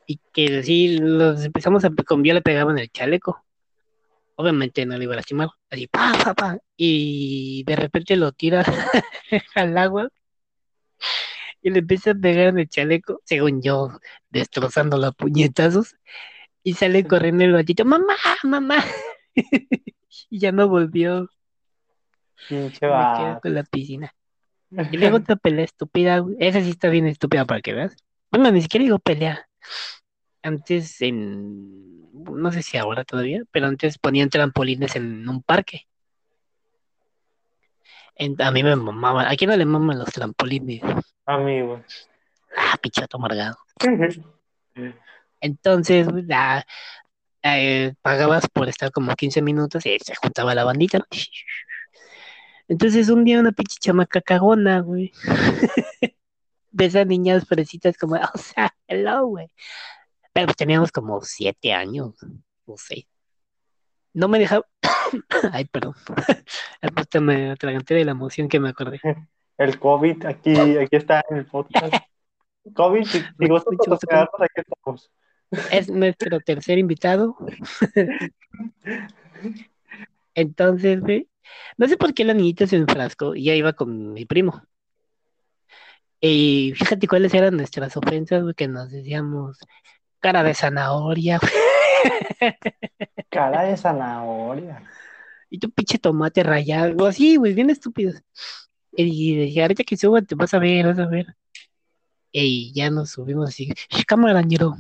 y 0.07 0.20
que 0.33 0.59
así 0.59 0.99
los 0.99 1.45
empezamos 1.45 1.85
a, 1.85 1.91
con 2.07 2.25
yo 2.25 2.35
le 2.35 2.43
pegaba 2.43 2.72
en 2.72 2.79
el 2.79 2.91
chaleco. 2.91 3.45
Obviamente 4.37 4.85
no 4.85 4.97
le 4.97 5.05
iba 5.05 5.14
a 5.14 5.16
lastimar, 5.16 5.49
así, 5.70 5.87
pa, 5.87 6.12
pa, 6.22 6.35
pa, 6.35 6.59
y 6.76 7.62
de 7.64 7.76
repente 7.76 8.16
lo 8.16 8.32
tira 8.32 8.64
al 9.55 9.78
agua 9.78 10.09
y 11.62 11.70
le 11.70 11.78
empieza 11.78 12.11
a 12.11 12.14
pegar 12.14 12.49
en 12.49 12.59
el 12.59 12.68
chaleco, 12.68 13.20
según 13.24 13.62
yo, 13.62 13.91
destrozándolo 14.30 15.07
a 15.07 15.12
puñetazos, 15.12 15.97
y 16.62 16.74
sale 16.74 17.07
corriendo 17.07 17.45
el 17.45 17.53
gatito, 17.53 17.85
mamá, 17.85 18.16
mamá, 18.43 18.85
y 20.30 20.39
ya 20.39 20.53
no 20.53 20.68
volvió, 20.68 21.30
me 22.51 22.70
quedo 22.72 23.41
con 23.41 23.55
la 23.55 23.62
piscina. 23.62 24.14
Y 24.91 24.97
luego 24.97 25.16
otra 25.18 25.37
pelea 25.37 25.64
estúpida, 25.64 26.18
güey. 26.18 26.37
Esa 26.39 26.61
sí 26.61 26.70
está 26.70 26.89
bien 26.89 27.07
estúpida 27.07 27.45
para 27.45 27.61
que 27.61 27.72
veas. 27.72 27.97
Bueno, 28.30 28.51
ni 28.51 28.62
siquiera 28.62 28.85
digo 28.85 28.99
pelea. 28.99 29.49
Antes 30.43 31.01
en, 31.01 32.03
no 32.14 32.52
sé 32.52 32.62
si 32.62 32.76
ahora 32.76 33.04
todavía, 33.04 33.42
pero 33.50 33.66
antes 33.66 33.98
ponían 33.98 34.30
trampolines 34.30 34.94
en 34.96 35.28
un 35.28 35.42
parque. 35.42 35.86
En- 38.16 38.40
a 38.40 38.50
mí 38.50 38.62
me 38.62 38.76
mamaban. 38.76 39.26
¿A 39.26 39.34
quién 39.36 39.50
no 39.50 39.56
le 39.56 39.64
maman 39.64 39.98
los 39.98 40.12
trampolines? 40.12 40.82
Amigo. 41.26 41.82
Ah, 42.56 42.76
pichato 42.80 43.16
amargado. 43.16 43.56
Entonces, 45.40 46.08
güey, 46.08 46.24
la- 46.24 46.64
eh, 47.42 47.92
pagabas 48.00 48.48
por 48.48 48.68
estar 48.68 48.90
como 48.90 49.14
15 49.14 49.42
minutos 49.42 49.84
y 49.84 49.98
se 49.98 50.14
juntaba 50.14 50.54
la 50.54 50.64
bandita, 50.64 50.98
¿no? 50.98 51.04
Entonces 52.68 53.10
un 53.10 53.24
día 53.24 53.40
una 53.40 53.52
pinche 53.52 53.76
chamaca 53.80 54.22
cagona, 54.22 54.80
güey. 54.80 55.12
De 56.70 56.86
esas 56.86 57.06
niñas 57.06 57.44
fresitas 57.46 57.96
como, 57.98 58.14
o 58.16 58.38
sea, 58.38 58.74
hello, 58.88 59.26
güey. 59.26 59.50
Pero 60.35 60.47
pues 60.49 60.57
teníamos 60.57 60.91
como 60.91 61.22
siete 61.22 61.72
años, 61.72 62.16
no 62.66 62.76
sé. 62.76 63.07
No 64.12 64.26
me 64.26 64.41
dejaba. 64.41 64.66
Ay, 65.53 65.64
perdón. 65.66 65.95
Hasta 66.97 67.20
me 67.20 67.53
atraganté 67.53 67.95
de 67.95 68.05
la 68.05 68.11
emoción 68.11 68.49
que 68.49 68.59
me 68.59 68.68
acordé. 68.68 69.01
El 69.57 69.78
COVID 69.78 70.26
aquí, 70.26 70.57
aquí 70.76 70.97
está 70.97 71.24
en 71.30 71.37
el 71.39 71.47
podcast. 71.47 71.95
COVID, 72.74 73.05
si, 73.05 73.22
gustas 73.49 74.01
aquí 74.41 74.61
estamos. 74.61 75.11
Es 75.70 75.89
nuestro 75.89 76.41
tercer 76.41 76.78
invitado. 76.78 77.37
Entonces, 80.35 81.01
güey, 81.01 81.28
no 81.76 81.87
sé 81.87 81.97
por 81.97 82.12
qué 82.12 82.24
la 82.24 82.35
niñita 82.35 82.66
se 82.66 82.74
enfrascó 82.74 83.37
y 83.37 83.45
ya 83.45 83.55
iba 83.55 83.72
con 83.72 84.12
mi 84.12 84.24
primo. 84.24 84.64
Y 86.20 86.72
fíjate 86.74 87.07
cuáles 87.07 87.32
eran 87.35 87.57
nuestras 87.57 87.97
ofensas, 87.97 88.43
güey, 88.43 88.55
que 88.55 88.66
nos 88.66 88.91
decíamos 88.91 89.59
cara 90.25 90.43
de 90.43 90.55
zanahoria, 90.55 91.39
Cara 93.29 93.64
de 93.64 93.77
zanahoria. 93.77 94.83
y 95.51 95.59
tu 95.59 95.70
pinche 95.70 95.99
tomate 95.99 96.43
rayado, 96.43 97.07
así, 97.07 97.37
güey, 97.37 97.53
bien 97.53 97.68
estúpidos. 97.68 98.22
Y 98.93 99.37
dije, 99.37 99.61
ahorita 99.61 99.85
que 99.85 99.99
suba 99.99 100.22
te 100.22 100.35
vas 100.35 100.55
a 100.55 100.59
ver, 100.59 100.87
vas 100.87 100.99
a 100.99 101.07
ver. 101.07 101.37
Y 102.33 102.72
ya 102.72 102.89
nos 102.89 103.11
subimos 103.11 103.51
así, 103.51 103.70
"Sh, 103.91 104.05
cámara, 104.07 104.41
ñero. 104.41 104.75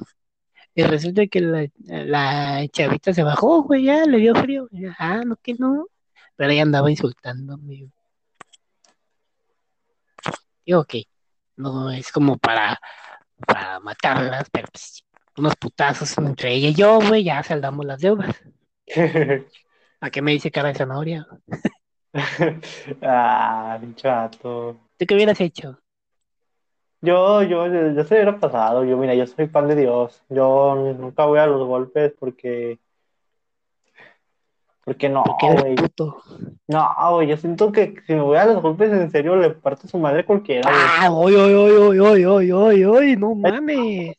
Y 0.74 0.82
resulta 0.84 1.26
que 1.26 1.40
la, 1.42 1.68
la 1.84 2.66
chavita 2.68 3.12
se 3.12 3.22
bajó, 3.22 3.64
güey, 3.64 3.84
ya 3.84 4.06
le 4.06 4.16
dio 4.18 4.34
frío. 4.34 4.66
Ah, 4.98 5.20
no, 5.26 5.36
que 5.36 5.54
no. 5.58 5.88
Pero 6.36 6.50
ella 6.52 6.62
andaba 6.62 6.90
insultándome. 6.90 7.90
Digo 10.64 10.84
que 10.84 11.04
no 11.56 11.90
es 11.90 12.10
como 12.10 12.38
para, 12.38 12.80
para 13.46 13.78
matarlas, 13.80 14.48
pero 14.50 14.68
pues 14.72 15.04
unos 15.36 15.56
putazos 15.56 16.16
entre 16.18 16.54
ella 16.54 16.68
y 16.68 16.74
yo, 16.74 17.00
güey, 17.00 17.24
ya 17.24 17.42
saldamos 17.42 17.84
las 17.84 18.00
deudas. 18.00 18.34
¿A 20.00 20.10
qué 20.10 20.22
me 20.22 20.32
dice 20.32 20.50
cara 20.50 20.68
de 20.68 20.74
zanahoria? 20.74 21.26
ah, 23.02 23.78
pinche 23.80 24.08
vato. 24.08 24.76
¿Tú 24.96 25.06
qué 25.06 25.14
hubieras 25.14 25.40
hecho? 25.40 25.78
Yo, 27.00 27.42
yo, 27.42 27.66
yo 27.66 28.04
se 28.04 28.14
hubiera 28.14 28.38
pasado. 28.38 28.84
Yo, 28.84 28.96
mira, 28.96 29.14
yo 29.14 29.26
soy 29.26 29.46
pan 29.46 29.68
de 29.68 29.76
Dios. 29.76 30.22
Yo 30.28 30.74
nunca 30.98 31.26
voy 31.26 31.38
a 31.38 31.46
los 31.46 31.66
golpes 31.66 32.14
porque. 32.18 32.78
Porque 34.84 35.08
no, 35.08 35.24
güey. 35.40 35.76
No, 36.66 36.94
güey. 37.10 37.28
Yo 37.28 37.36
siento 37.36 37.72
que 37.72 37.94
si 38.06 38.14
me 38.14 38.22
voy 38.22 38.38
a 38.38 38.46
los 38.46 38.62
golpes, 38.62 38.90
en 38.90 39.10
serio, 39.10 39.36
le 39.36 39.50
parto 39.50 39.86
su 39.86 39.98
madre 39.98 40.24
cualquiera. 40.24 40.70
¡Ah! 40.72 41.10
¡Oy, 41.10 41.34
oy, 41.34 41.52
oy, 41.52 41.72
oy, 41.72 41.98
oy, 41.98 42.24
oy, 42.24 42.52
oy, 42.52 42.84
oy! 42.84 43.16
¡No 43.16 43.34
mames! 43.34 44.14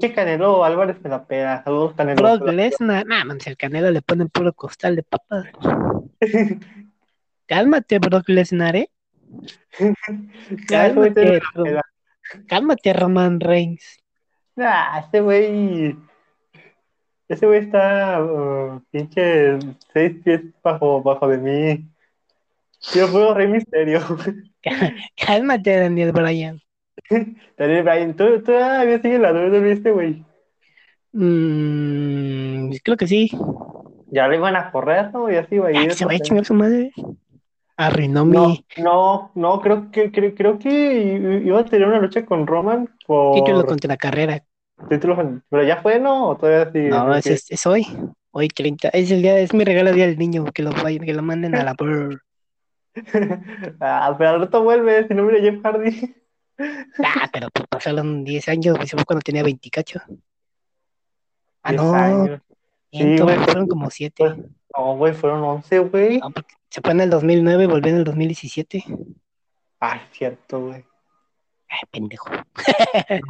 Che, 0.00 0.12
Canelo 0.12 0.64
Álvarez 0.64 1.00
me 1.02 1.10
la 1.10 1.24
pega. 1.24 1.62
Saludos, 1.64 1.94
Canelo. 1.94 2.22
Brock 2.22 2.52
Lesnar. 2.52 3.04
Nah, 3.04 3.24
man, 3.24 3.40
si 3.40 3.50
al 3.50 3.56
Canelo 3.56 3.90
le 3.90 4.00
ponen 4.00 4.28
puro 4.28 4.52
costal 4.52 4.94
de 4.94 5.02
papas. 5.02 5.46
Cálmate, 7.46 7.98
Brock 7.98 8.28
Lesnar, 8.28 8.76
¿eh? 8.76 8.90
Cálmate, 10.68 11.40
cálmate, 12.46 12.92
Roman 12.92 13.40
Reigns. 13.40 13.98
Nah, 14.54 14.98
este 15.00 15.20
güey. 15.20 15.96
Ese 17.28 17.46
güey 17.46 17.60
está 17.60 18.22
uh, 18.22 18.80
pinche 18.90 19.58
seis 19.92 20.16
pies 20.24 20.42
bajo, 20.62 21.02
bajo 21.02 21.28
de 21.28 21.38
mí. 21.38 21.88
Yo 22.94 23.10
puedo 23.10 23.34
Rey 23.34 23.48
Misterio. 23.48 24.00
Cálmate, 25.16 25.76
Daniel 25.76 26.12
Bryan. 26.12 26.60
Daniel 27.56 27.82
Bryan, 27.84 28.16
¿tú, 28.16 28.24
tú 28.38 28.42
todavía 28.52 29.00
sigues 29.00 29.20
la 29.20 29.32
WWE, 29.32 29.92
güey? 29.92 30.24
Mm, 31.12 32.70
creo 32.82 32.96
que 32.96 33.06
sí. 33.06 33.30
Ya 34.10 34.28
le 34.28 34.36
iban 34.36 34.56
a 34.56 34.70
correr, 34.70 35.12
¿no? 35.12 35.30
Y 35.30 35.36
así 35.36 35.56
a 35.58 35.64
Ah, 35.66 35.72
ir. 35.72 35.88
que 35.88 35.94
se 35.94 36.04
vaya 36.04 36.18
a 36.18 36.20
chingar 36.20 36.44
su 36.44 36.54
madre. 36.54 36.92
Arruinó 37.76 38.24
No, 38.24 38.48
mi 38.48 38.64
no, 38.78 39.30
no, 39.34 39.60
creo 39.60 39.90
que, 39.92 40.10
creo, 40.10 40.34
creo 40.34 40.58
que 40.58 41.42
iba 41.44 41.60
a 41.60 41.64
tener 41.64 41.86
una 41.86 42.00
lucha 42.00 42.26
con 42.26 42.46
Roman 42.46 42.86
título 42.98 43.60
por 43.60 43.66
contra 43.66 43.88
la 43.88 43.96
carrera. 43.96 44.42
títulos, 44.88 45.18
pero 45.48 45.62
ya 45.62 45.80
fue, 45.80 46.00
¿no? 46.00 46.28
¿O 46.30 46.36
todavía 46.36 46.72
sigue? 46.72 46.88
No, 46.88 47.14
es, 47.14 47.24
Porque- 47.24 47.34
es, 47.34 47.50
es 47.50 47.66
hoy. 47.66 47.86
Hoy 48.30 48.48
30. 48.48 48.88
Es 48.90 49.10
el 49.10 49.22
día, 49.22 49.38
es 49.38 49.54
mi 49.54 49.64
regalo 49.64 49.92
día 49.92 50.06
del 50.06 50.18
niño, 50.18 50.44
que 50.52 50.62
lo 50.62 50.70
que 50.72 51.12
lo 51.14 51.22
manden 51.22 51.54
a 51.54 51.64
la 51.64 51.74
ah, 53.80 54.14
pero 54.18 54.30
al 54.30 54.40
rato 54.40 54.62
vuelve, 54.62 55.06
si 55.06 55.14
no 55.14 55.22
mira 55.24 55.40
Jeff 55.40 55.60
Hardy. 55.64 56.14
Ah, 57.04 57.28
pero 57.32 57.48
pues 57.52 57.66
pasaron 57.68 58.24
10 58.24 58.48
años, 58.48 58.76
pues, 58.76 58.90
fue 58.90 59.04
cuando 59.04 59.22
tenía 59.22 59.42
20 59.42 59.70
cacho. 59.70 60.00
Ah, 61.62 61.70
10 61.70 61.82
no, 61.82 61.94
años. 61.94 62.40
güey, 62.92 63.16
fueron 63.18 63.46
pues, 63.46 63.68
como 63.68 63.90
7. 63.90 64.14
pues, 64.16 64.36
No, 64.76 64.96
güey, 64.96 65.12
fueron 65.14 65.42
11, 65.42 65.78
güey. 65.80 66.18
No, 66.18 66.32
se 66.68 66.80
fue 66.80 66.92
en 66.92 67.00
el 67.00 67.10
2009 67.10 67.64
y 67.64 67.66
volvió 67.66 67.92
en 67.92 67.98
el 67.98 68.04
2017. 68.04 68.84
Ay, 69.80 70.00
cierto, 70.12 70.60
güey. 70.60 70.84
Ay, 71.68 71.80
pendejo. 71.90 72.28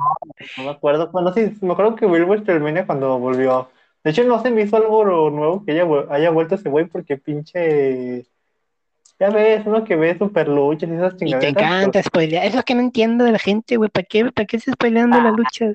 No 0.56 0.64
me 0.64 0.70
acuerdo 0.70 1.10
cuando 1.10 1.32
sí, 1.32 1.52
me 1.60 1.72
acuerdo 1.72 1.96
que 1.96 2.06
Will 2.06 2.24
WrestleMania 2.24 2.86
cuando 2.86 3.18
volvió. 3.18 3.70
De 4.04 4.12
hecho, 4.12 4.22
no 4.24 4.40
se 4.40 4.50
me 4.50 4.62
hizo 4.62 4.76
algo 4.76 5.30
nuevo 5.30 5.64
que 5.64 5.72
haya, 5.72 5.84
haya 6.10 6.30
vuelto 6.30 6.54
ese 6.54 6.68
güey 6.68 6.86
porque 6.86 7.16
pinche. 7.16 8.26
Ya 9.20 9.30
ves, 9.30 9.66
uno 9.66 9.84
que 9.84 9.96
ve 9.96 10.16
super 10.16 10.48
luchas 10.48 10.88
y 10.88 10.94
esas 10.94 11.14
Y 11.14 11.16
te 11.16 11.26
chingaderas. 11.26 11.52
encanta 11.62 12.02
spoilear. 12.02 12.44
Es 12.46 12.54
lo 12.54 12.62
que 12.62 12.74
no 12.74 12.80
entiendo 12.80 13.24
de 13.24 13.32
la 13.32 13.38
gente, 13.38 13.76
güey. 13.76 13.90
¿Para 13.90 14.04
qué, 14.04 14.30
¿Para 14.30 14.46
qué 14.46 14.60
se 14.60 14.72
spoileando 14.72 15.18
Ah. 15.18 15.22
la 15.24 15.30
lucha? 15.30 15.72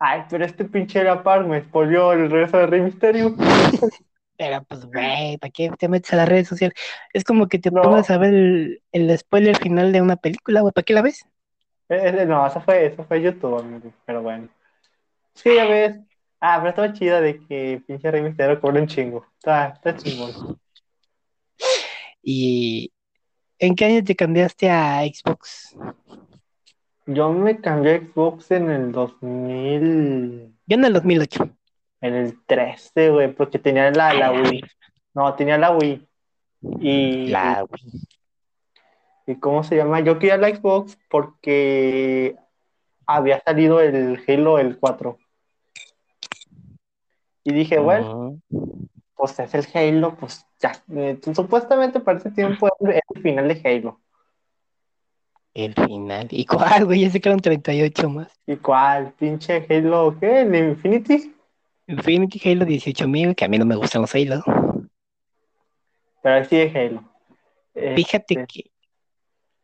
Ay, 0.00 0.22
pero 0.30 0.44
este 0.44 0.64
pinche 0.64 1.00
era 1.00 1.22
par 1.22 1.44
me 1.44 1.60
spoileó 1.60 2.12
el 2.12 2.30
regreso 2.30 2.56
de 2.58 2.66
Rey 2.66 2.80
Mysterio. 2.80 3.34
Pero 4.40 4.62
pues, 4.68 4.84
güey, 4.86 5.36
¿para 5.38 5.50
qué 5.50 5.68
te 5.76 5.88
metes 5.88 6.12
a 6.12 6.16
las 6.16 6.28
redes 6.28 6.46
sociales? 6.46 6.78
Es 7.12 7.24
como 7.24 7.48
que 7.48 7.58
te 7.58 7.72
No. 7.72 7.82
pongas 7.82 8.08
a 8.08 8.18
ver 8.18 8.32
el, 8.32 8.82
el 8.92 9.18
spoiler 9.18 9.56
final 9.56 9.92
de 9.92 10.00
una 10.00 10.14
película, 10.14 10.60
güey. 10.60 10.72
¿Para 10.72 10.84
qué 10.84 10.94
la 10.94 11.02
ves? 11.02 11.26
Eh, 11.88 12.14
eh, 12.20 12.24
No, 12.24 12.46
eso 12.46 12.60
fue, 12.60 12.86
eso 12.86 13.02
fue 13.02 13.20
YouTube, 13.20 13.58
amigo, 13.58 13.92
pero 14.06 14.22
bueno. 14.22 14.48
Sí, 15.34 15.56
ya 15.56 15.64
ves. 15.64 15.96
Ah, 16.40 16.58
pero 16.58 16.70
estaba 16.70 16.92
chida 16.92 17.20
de 17.20 17.40
que 17.48 17.82
pinche 17.84 18.08
Rey 18.12 18.22
Mysterio 18.22 18.60
cobra 18.60 18.80
un 18.80 18.86
chingo. 18.86 19.26
Está, 19.38 19.70
está 19.70 19.96
chingón. 19.96 20.56
¿Y 22.30 22.92
en 23.58 23.74
qué 23.74 23.86
año 23.86 24.04
te 24.04 24.14
cambiaste 24.14 24.68
a 24.68 25.00
Xbox? 25.00 25.74
Yo 27.06 27.32
me 27.32 27.58
cambié 27.58 27.94
a 27.94 28.00
Xbox 28.00 28.50
en 28.50 28.68
el 28.68 28.92
2000, 28.92 30.54
Yo 30.66 30.76
en 30.76 30.84
el 30.84 30.92
2008. 30.92 31.48
en 32.02 32.14
el 32.14 32.44
13, 32.44 33.08
güey, 33.12 33.34
porque 33.34 33.58
tenía 33.58 33.90
la, 33.92 34.12
la 34.12 34.30
Wii. 34.30 34.62
No, 35.14 35.34
tenía 35.36 35.56
la 35.56 35.70
Wii. 35.70 36.06
Y, 36.80 37.28
La 37.28 37.64
y 39.26 39.36
¿cómo 39.36 39.64
se 39.64 39.76
llama? 39.76 40.00
Yo 40.00 40.18
quería 40.18 40.36
la 40.36 40.54
Xbox 40.54 40.98
porque 41.08 42.36
había 43.06 43.40
salido 43.40 43.80
el 43.80 44.22
Halo 44.28 44.58
el 44.58 44.78
4. 44.78 45.16
Y 47.44 47.54
dije, 47.54 47.78
bueno, 47.78 48.38
pues 49.18 49.38
es 49.40 49.52
el 49.52 49.66
Halo, 49.74 50.16
pues 50.16 50.46
ya. 50.60 50.72
Eh, 50.94 51.18
supuestamente 51.34 51.98
para 51.98 52.18
ese 52.18 52.30
tiempo 52.30 52.68
es 52.88 53.00
el 53.14 53.22
final 53.22 53.48
de 53.48 53.60
Halo. 53.64 54.00
El 55.52 55.74
final. 55.74 56.28
¿Y 56.30 56.46
cuál, 56.46 56.84
güey? 56.84 57.00
Ya 57.00 57.10
se 57.10 57.20
quedaron 57.20 57.40
38 57.40 58.08
más. 58.08 58.28
¿Y 58.46 58.56
cuál? 58.56 59.12
¿Pinche 59.18 59.66
Halo 59.68 60.16
qué? 60.20 60.42
¿El 60.42 60.54
Infinity? 60.54 61.34
Infinity 61.88 62.48
Halo 62.48 62.64
18000, 62.64 63.34
que 63.34 63.44
a 63.44 63.48
mí 63.48 63.58
no 63.58 63.66
me 63.66 63.74
gustan 63.74 64.02
los 64.02 64.14
Halo. 64.14 64.40
Pero 66.22 66.34
ahí 66.36 66.44
sí 66.44 66.56
es 66.60 66.76
Halo. 66.76 67.02
Fíjate 67.96 68.34
Este, 68.34 68.46
que. 68.46 68.70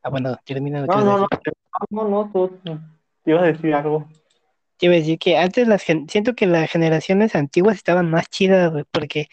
Ah, 0.02 0.10
bueno, 0.10 0.36
termina 0.44 0.84
No, 0.84 1.00
no, 1.00 1.18
no, 1.18 1.28
no, 1.90 2.08
no, 2.08 2.30
tú 2.32 2.48
tú 2.64 2.78
ibas 3.24 3.44
a 3.44 3.46
decir 3.46 3.72
algo. 3.72 4.08
Iba 4.84 4.92
a 4.92 4.98
decir 4.98 5.18
que 5.18 5.38
antes 5.38 5.66
las 5.66 5.80
siento 5.82 6.34
que 6.34 6.46
las 6.46 6.70
generaciones 6.70 7.34
antiguas 7.34 7.76
estaban 7.76 8.10
más 8.10 8.28
chidas, 8.28 8.70
güey, 8.70 8.84
porque 8.90 9.28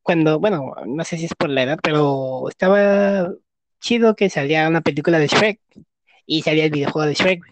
cuando, 0.00 0.38
bueno, 0.38 0.74
no 0.86 1.02
sé 1.02 1.18
si 1.18 1.24
es 1.24 1.34
por 1.34 1.50
la 1.50 1.64
edad, 1.64 1.80
pero 1.82 2.48
estaba 2.48 3.32
chido 3.80 4.14
que 4.14 4.30
salía 4.30 4.68
una 4.68 4.80
película 4.80 5.18
de 5.18 5.26
Shrek 5.26 5.60
y 6.24 6.42
salía 6.42 6.66
el 6.66 6.70
videojuego 6.70 7.08
de 7.08 7.14
Shrek 7.14 7.42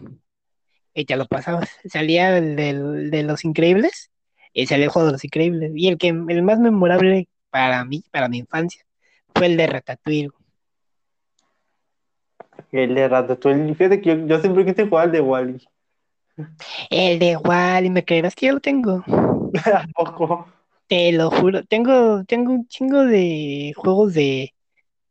y 0.93 1.03
te 1.03 1.17
lo 1.17 1.25
pasabas. 1.25 1.69
Salía 1.89 2.37
el 2.37 2.55
de 2.55 3.23
Los 3.23 3.43
Increíbles 3.43 4.09
y 4.53 4.67
salía 4.67 4.85
el 4.85 4.91
juego 4.91 5.07
de 5.07 5.11
Los 5.11 5.25
Increíbles. 5.25 5.73
Y 5.75 5.89
el 5.89 5.97
que 5.97 6.07
el 6.07 6.43
más 6.43 6.57
memorable 6.57 7.27
para 7.49 7.83
mí, 7.83 8.01
para 8.11 8.29
mi 8.29 8.37
infancia, 8.37 8.85
fue 9.35 9.47
el 9.47 9.57
de 9.57 9.67
Ratatouille. 9.67 10.29
El 12.71 12.95
de 12.95 13.09
Ratatouille. 13.09 13.75
Fíjate 13.75 13.99
que 13.99 14.09
yo, 14.09 14.25
yo 14.25 14.39
siempre 14.39 14.65
quise 14.65 14.87
jugar 14.87 15.07
al 15.07 15.11
de 15.11 15.19
Wally. 15.19 15.67
El 16.89 17.19
de 17.19 17.37
Wally, 17.37 17.89
¿me 17.89 18.03
creerás 18.05 18.35
que 18.35 18.47
yo 18.47 18.53
lo 18.53 18.59
tengo? 18.59 19.03
Tampoco. 19.63 20.47
Te 20.87 21.11
lo 21.11 21.29
juro, 21.31 21.63
tengo, 21.65 22.23
tengo 22.25 22.53
un 22.53 22.67
chingo 22.67 23.03
de 23.03 23.73
juegos 23.75 24.13
de, 24.13 24.53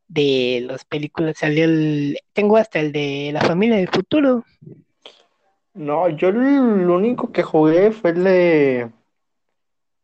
de 0.09 0.65
las 0.67 0.85
películas. 0.85 1.37
Salió 1.39 1.65
el, 1.65 2.19
tengo 2.33 2.57
hasta 2.57 2.81
el 2.81 2.93
de 2.93 3.31
La 3.33 3.43
Familia 3.43 3.77
del 3.77 3.89
Futuro. 3.89 4.45
No, 5.75 6.09
yo 6.09 6.31
lo 6.33 6.95
único 6.97 7.31
que 7.33 7.43
jugué 7.43 7.93
fue 7.93 8.11
el 8.11 8.25
de. 8.25 8.91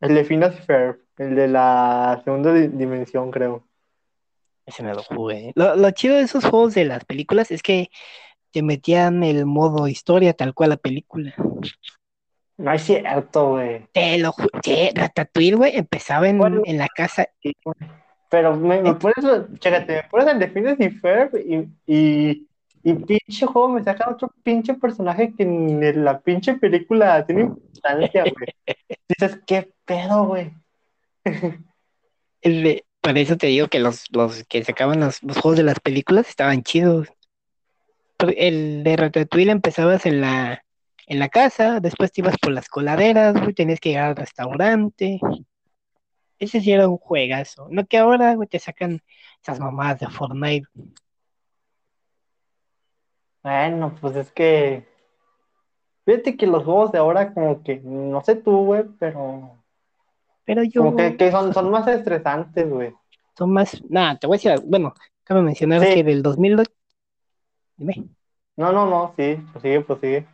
El 0.01 0.15
de 0.15 0.25
Phineas 0.25 0.61
Ferb. 0.67 0.99
El 1.17 1.35
de 1.35 1.49
la 1.49 2.21
segunda 2.25 2.53
di- 2.53 2.69
dimensión, 2.69 3.31
creo. 3.31 3.65
Ese 4.67 4.83
me 4.83 4.95
lo 4.95 5.03
jugué. 5.03 5.53
Lo, 5.55 5.77
lo 5.77 5.91
chido 5.93 6.17
de 6.17 6.23
esos 6.23 6.45
juegos 6.45 6.75
de 6.75 6.85
las 6.85 7.05
películas 7.05 7.51
es 7.51 7.63
que 7.63 7.89
te 8.53 8.63
metían 8.63 9.25
el 9.25 9.47
modo 9.47 9.89
historia 9.89 10.35
tal 10.35 10.55
cual 10.55 10.71
la 10.71 10.77
película. 10.77 11.35
No 12.57 12.73
es 12.73 12.83
cierto, 12.83 13.51
güey. 13.51 13.87
Te 13.93 14.19
lo 14.19 14.33
juro. 14.33 14.61
Ratatouille, 14.95 15.57
güey, 15.57 15.77
empezaba 15.77 16.29
en, 16.29 16.41
en 16.65 16.79
la 16.79 16.89
casa. 16.89 17.27
Pero 18.31 18.57
me, 18.57 18.81
me 18.81 18.91
¿Eh? 18.91 18.95
pones, 18.95 19.59
chécate, 19.59 19.95
me 19.95 20.03
pones 20.05 20.29
el 20.29 20.39
de 20.39 20.49
Phineas 20.49 20.81
y 20.81 20.91
Ferb 20.91 21.37
y, 21.37 21.69
y, 21.87 22.49
y 22.83 22.95
pinche 22.95 23.47
juego 23.47 23.69
me 23.69 23.83
sacan 23.83 24.13
otro 24.13 24.33
pinche 24.43 24.75
personaje 24.75 25.35
que 25.37 25.43
en 25.43 26.05
la 26.05 26.21
pinche 26.21 26.55
película 26.55 27.27
tiene 27.27 27.43
importancia, 27.43 28.23
güey. 28.23 28.47
Dices, 29.09 29.41
¿qué 29.47 29.73
pedo, 29.85 30.27
güey? 30.27 30.53
Por 33.01 33.19
eso 33.19 33.37
te 33.37 33.49
digo 33.49 33.69
que 33.69 33.81
los, 33.81 34.05
los 34.13 34.45
que 34.45 34.65
sacaban 34.65 35.01
los, 35.01 35.23
los 35.23 35.39
juegos 35.39 35.59
de 35.59 35.65
las 35.65 35.81
películas 35.81 36.29
estaban 36.29 36.63
chidos. 36.63 37.09
El 38.29 38.83
de 38.85 38.97
Ratatouille 38.97 39.51
empezabas 39.51 40.07
en 40.07 40.21
la, 40.21 40.65
en 41.07 41.19
la 41.19 41.29
casa, 41.29 41.81
después 41.81 42.13
te 42.13 42.21
ibas 42.21 42.37
por 42.39 42.53
las 42.53 42.69
coladeras, 42.69 43.35
güey, 43.41 43.53
tenías 43.55 43.81
que 43.81 43.91
llegar 43.91 44.09
al 44.11 44.17
restaurante. 44.17 45.21
Ese 46.39 46.61
sí 46.61 46.73
era 46.73 46.89
un 46.89 46.99
juegazo. 46.99 47.69
No 47.71 47.87
que 47.87 47.99
ahora, 47.99 48.35
güey, 48.35 48.49
te 48.49 48.59
sacan 48.59 49.01
esas 49.43 49.61
mamadas 49.61 50.01
de 50.01 50.09
Fortnite. 50.09 50.67
Bueno, 53.43 53.95
pues 54.01 54.17
es 54.17 54.31
que. 54.33 54.87
Fíjate 56.05 56.37
que 56.37 56.47
los 56.47 56.65
juegos 56.65 56.93
de 56.93 56.99
ahora, 56.99 57.33
como 57.33 57.63
que, 57.63 57.81
no 57.85 58.21
sé 58.23 58.37
tú, 58.37 58.65
güey, 58.65 58.85
pero. 58.99 59.57
Pero 60.45 60.65
yo 60.65 60.83
Como 60.83 60.97
que, 60.97 61.17
que 61.17 61.31
son, 61.31 61.55
son 61.55 61.71
más 61.71 61.87
estresantes, 61.87 62.69
güey. 62.69 62.93
son 63.37 63.53
más. 63.53 63.81
Nada, 63.89 64.17
te 64.19 64.27
voy 64.27 64.35
a 64.37 64.39
decir, 64.39 64.65
bueno, 64.67 64.95
cabe 65.25 65.43
mencionar 65.43 65.81
Sí. 65.85 65.95
que 65.95 66.05
del 66.05 66.23
2008. 66.23 66.71
Dime. 67.83 68.07
No, 68.57 68.73
no, 68.73 68.89
no, 68.89 69.13
sí, 69.17 69.37
pues 69.53 69.63
sigue, 69.63 69.81
pues. 69.81 70.25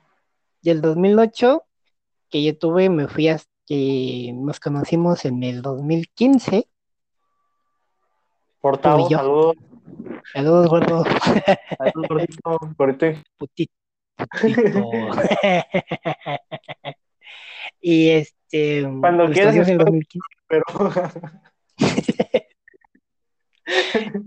Y 0.61 0.69
el 0.69 0.83
2008 0.83 1.65
que 2.29 2.45
yo 2.45 2.59
tuve, 2.59 2.91
me 2.91 3.09
fui 3.09 3.29
hasta 3.29 3.51
que 3.65 4.33
nos 4.35 4.61
conocimos 4.61 5.25
en 5.25 5.43
el 5.43 5.63
2015. 5.63 6.69
Portavo, 8.61 9.09
saludos. 9.09 9.57
Saludos, 10.31 10.69
gordo. 10.69 11.05
Saludos, 11.79 12.09
gordito. 12.09 12.59
Gordito. 12.77 13.07
Putito. 13.39 13.73
putito. 14.19 14.91
y 17.81 18.11
este. 18.11 18.83
Cuando 19.01 19.25
quieras, 19.31 19.55
conocimos 19.55 19.69
en 19.69 19.73
el 19.73 19.79
después- 19.79 19.87
2015. 19.87 20.21
Pero. 20.49 20.65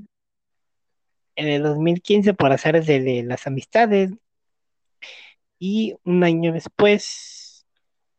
En 1.36 1.48
el 1.48 1.64
2015, 1.64 2.34
por 2.34 2.52
azares 2.52 2.86
de, 2.86 3.24
las 3.24 3.48
amistades. 3.48 4.12
Y 5.60 5.96
un 6.04 6.24
año 6.24 6.54
después, 6.54 7.66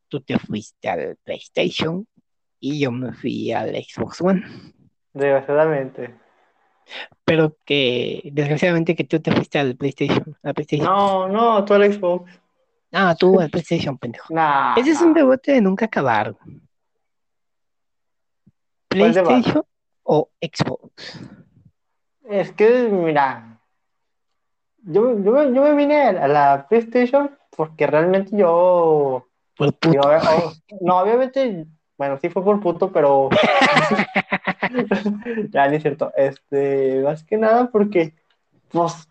tú 0.08 0.20
te 0.20 0.38
fuiste 0.38 0.88
al 0.88 1.16
PlayStation 1.24 2.06
y 2.60 2.78
yo 2.80 2.92
me 2.92 3.12
fui 3.12 3.52
al 3.52 3.74
Xbox 3.74 4.20
One. 4.20 4.44
Desgraciadamente. 5.12 6.14
Pero 7.24 7.56
que 7.64 8.30
desgraciadamente 8.32 8.94
que 8.94 9.04
tú 9.04 9.20
te 9.20 9.32
fuiste 9.32 9.58
al 9.58 9.76
PlayStation. 9.76 10.36
Al 10.42 10.54
PlayStation. 10.54 10.86
No, 10.86 11.28
no, 11.28 11.64
tú 11.64 11.74
el 11.74 11.92
Xbox. 11.92 12.30
Ah, 12.92 13.16
tú 13.18 13.40
al 13.40 13.50
PlayStation, 13.50 13.98
pendejo. 13.98 14.32
Nah. 14.34 14.74
Ese 14.76 14.90
es 14.90 15.00
un 15.00 15.14
debate 15.14 15.52
de 15.52 15.60
nunca 15.60 15.86
acabar. 15.86 16.36
¿PlayStation 18.88 19.64
o 20.02 20.30
Xbox? 20.40 20.92
Es 22.32 22.50
que, 22.52 22.88
mira, 22.88 23.58
yo, 24.84 25.18
yo, 25.22 25.32
me- 25.32 25.54
yo 25.54 25.62
me 25.62 25.74
vine 25.74 26.00
a 26.02 26.28
la 26.28 26.66
PlayStation 26.66 27.30
porque 27.54 27.86
realmente 27.86 28.34
yo, 28.34 29.26
Por 29.54 29.68
oh, 29.68 30.52
no, 30.80 30.98
obviamente, 31.00 31.66
bueno, 31.98 32.18
sí 32.22 32.30
fue 32.30 32.42
por 32.42 32.58
puto, 32.60 32.90
pero 32.90 33.28
ya 35.50 35.68
ni 35.68 35.76
es 35.76 35.82
cierto, 35.82 36.10
este, 36.16 37.02
más 37.04 37.22
que 37.22 37.36
nada 37.36 37.68
porque, 37.70 38.14
pues, 38.70 39.06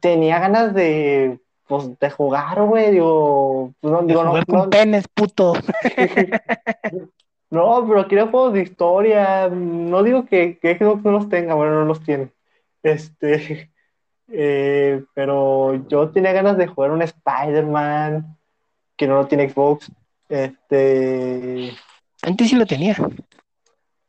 tenía 0.00 0.38
ganas 0.38 0.72
de, 0.72 1.38
pues, 1.68 1.98
de 1.98 2.10
jugar, 2.10 2.62
güey, 2.62 2.92
digo, 2.92 3.74
pues, 3.82 3.92
no, 3.92 4.02
digo, 4.02 4.24
no, 4.24 4.30
jugar 4.30 4.46
con 4.46 4.58
no, 4.60 4.70
penes, 4.70 5.06
puto. 5.08 5.52
no, 7.54 7.86
pero 7.88 8.06
quería 8.08 8.26
juegos 8.26 8.52
de 8.52 8.62
historia, 8.62 9.48
no 9.48 10.02
digo 10.02 10.26
que, 10.26 10.58
que 10.58 10.76
Xbox 10.76 11.02
no 11.04 11.12
los 11.12 11.28
tenga, 11.30 11.54
bueno, 11.54 11.72
no 11.80 11.84
los 11.86 12.02
tiene, 12.02 12.30
este, 12.82 13.70
eh, 14.28 15.04
pero 15.14 15.74
yo 15.88 16.10
tenía 16.10 16.32
ganas 16.32 16.56
de 16.58 16.66
jugar 16.66 16.90
un 16.90 17.02
Spider-Man, 17.02 18.36
que 18.96 19.06
no 19.08 19.16
lo 19.16 19.26
tiene 19.26 19.48
Xbox, 19.48 19.90
este, 20.28 21.72
Antes 22.22 22.48
sí 22.50 22.56
lo 22.56 22.66
tenía. 22.66 22.96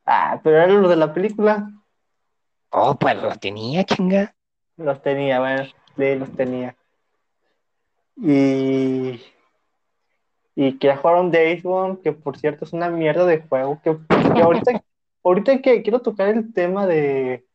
ah, 0.05 0.39
pero 0.43 0.57
eran 0.57 0.81
los 0.81 0.89
de 0.89 0.95
la 0.97 1.13
película, 1.13 1.71
Oh, 2.71 2.95
pues 2.95 3.15
lo 3.21 3.33
tenía, 3.37 3.83
chinga. 3.85 4.35
los 4.77 5.01
tenía, 5.01 5.39
bueno, 5.39 5.63
sí, 5.95 6.15
los 6.15 6.31
tenía. 6.35 6.75
Y, 8.17 9.21
y 10.55 10.77
quería 10.77 10.97
jugar 10.97 11.17
un 11.17 11.31
Days 11.31 11.63
Gone, 11.63 11.97
que 12.01 12.13
por 12.13 12.37
cierto 12.37 12.65
es 12.65 12.73
una 12.73 12.89
mierda 12.89 13.25
de 13.25 13.41
juego, 13.41 13.79
que, 13.83 13.97
que 14.33 14.41
ahorita, 14.41 14.81
ahorita 15.23 15.61
que 15.61 15.81
quiero 15.83 15.99
tocar 15.99 16.29
el 16.29 16.53
tema 16.53 16.87
de 16.87 17.45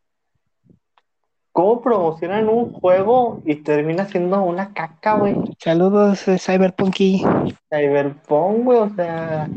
cómo 1.53 1.81
promocionan 1.81 2.49
un 2.49 2.73
juego 2.73 3.43
y 3.45 3.57
termina 3.57 4.07
siendo 4.07 4.43
una 4.43 4.73
caca, 4.73 5.15
güey. 5.17 5.35
Saludos, 5.59 6.29
eh, 6.29 6.39
Cyberpunky. 6.39 7.25
Cyberpunk, 7.69 8.65
güey, 8.65 8.79
o 8.79 8.89
sea. 8.91 9.49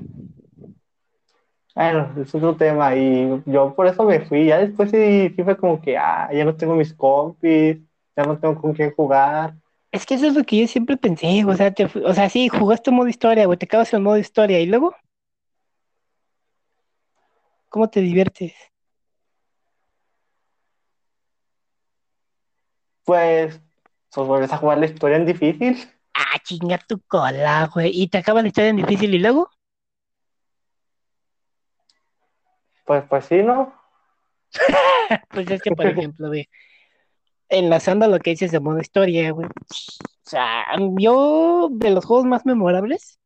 Bueno, 1.75 2.09
es 2.21 2.33
otro 2.33 2.55
tema. 2.55 2.95
Y 2.95 3.41
yo 3.45 3.73
por 3.75 3.87
eso 3.87 4.03
me 4.03 4.21
fui. 4.21 4.45
Ya 4.45 4.59
después 4.59 4.91
sí, 4.91 5.33
sí 5.35 5.43
fue 5.43 5.57
como 5.57 5.81
que, 5.81 5.97
ah, 5.97 6.29
ya 6.31 6.45
no 6.45 6.55
tengo 6.55 6.75
mis 6.75 6.93
compis, 6.93 7.77
ya 8.15 8.23
no 8.23 8.37
tengo 8.37 8.59
con 8.59 8.73
quién 8.73 8.93
jugar. 8.93 9.55
Es 9.93 10.07
que 10.07 10.15
eso 10.15 10.25
es 10.25 10.33
lo 10.33 10.43
que 10.43 10.59
yo 10.59 10.67
siempre 10.67 10.97
pensé, 10.97 11.45
o 11.45 11.55
sea, 11.55 11.71
te 11.71 11.85
o 11.85 12.13
sea, 12.15 12.27
sí, 12.27 12.49
jugaste 12.49 12.89
modo 12.89 13.07
historia, 13.07 13.45
güey, 13.45 13.59
te 13.59 13.65
acabas 13.65 13.93
el 13.93 14.01
modo 14.01 14.17
historia 14.17 14.59
y 14.59 14.65
luego, 14.65 14.95
¿cómo 17.69 17.87
te 17.91 18.01
diviertes? 18.01 18.53
Pues, 23.05 23.61
pues 24.11 24.27
vuelves 24.27 24.51
a 24.51 24.57
jugar 24.57 24.79
la 24.79 24.87
historia 24.87 25.17
en 25.17 25.27
difícil. 25.27 25.77
Ah, 26.15 26.39
chinga 26.43 26.79
tu 26.79 26.99
cola, 27.01 27.69
güey, 27.71 27.91
y 27.93 28.07
te 28.07 28.17
acaba 28.17 28.41
la 28.41 28.47
historia 28.47 28.71
en 28.71 28.77
difícil 28.77 29.13
y 29.13 29.19
luego, 29.19 29.51
Pues, 32.85 33.03
pues 33.07 33.25
sí, 33.25 33.43
¿no? 33.43 33.73
pues 35.29 35.49
es 35.51 35.61
que, 35.61 35.71
por 35.71 35.85
ejemplo, 35.85 36.29
güey, 36.29 36.49
enlazando 37.53 38.07
lo 38.07 38.19
que 38.19 38.31
dices 38.31 38.51
de 38.51 38.59
modo 38.59 38.79
historia, 38.79 39.31
güey, 39.31 39.47
o 39.47 40.29
sea, 40.29 40.65
yo 40.97 41.69
de 41.71 41.91
los 41.91 42.05
juegos 42.05 42.25
más 42.25 42.45
memorables, 42.45 43.19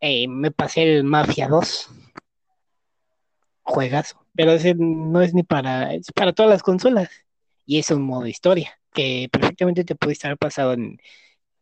eh, 0.00 0.28
me 0.28 0.50
pasé 0.50 0.82
el 0.82 1.04
Mafia 1.04 1.48
2, 1.48 1.90
juegazo, 3.62 4.24
pero 4.34 4.52
ese 4.52 4.74
no 4.76 5.20
es 5.20 5.34
ni 5.34 5.42
para, 5.42 5.94
es 5.94 6.10
para 6.12 6.32
todas 6.32 6.50
las 6.50 6.62
consolas, 6.62 7.10
y 7.66 7.78
es 7.78 7.90
un 7.90 8.02
modo 8.02 8.26
historia, 8.26 8.78
que 8.92 9.28
perfectamente 9.30 9.84
te 9.84 9.94
pudiste 9.94 10.26
haber 10.26 10.38
pasado 10.38 10.72
en, 10.72 10.98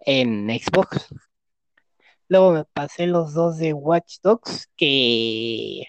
en 0.01 0.49
Xbox. 0.49 1.09
Luego 2.29 2.53
me 2.53 2.65
pasé 2.65 3.07
los 3.07 3.35
dos 3.35 3.59
de 3.59 3.73
Watch 3.73 4.19
Dogs, 4.23 4.69
que 4.77 5.89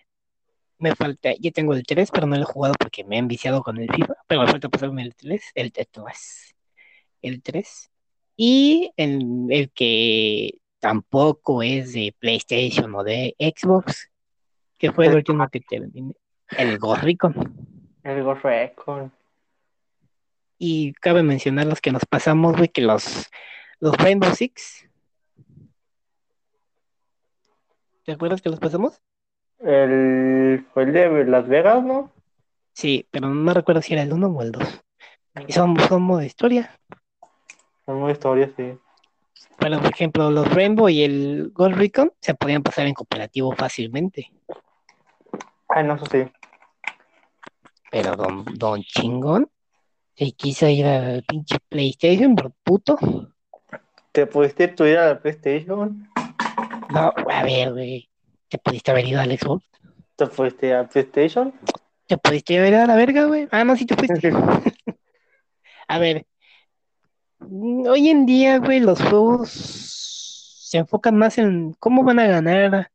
me 0.81 0.95
falta, 0.95 1.31
ya 1.39 1.51
tengo 1.51 1.73
el 1.73 1.83
3, 1.83 2.11
pero 2.11 2.27
no 2.27 2.35
lo 2.35 2.41
he 2.41 2.45
jugado 2.45 2.75
porque 2.79 3.03
me 3.03 3.15
he 3.15 3.19
enviciado 3.19 3.63
con 3.63 3.77
el 3.77 3.89
FIFA, 3.93 4.15
pero 4.27 4.41
me 4.41 4.47
falta 4.47 4.69
pasarme 4.69 5.03
el 5.03 5.15
3, 5.15 5.41
el 5.55 5.71
3, 5.71 6.55
el 7.21 7.41
3. 7.41 7.91
Y 8.35 8.91
el, 8.97 9.47
el 9.49 9.71
que 9.71 10.59
tampoco 10.79 11.61
es 11.63 11.93
de 11.93 12.15
PlayStation 12.19 12.93
o 12.95 13.03
de 13.03 13.35
Xbox, 13.39 14.09
que 14.77 14.91
fue 14.91 15.07
el 15.07 15.15
último 15.15 15.47
que 15.49 15.61
terminé, 15.61 16.13
el 16.57 16.77
Gorricon. 16.79 17.71
El 18.03 18.23
Ghost 18.23 18.43
Recon. 18.43 19.13
Y 20.57 20.93
cabe 20.93 21.23
mencionar 21.23 21.67
los 21.67 21.81
que 21.81 21.91
nos 21.91 22.05
pasamos, 22.05 22.55
güey, 22.55 22.69
que 22.69 22.81
los, 22.81 23.29
los 23.79 23.95
Rainbow 23.97 24.33
Six. 24.33 24.87
¿Te 28.03 28.11
acuerdas 28.11 28.41
que 28.41 28.49
los 28.49 28.59
pasamos? 28.59 28.99
El, 29.63 30.65
fue 30.73 30.83
el 30.83 30.93
de 30.93 31.25
Las 31.25 31.47
Vegas, 31.47 31.83
¿no? 31.83 32.11
Sí, 32.73 33.07
pero 33.11 33.29
no 33.29 33.53
recuerdo 33.53 33.81
si 33.81 33.93
era 33.93 34.03
el 34.03 34.13
1 34.13 34.27
o 34.27 34.41
el 34.41 34.51
2. 34.51 34.81
Y 35.47 35.51
son, 35.51 35.79
son 35.79 36.01
modo 36.01 36.23
historia. 36.23 36.71
Es 37.87 37.93
una 37.93 38.11
historia, 38.11 38.51
sí. 38.57 38.77
Pero, 39.57 39.79
por 39.79 39.91
ejemplo, 39.91 40.31
los 40.31 40.51
Rainbow 40.53 40.89
y 40.89 41.03
el 41.03 41.51
Ghost 41.53 41.75
Recon 41.75 42.11
se 42.19 42.33
podían 42.33 42.63
pasar 42.63 42.87
en 42.87 42.93
cooperativo 42.93 43.51
fácilmente. 43.51 44.31
Ay, 45.69 45.83
no, 45.83 45.95
eso 45.95 46.05
sí. 46.07 46.25
Pero 47.91 48.15
Don, 48.15 48.45
don 48.55 48.81
Chingón 48.81 49.49
se 50.15 50.31
quiso 50.31 50.67
ir 50.67 50.85
al 50.85 51.23
pinche 51.23 51.57
PlayStation 51.69 52.35
por 52.35 52.51
puto. 52.63 52.97
¿Te 54.11 54.25
pudiste 54.25 54.73
ir 54.79 54.97
a 54.97 55.07
la 55.07 55.19
PlayStation? 55.19 56.09
No, 56.89 57.13
a 57.29 57.43
ver, 57.43 57.71
güey. 57.71 58.10
¿Te 58.51 58.57
pudiste 58.57 58.91
haber 58.91 59.05
ido 59.07 59.21
al 59.21 59.31
Xbox? 59.31 59.63
¿Te 60.17 60.27
fuiste 60.27 60.75
a 60.75 60.85
PlayStation? 60.85 61.53
¿Te 62.05 62.17
pudiste 62.17 62.59
haber 62.59 62.73
ido 62.73 62.83
a 62.83 62.85
la 62.85 62.97
verga, 62.97 63.23
güey? 63.23 63.47
Ah, 63.49 63.63
no, 63.63 63.77
sí 63.77 63.85
te 63.85 63.95
fuiste. 63.95 64.29
A 65.87 65.99
ver, 65.99 66.27
hoy 67.39 68.09
en 68.09 68.25
día, 68.25 68.57
güey, 68.57 68.81
los 68.81 69.01
juegos 69.01 69.51
se 69.51 70.79
enfocan 70.79 71.15
más 71.15 71.37
en 71.37 71.73
cómo 71.79 72.03
van 72.03 72.19
a 72.19 72.27
ganar 72.27 72.91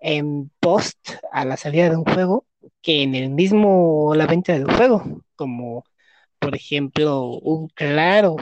en 0.00 0.50
post 0.60 0.98
a 1.32 1.46
la 1.46 1.56
salida 1.56 1.88
de 1.88 1.96
un 1.96 2.04
juego 2.04 2.46
que 2.82 3.02
en 3.02 3.14
el 3.14 3.30
mismo 3.30 4.12
la 4.14 4.26
venta 4.26 4.52
del 4.52 4.70
juego, 4.70 5.22
como 5.34 5.84
por 6.38 6.54
ejemplo 6.54 7.24
un 7.24 7.68
claro 7.68 8.36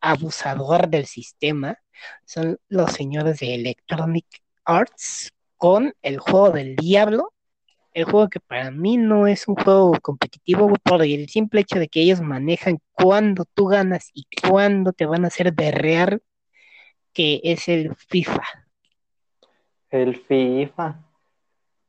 abusador 0.00 0.88
del 0.88 1.04
sistema 1.04 1.78
son 2.24 2.58
los 2.68 2.92
señores 2.92 3.40
de 3.40 3.54
Electronic 3.54 4.26
Arts 4.64 5.33
con 5.64 5.94
el 6.02 6.18
juego 6.18 6.50
del 6.50 6.76
diablo 6.76 7.32
el 7.94 8.04
juego 8.04 8.28
que 8.28 8.38
para 8.38 8.70
mí 8.70 8.98
no 8.98 9.26
es 9.26 9.48
un 9.48 9.54
juego 9.54 9.92
competitivo 10.02 10.64
güey, 10.64 10.76
por 10.82 11.02
el 11.02 11.26
simple 11.30 11.62
hecho 11.62 11.78
de 11.78 11.88
que 11.88 12.02
ellos 12.02 12.20
manejan 12.20 12.80
cuándo 12.92 13.46
tú 13.54 13.68
ganas 13.68 14.10
y 14.12 14.26
cuándo 14.46 14.92
te 14.92 15.06
van 15.06 15.24
a 15.24 15.28
hacer 15.28 15.54
berrear, 15.54 16.20
que 17.14 17.40
es 17.44 17.66
el 17.68 17.96
FIFA. 17.96 18.42
El 19.88 20.16
FIFA. 20.16 21.00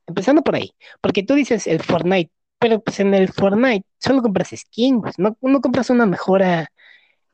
Empezando 0.08 0.42
por 0.42 0.56
ahí, 0.56 0.72
porque 1.02 1.24
tú 1.24 1.34
dices 1.34 1.68
el 1.68 1.82
Fortnite, 1.82 2.32
pero 2.58 2.80
pues 2.80 3.02
en 3.02 3.14
el 3.14 3.28
Fortnite 3.28 3.86
solo 4.00 4.22
compras 4.22 4.54
skins, 4.56 5.20
no, 5.20 5.36
no 5.42 5.60
compras 5.60 5.90
una 5.90 6.06
mejora 6.06 6.72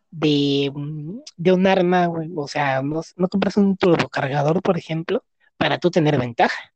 de, 0.10 0.72
mm, 0.74 1.20
de 1.38 1.52
un 1.52 1.68
arma, 1.68 2.08
güey, 2.08 2.32
o 2.36 2.48
sea, 2.48 2.82
no, 2.82 3.02
no 3.16 3.28
compras 3.28 3.58
un 3.58 3.78
turbocargador, 3.78 4.64
por 4.64 4.80
ejemplo, 4.80 5.24
para 5.62 5.78
tú 5.80 5.92
tener 5.92 6.18
ventaja. 6.20 6.74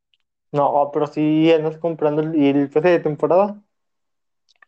No, 0.52 0.90
pero 0.94 1.06
sí 1.08 1.52
andas 1.52 1.78
comprando 1.78 2.22
el, 2.22 2.34
el 2.36 2.70
PC 2.70 2.90
de 2.90 3.00
temporada. 3.00 3.62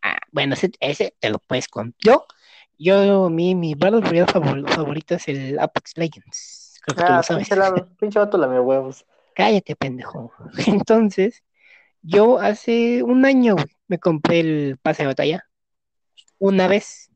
Ah, 0.01 0.17
bueno, 0.31 0.53
ese, 0.53 0.71
ese 0.79 1.15
te 1.19 1.29
lo 1.29 1.39
puedes 1.39 1.67
con. 1.67 1.95
Yo, 2.03 2.25
yo, 2.77 3.29
mi, 3.29 3.55
mi 3.55 3.75
Battle 3.75 4.01
favorito 4.27 5.15
es 5.15 5.27
el 5.27 5.59
Apex 5.59 5.93
Legends. 5.97 6.79
Creo 6.83 6.95
que 6.95 7.03
tú 7.03 7.13
Ah, 7.13 7.15
lo 7.15 7.23
sabes. 7.23 7.47
pinche, 7.47 7.55
la, 7.55 7.87
pinche 7.97 8.19
vato 8.19 8.37
la 8.37 8.47
huevos. 8.61 9.05
Cállate, 9.33 9.75
pendejo. 9.75 10.31
Entonces, 10.67 11.43
yo 12.03 12.39
hace 12.39 13.03
un 13.03 13.25
año 13.25 13.55
me 13.87 13.99
compré 13.99 14.41
el 14.41 14.79
pase 14.81 15.03
de 15.03 15.07
batalla. 15.07 15.45
Una 16.39 16.67
vez. 16.67 17.11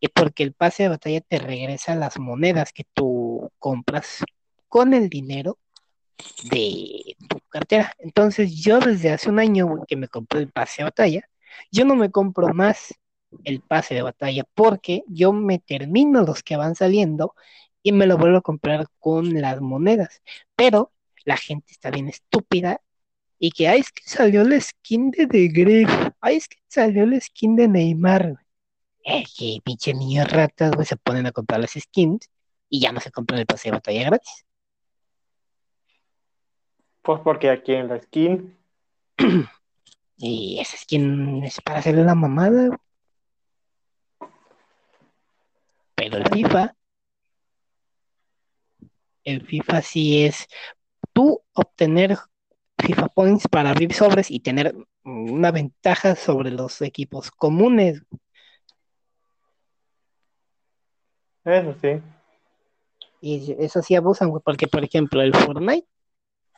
Y 0.00 0.08
porque 0.08 0.42
el 0.44 0.54
pase 0.54 0.84
de 0.84 0.90
batalla 0.90 1.20
te 1.22 1.38
regresa 1.38 1.94
las 1.96 2.18
monedas 2.18 2.72
que 2.72 2.84
tú 2.94 3.50
compras 3.58 4.24
con 4.68 4.94
el 4.94 5.08
dinero 5.10 5.58
de 6.50 7.16
tu 7.28 7.40
cartera. 7.48 7.92
Entonces, 7.98 8.54
yo 8.62 8.78
desde 8.80 9.10
hace 9.10 9.28
un 9.30 9.38
año 9.38 9.84
que 9.86 9.96
me 9.96 10.08
compré 10.08 10.40
el 10.40 10.50
pase 10.50 10.82
de 10.82 10.84
batalla, 10.84 11.28
yo 11.70 11.84
no 11.84 11.96
me 11.96 12.10
compro 12.10 12.48
más 12.54 12.94
el 13.44 13.60
pase 13.60 13.94
de 13.94 14.02
batalla 14.02 14.44
porque 14.54 15.02
yo 15.08 15.32
me 15.32 15.58
termino 15.58 16.22
los 16.22 16.42
que 16.42 16.56
van 16.56 16.74
saliendo 16.74 17.34
y 17.82 17.92
me 17.92 18.06
lo 18.06 18.18
vuelvo 18.18 18.38
a 18.38 18.42
comprar 18.42 18.88
con 18.98 19.40
las 19.40 19.60
monedas. 19.60 20.22
Pero 20.56 20.92
la 21.24 21.36
gente 21.36 21.72
está 21.72 21.90
bien 21.90 22.08
estúpida 22.08 22.80
y 23.38 23.50
que, 23.50 23.68
ay, 23.68 23.80
es 23.80 23.92
que 23.92 24.02
salió 24.08 24.44
la 24.44 24.60
skin 24.60 25.10
de 25.10 25.26
The 25.26 25.48
Grave. 25.48 26.12
ay, 26.20 26.36
es 26.36 26.48
que 26.48 26.56
salió 26.68 27.04
el 27.04 27.20
skin 27.20 27.56
de 27.56 27.68
Neymar. 27.68 28.36
Eh, 29.04 29.24
que 29.38 29.58
pinche 29.64 29.94
niños 29.94 30.28
ratas, 30.30 30.72
se 30.88 30.96
ponen 30.96 31.26
a 31.26 31.32
comprar 31.32 31.60
las 31.60 31.72
skins 31.72 32.28
y 32.68 32.80
ya 32.80 32.92
no 32.92 33.00
se 33.00 33.12
compran 33.12 33.40
el 33.40 33.46
pase 33.46 33.68
de 33.68 33.76
batalla 33.76 34.04
gratis. 34.04 34.45
Pues 37.06 37.20
porque 37.20 37.50
aquí 37.50 37.72
en 37.72 37.86
la 37.86 38.00
skin. 38.02 38.58
Y 40.18 40.58
esa 40.60 40.78
skin 40.78 41.44
es 41.44 41.60
para 41.60 41.78
hacerle 41.78 42.02
la 42.02 42.14
mamada. 42.14 42.80
Pero 45.94 46.16
el 46.16 46.26
FIFA, 46.28 46.74
el 49.24 49.46
FIFA 49.46 49.82
sí 49.82 50.24
es 50.24 50.46
tú 51.12 51.42
obtener 51.52 52.16
FIFA 52.78 53.08
Points 53.08 53.46
para 53.46 53.70
abrir 53.70 53.92
sobres 53.92 54.30
y 54.30 54.40
tener 54.40 54.74
una 55.04 55.50
ventaja 55.52 56.16
sobre 56.16 56.50
los 56.50 56.80
equipos 56.80 57.30
comunes. 57.30 58.02
Eso 61.44 61.74
sí. 61.80 62.00
Y 63.20 63.54
eso 63.58 63.82
sí 63.82 63.94
abusan, 63.94 64.32
porque 64.42 64.66
por 64.66 64.82
ejemplo 64.82 65.20
el 65.20 65.34
Fortnite, 65.34 65.86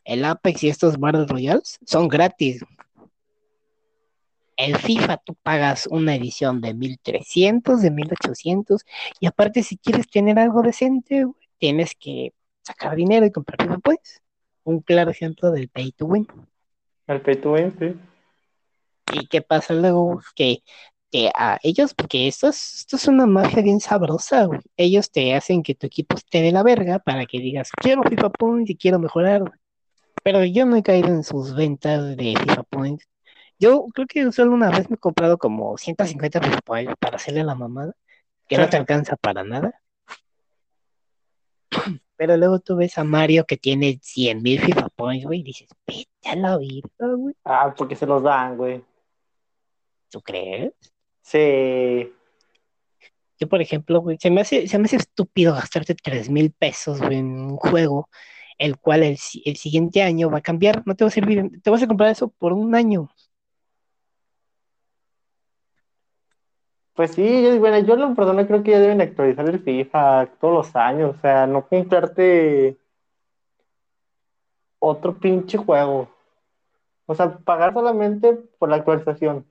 el 0.08 0.24
Apex 0.24 0.64
y 0.64 0.68
estos 0.70 0.98
Battle 0.98 1.26
Royales 1.26 1.78
son 1.84 2.08
gratis. 2.08 2.64
El 4.56 4.76
FIFA 4.76 5.18
tú 5.18 5.36
pagas 5.42 5.86
una 5.86 6.14
edición 6.14 6.62
de 6.62 6.72
1300, 6.72 7.82
de 7.82 7.90
1800 7.90 8.84
y 9.20 9.26
aparte 9.26 9.62
si 9.62 9.76
quieres 9.76 10.08
tener 10.08 10.38
algo 10.38 10.62
decente, 10.62 11.26
tienes 11.58 11.94
que 11.94 12.32
sacar 12.62 12.96
dinero 12.96 13.26
y 13.26 13.30
comprar 13.30 13.62
FIFA 13.62 13.78
Points. 13.78 14.22
Un 14.64 14.80
claro 14.80 15.10
ejemplo 15.10 15.50
del 15.50 15.68
pay 15.68 15.92
to 15.92 16.06
win. 16.06 16.26
El 17.06 17.20
pay 17.20 17.36
to 17.36 17.52
win, 17.52 17.76
sí. 17.78 17.94
¿Y 19.12 19.26
qué 19.26 19.42
pasa 19.42 19.74
luego? 19.74 20.22
Que, 20.34 20.62
que 21.10 21.30
a 21.34 21.58
ellos, 21.62 21.92
porque 21.92 22.28
esto 22.28 22.48
es, 22.48 22.76
esto 22.78 22.96
es 22.96 23.08
una 23.08 23.26
magia 23.26 23.62
bien 23.62 23.80
sabrosa, 23.80 24.46
güey. 24.46 24.60
Ellos 24.78 25.10
te 25.10 25.34
hacen 25.34 25.62
que 25.62 25.74
tu 25.74 25.86
equipo 25.86 26.16
esté 26.16 26.40
de 26.40 26.52
la 26.52 26.62
verga 26.62 26.98
para 26.98 27.26
que 27.26 27.40
digas, 27.40 27.70
quiero 27.72 28.02
FIFA 28.02 28.30
Points 28.30 28.70
y 28.70 28.76
quiero 28.76 28.98
mejorar, 28.98 29.40
güey. 29.40 29.52
Pero 30.22 30.44
yo 30.44 30.66
no 30.66 30.76
he 30.76 30.82
caído 30.82 31.08
en 31.08 31.24
sus 31.24 31.54
ventas 31.54 32.16
de 32.16 32.34
FIFA 32.38 32.62
Points. 32.64 33.08
Yo 33.58 33.86
creo 33.92 34.06
que 34.06 34.30
solo 34.32 34.52
una 34.52 34.70
vez 34.70 34.88
me 34.88 34.94
he 34.94 34.98
comprado 34.98 35.38
como 35.38 35.76
150 35.76 36.40
FIFA 36.40 36.60
Points 36.60 36.94
para 37.00 37.16
hacerle 37.16 37.44
la 37.44 37.54
mamada, 37.54 37.94
que 38.46 38.56
no 38.56 38.68
te 38.68 38.76
alcanza 38.76 39.16
para 39.16 39.42
nada. 39.42 39.80
Pero 42.16 42.36
luego 42.36 42.58
tú 42.58 42.76
ves 42.76 42.98
a 42.98 43.04
Mario 43.04 43.44
que 43.46 43.56
tiene 43.56 43.98
100 44.02 44.42
mil 44.42 44.60
FIFA 44.60 44.88
Points, 44.90 45.24
güey, 45.24 45.40
y 45.40 45.44
dices, 45.44 45.68
vete 45.86 46.28
a 46.28 46.36
la 46.36 46.58
vida, 46.58 46.88
güey. 46.98 47.34
Ah, 47.44 47.74
porque 47.76 47.94
se 47.96 48.06
los 48.06 48.22
dan, 48.22 48.56
güey. 48.56 48.82
¿Tú 50.10 50.20
crees? 50.20 50.72
Sí. 51.22 52.12
Yo, 53.38 53.48
por 53.48 53.60
ejemplo, 53.60 54.00
güey, 54.00 54.18
se 54.20 54.30
me 54.30 54.40
hace, 54.40 54.66
se 54.66 54.78
me 54.78 54.86
hace 54.86 54.96
estúpido 54.96 55.54
gastarte 55.54 55.94
3 55.94 56.28
mil 56.28 56.50
pesos 56.52 57.00
güey, 57.00 57.18
en 57.18 57.26
un 57.26 57.56
juego, 57.56 58.08
el 58.58 58.78
cual 58.78 59.02
el, 59.04 59.16
si- 59.18 59.42
el 59.46 59.56
siguiente 59.56 60.02
año 60.02 60.30
va 60.30 60.38
a 60.38 60.42
cambiar. 60.42 60.82
No 60.86 60.94
te 60.96 61.04
va 61.04 61.08
a 61.08 61.12
servir, 61.12 61.62
te 61.62 61.70
vas 61.70 61.82
a 61.82 61.88
comprar 61.88 62.10
eso 62.10 62.28
por 62.28 62.52
un 62.52 62.74
año. 62.74 63.08
Pues 66.94 67.12
sí, 67.12 67.42
yo, 67.42 67.58
bueno, 67.60 67.78
yo 67.80 67.96
lo 67.96 68.14
personal 68.14 68.46
creo 68.46 68.62
que 68.62 68.72
ya 68.72 68.80
deben 68.80 69.00
actualizar 69.00 69.48
el 69.48 69.60
FIFA 69.60 70.26
todos 70.40 70.54
los 70.54 70.76
años, 70.76 71.16
o 71.16 71.20
sea, 71.20 71.46
no 71.46 71.66
comprarte 71.68 72.76
otro 74.80 75.18
pinche 75.18 75.58
juego. 75.58 76.08
O 77.06 77.14
sea, 77.14 77.38
pagar 77.38 77.72
solamente 77.74 78.34
por 78.58 78.68
la 78.70 78.76
actualización. 78.76 79.46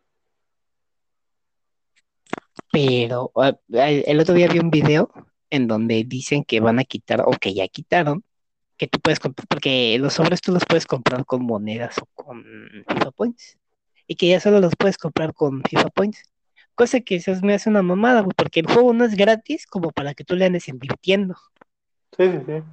Pero 2.72 3.32
ah, 3.36 3.54
el 3.70 4.04
el 4.08 4.20
otro 4.20 4.36
día 4.36 4.48
vi 4.48 4.60
un 4.60 4.72
video 4.72 5.12
en 5.50 5.68
donde 5.68 6.04
dicen 6.06 6.44
que 6.44 6.60
van 6.60 6.80
a 6.80 6.84
quitar, 6.84 7.22
o 7.26 7.32
que 7.32 7.54
ya 7.54 7.68
quitaron, 7.68 8.24
que 8.78 8.88
tú 8.88 9.00
puedes 9.00 9.20
comprar, 9.20 9.48
porque 9.48 9.98
los 10.00 10.14
sobres 10.14 10.42
tú 10.42 10.52
los 10.52 10.64
puedes 10.66 10.86
comprar 10.86 11.26
con 11.26 11.44
monedas 11.44 11.98
o 12.00 12.06
con 12.14 12.44
FIFA 12.88 13.12
Points. 13.12 13.58
Y 14.08 14.16
que 14.16 14.28
ya 14.28 14.40
solo 14.40 14.60
los 14.60 14.74
puedes 14.78 14.98
comprar 14.98 15.34
con 15.34 15.62
FIFA 15.64 15.90
Points. 15.90 16.22
Cosa 16.76 17.00
que 17.02 17.16
eso 17.16 17.34
me 17.42 17.56
hace 17.56 17.70
una 17.70 17.82
mamada, 17.82 18.22
güey, 18.22 18.34
porque 18.38 18.60
el 18.60 18.68
juego 18.68 18.94
no 18.94 19.04
es 19.04 19.16
gratis 19.16 19.66
como 19.66 19.90
para 19.92 20.14
que 20.14 20.24
tú 20.24 20.36
le 20.36 20.46
andes 20.46 20.68
invirtiendo. 20.68 21.36
Sí, 22.16 22.30
sí, 22.32 22.38
sí. 22.46 22.64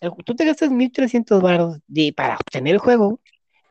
El- 0.00 0.12
Tú 0.24 0.34
te 0.34 0.44
gastas 0.44 0.70
1300 0.70 1.40
baros 1.40 1.78
de, 1.86 2.12
para 2.12 2.34
obtener 2.34 2.74
el 2.74 2.80
juego 2.80 3.20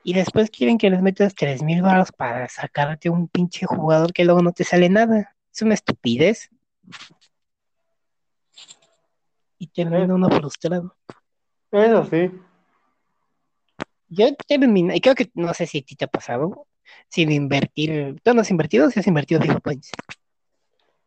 y 0.04 0.14
después 0.14 0.50
quieren 0.50 0.78
que 0.78 0.90
les 0.90 1.02
metas 1.02 1.36
3000 1.36 1.82
baros 1.82 2.12
para 2.14 2.48
sacarte 2.48 3.10
un 3.10 3.28
pinche 3.28 3.66
jugador 3.66 4.14
que 4.14 4.24
luego 4.24 4.42
no 4.42 4.54
te 4.54 4.64
sale 4.64 4.90
nada. 4.90 5.36
Es 5.54 5.62
una 5.62 5.74
estupidez. 5.74 6.50
Y 9.58 9.68
termina 9.68 10.16
uno 10.16 10.30
frustrado. 10.30 10.96
Eso 11.72 12.06
sí. 12.06 12.32
Yo 14.10 14.28
terminé, 14.48 15.00
creo 15.00 15.16
que 15.16 15.30
no 15.36 15.54
sé 15.54 15.66
si 15.66 15.80
a 15.80 15.82
ti 15.82 15.96
te 15.96 16.06
ha 16.06 16.08
pasado, 16.08 16.68
sin 17.08 17.32
invertir. 17.32 18.20
¿Tú 18.22 18.34
no 18.34 18.42
has 18.42 18.52
invertido 18.52 18.88
o 18.88 18.90
si 18.90 19.00
has 19.00 19.08
invertido 19.08 19.42
FIFA 19.42 19.60
Points? 19.60 19.92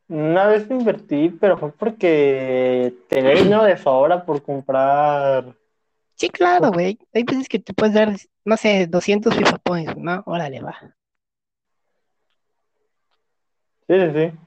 Una 0.09 0.47
vez 0.47 0.71
invertí, 0.71 1.29
pero 1.29 1.59
fue 1.59 1.73
porque 1.73 2.95
tenía 3.09 3.35
dinero 3.35 3.65
de 3.65 3.77
sobra 3.77 4.25
por 4.25 4.43
comprar. 4.43 5.55
Sí, 6.15 6.29
claro, 6.31 6.71
güey. 6.71 6.99
Hay 7.12 7.25
veces 7.25 7.49
que 7.49 7.59
te 7.59 7.75
puedes 7.75 7.95
dar, 7.95 8.15
no 8.45 8.57
sé, 8.57 8.87
200 8.87 9.35
FIFA 9.35 9.59
Points, 9.59 9.97
¿no? 9.97 10.23
Órale, 10.27 10.61
va. 10.61 10.77
Sí, 13.87 13.95
sí, 14.01 14.07
sí. 14.15 14.39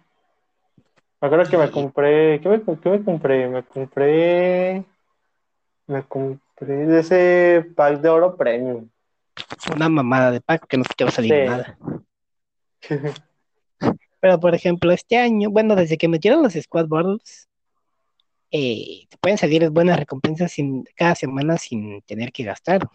Me 1.19 1.27
acuerdo 1.27 1.49
que 1.49 1.57
me 1.57 1.71
compré. 1.71 2.39
¿Qué 2.41 2.49
me, 2.49 2.61
qué 2.63 2.89
me 2.89 3.03
compré? 3.03 3.47
Me 3.47 3.63
compré. 3.63 4.85
Me 5.87 6.03
compré 6.03 6.99
ese 6.99 7.65
pack 7.75 8.01
de 8.01 8.09
oro 8.09 8.35
premium. 8.35 8.89
Una 9.73 9.87
mamada 9.89 10.31
de 10.31 10.41
pack 10.41 10.67
que 10.67 10.77
no 10.77 10.83
te 10.83 11.03
va 11.03 11.09
a 11.09 11.13
salir 11.13 11.33
Sí. 11.33 11.45
nada. 11.45 11.77
Pero, 14.19 14.39
por 14.39 14.55
ejemplo, 14.55 14.91
este 14.91 15.17
año, 15.17 15.49
bueno, 15.51 15.75
desde 15.75 15.97
que 15.97 16.07
metieron 16.07 16.41
los 16.41 16.53
Squad 16.53 16.87
Battles, 16.87 17.47
eh, 18.51 19.05
te 19.09 19.17
pueden 19.17 19.37
salir 19.37 19.69
buenas 19.69 19.99
recompensas 19.99 20.51
sin, 20.51 20.83
cada 20.95 21.13
semana 21.15 21.57
sin 21.57 22.01
tener 22.01 22.31
que 22.31 22.43
gastar. 22.43 22.87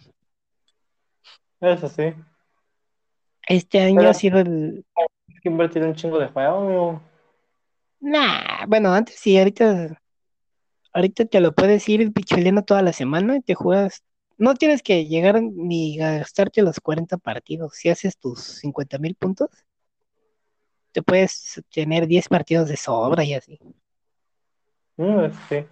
Eso 1.60 1.88
sí. 1.88 2.12
Este 3.46 3.80
año 3.80 3.96
Pero- 3.98 4.10
ha 4.10 4.14
sido 4.14 4.40
el... 4.40 4.84
Hay 4.96 5.40
que 5.40 5.48
invertir 5.48 5.82
un 5.84 5.94
chingo 5.94 6.18
de 6.18 6.28
juego, 6.28 6.58
amigo. 6.58 7.02
Nah, 8.00 8.66
bueno, 8.66 8.92
antes 8.92 9.14
sí, 9.16 9.38
ahorita, 9.38 10.01
ahorita 10.92 11.24
te 11.26 11.40
lo 11.40 11.52
puedes 11.54 11.88
ir 11.88 12.12
pichuleando 12.12 12.62
toda 12.62 12.82
la 12.82 12.92
semana 12.92 13.36
y 13.36 13.40
te 13.40 13.54
juegas. 13.54 14.02
No 14.38 14.54
tienes 14.54 14.82
que 14.82 15.06
llegar 15.06 15.40
ni 15.42 15.96
gastarte 15.96 16.62
los 16.62 16.80
40 16.80 17.18
partidos. 17.18 17.74
Si 17.76 17.88
haces 17.88 18.16
tus 18.18 18.40
50 18.42 18.98
mil 18.98 19.14
puntos, 19.14 19.48
te 20.92 21.02
puedes 21.02 21.62
tener 21.72 22.06
10 22.06 22.28
partidos 22.28 22.68
de 22.68 22.76
sobra 22.76 23.24
y 23.24 23.34
así. 23.34 23.58
Mm, 24.96 25.30
sí. 25.48 25.64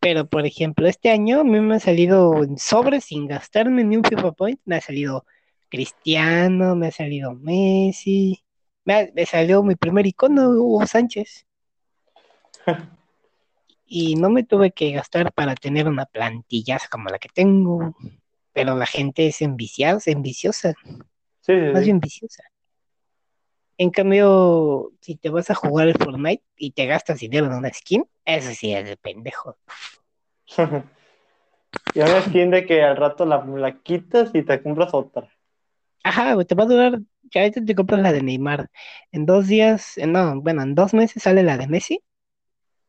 Pero, 0.00 0.26
por 0.28 0.46
ejemplo, 0.46 0.86
este 0.86 1.10
año 1.10 1.40
a 1.40 1.44
mí 1.44 1.60
me 1.60 1.76
ha 1.76 1.80
salido 1.80 2.42
en 2.44 2.58
sobre 2.58 3.00
sin 3.00 3.26
gastarme 3.26 3.84
ni 3.84 3.96
un 3.96 4.04
FIFA 4.04 4.32
Point. 4.32 4.60
Me 4.64 4.76
ha 4.76 4.80
salido 4.80 5.24
Cristiano, 5.68 6.76
me 6.76 6.88
ha 6.88 6.92
salido 6.92 7.34
Messi, 7.34 8.42
me, 8.84 8.94
ha- 8.94 9.08
me 9.14 9.26
salió 9.26 9.62
mi 9.62 9.74
primer 9.74 10.06
icono, 10.06 10.50
Hugo 10.50 10.86
Sánchez. 10.86 11.46
Y 13.86 14.16
no 14.16 14.30
me 14.30 14.44
tuve 14.44 14.72
que 14.72 14.92
gastar 14.92 15.32
para 15.32 15.54
tener 15.54 15.88
una 15.88 16.06
plantillaza 16.06 16.88
como 16.90 17.08
la 17.08 17.18
que 17.18 17.28
tengo. 17.28 17.94
Pero 18.52 18.76
la 18.76 18.86
gente 18.86 19.26
es 19.28 19.42
enviciada, 19.42 19.98
es 19.98 20.08
enviciosa, 20.08 20.74
Sí, 21.40 21.52
sí, 21.52 21.56
más 21.72 21.84
bien 21.84 22.00
viciosa. 22.00 22.42
En 23.78 23.90
cambio, 23.90 24.92
si 25.00 25.16
te 25.16 25.28
vas 25.30 25.50
a 25.50 25.54
jugar 25.54 25.88
el 25.88 25.94
Fortnite 25.98 26.42
y 26.56 26.70
te 26.72 26.86
gastas 26.86 27.20
dinero 27.20 27.46
en 27.46 27.52
una 27.52 27.72
skin, 27.72 28.04
eso 28.24 28.50
sí 28.52 28.72
es 28.72 28.86
de 28.86 28.96
pendejo. 28.96 29.58
Y 31.94 32.00
una 32.00 32.20
skin 32.22 32.50
de 32.50 32.66
que 32.66 32.82
al 32.82 32.96
rato 32.96 33.24
la, 33.26 33.44
la 33.44 33.80
quitas 33.80 34.30
y 34.34 34.42
te 34.42 34.62
compras 34.62 34.92
otra. 34.92 35.28
Ajá, 36.04 36.42
te 36.44 36.54
va 36.54 36.64
a 36.64 36.66
durar, 36.66 37.00
que 37.30 37.40
ahorita 37.40 37.64
te 37.64 37.74
compras 37.74 38.00
la 38.00 38.12
de 38.12 38.22
Neymar. 38.22 38.70
En 39.12 39.26
dos 39.26 39.48
días, 39.48 39.94
no, 40.06 40.40
bueno, 40.40 40.62
en 40.62 40.74
dos 40.74 40.94
meses 40.94 41.22
sale 41.22 41.42
la 41.42 41.58
de 41.58 41.66
Messi. 41.66 42.02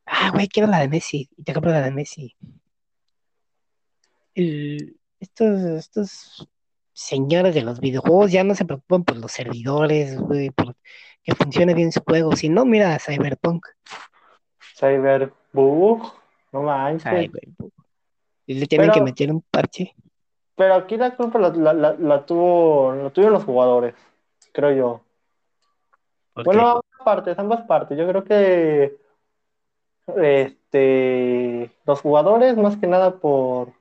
Ah, 0.08 0.32
güey, 0.34 0.48
quiero 0.48 0.70
la 0.70 0.80
de 0.80 0.88
Messi. 0.88 1.30
Y 1.36 1.44
te 1.44 1.54
compras 1.54 1.74
la 1.74 1.82
de 1.82 1.92
Messi. 1.92 2.36
El- 4.34 4.98
estos, 5.20 5.62
estos 5.62 6.48
señores 6.94 7.54
de 7.54 7.62
los 7.62 7.80
videojuegos 7.80 8.32
ya 8.32 8.44
no 8.44 8.56
se 8.56 8.66
preocupan 8.66 9.04
por 9.04 9.18
los 9.18 9.32
servidores, 9.32 10.18
güey, 10.18 10.50
por 10.52 10.76
que 11.24 11.36
funcione 11.36 11.74
bien 11.74 11.92
su 11.92 12.02
juego. 12.02 12.36
Si 12.36 12.48
no, 12.48 12.64
mira 12.64 12.96
a 12.96 13.00
Cyberpunk. 13.00 13.66
Cyberbug, 14.78 16.14
no 16.54 16.62
manches. 16.62 17.04
Cyberpunk. 17.04 17.74
Y 18.46 18.54
le 18.54 18.66
tienen 18.66 18.92
que 18.92 19.02
meter 19.02 19.32
un 19.32 19.42
parche. 19.42 19.94
Pero 20.56 20.76
aquí 20.76 20.98
la 20.98 21.16
culpa 21.16 21.38
la, 21.38 21.50
la, 21.50 21.74
la, 21.74 21.94
la 21.94 22.26
tuvo, 22.26 22.94
la 22.94 23.10
tuvieron 23.10 23.34
los 23.34 23.44
jugadores. 23.44 23.94
creo 24.54 24.72
yo. 24.72 25.02
Bueno, 26.44 26.62
ambas 26.70 26.84
partes, 27.04 27.38
ambas 27.38 27.62
partes. 27.64 27.98
Yo 27.98 28.08
creo 28.08 28.24
que 28.24 28.98
este, 30.16 31.72
los 31.86 32.02
jugadores, 32.02 32.56
más 32.58 32.78
que 32.78 32.88
nada 32.88 33.20
por 33.20 33.74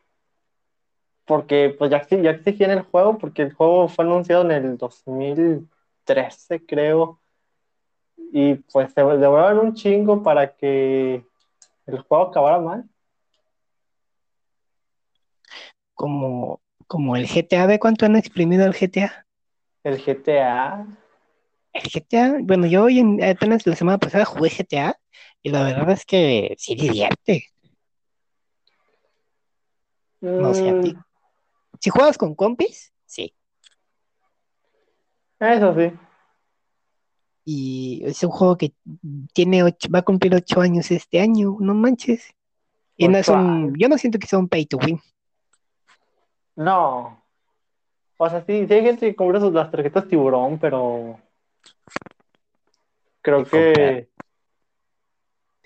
porque 1.24 1.74
pues 1.76 1.90
ya, 1.90 2.06
ya 2.08 2.30
exigían 2.30 2.70
el 2.70 2.82
juego, 2.82 3.18
porque 3.18 3.42
el 3.42 3.52
juego 3.52 3.88
fue 3.88 4.04
anunciado 4.04 4.42
en 4.44 4.52
el 4.52 4.78
2013, 4.78 6.64
creo, 6.64 7.18
y 8.16 8.54
pues 8.54 8.92
se 8.92 9.02
demoraron 9.02 9.66
un 9.66 9.74
chingo 9.74 10.22
para 10.22 10.54
que 10.54 11.24
el 11.86 11.98
juego 12.00 12.26
acabara 12.26 12.60
mal. 12.60 12.88
como, 15.96 16.60
como 16.86 17.16
el 17.16 17.26
GTA, 17.26 17.66
¿de 17.66 17.80
cuánto 17.80 18.06
han 18.06 18.14
exprimido 18.14 18.64
el 18.64 18.74
GTA? 18.74 19.26
El 19.82 19.98
GTA. 19.98 20.86
El 21.72 21.90
GTA, 21.90 22.38
bueno, 22.42 22.66
yo 22.66 22.84
hoy 22.84 23.00
en, 23.00 23.24
apenas 23.24 23.66
la 23.66 23.74
semana 23.74 23.98
pasada 23.98 24.24
jugué 24.24 24.50
GTA 24.50 24.96
y 25.46 25.48
la 25.48 25.62
verdad 25.62 25.92
es 25.92 26.04
que 26.04 26.56
sí 26.58 26.74
divierte, 26.74 27.44
no 30.20 30.52
sé 30.52 30.68
a 30.68 30.72
mm, 30.72 30.80
ti. 30.80 30.96
Si 31.78 31.90
juegas 31.90 32.18
con 32.18 32.34
compis, 32.34 32.92
sí. 33.04 33.32
eso 35.38 35.72
sí. 35.76 35.92
Y 37.44 38.02
es 38.04 38.24
un 38.24 38.30
juego 38.30 38.58
que 38.58 38.72
tiene 39.32 39.62
ocho, 39.62 39.88
va 39.88 40.00
a 40.00 40.02
cumplir 40.02 40.34
ocho 40.34 40.60
años 40.60 40.90
este 40.90 41.20
año, 41.20 41.56
no 41.60 41.74
manches. 41.74 42.34
Y 42.96 43.06
no 43.06 43.16
es 43.16 43.28
un, 43.28 43.72
yo 43.78 43.88
no 43.88 43.98
siento 43.98 44.18
que 44.18 44.26
sea 44.26 44.40
un 44.40 44.48
pay 44.48 44.66
to 44.66 44.78
win. 44.78 45.00
No. 46.56 47.22
O 48.16 48.28
sea, 48.28 48.44
sí, 48.44 48.66
sí 48.66 48.74
hay 48.74 48.82
gente 48.82 49.06
que 49.06 49.14
compra 49.14 49.38
sus, 49.38 49.52
las 49.52 49.70
tarjetas 49.70 50.08
tiburón, 50.08 50.58
pero 50.58 51.20
creo 53.22 53.44
que 53.44 54.08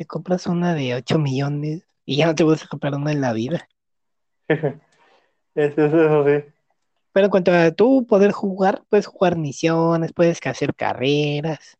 te 0.00 0.06
compras 0.06 0.46
una 0.46 0.72
de 0.72 0.94
8 0.94 1.18
millones 1.18 1.86
y 2.06 2.16
ya 2.16 2.24
no 2.24 2.34
te 2.34 2.42
vas 2.42 2.64
a 2.64 2.68
comprar 2.68 2.94
una 2.94 3.12
en 3.12 3.20
la 3.20 3.34
vida. 3.34 3.68
es, 4.48 4.64
es 5.54 5.76
eso 5.76 6.24
sí. 6.24 6.42
Pero 7.12 7.26
en 7.26 7.30
cuanto 7.30 7.52
a 7.52 7.70
tú 7.70 8.06
poder 8.06 8.32
jugar, 8.32 8.82
puedes 8.88 9.06
jugar 9.06 9.36
misiones, 9.36 10.14
puedes 10.14 10.40
hacer 10.46 10.74
carreras. 10.74 11.76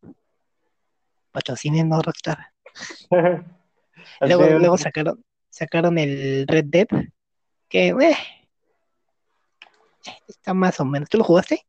Patrocinen 1.31 1.89
no 1.89 1.99
Rockstar. 1.99 2.37
Luego, 4.21 4.43
luego 4.59 4.77
sacaron, 4.77 5.25
sacaron 5.49 5.97
el 5.97 6.45
Red 6.47 6.65
Dead, 6.65 6.87
que 7.67 7.87
eh, 7.87 8.17
está 10.27 10.53
más 10.53 10.79
o 10.79 10.85
menos. 10.85 11.09
¿Tú 11.09 11.17
lo 11.17 11.23
jugaste? 11.23 11.65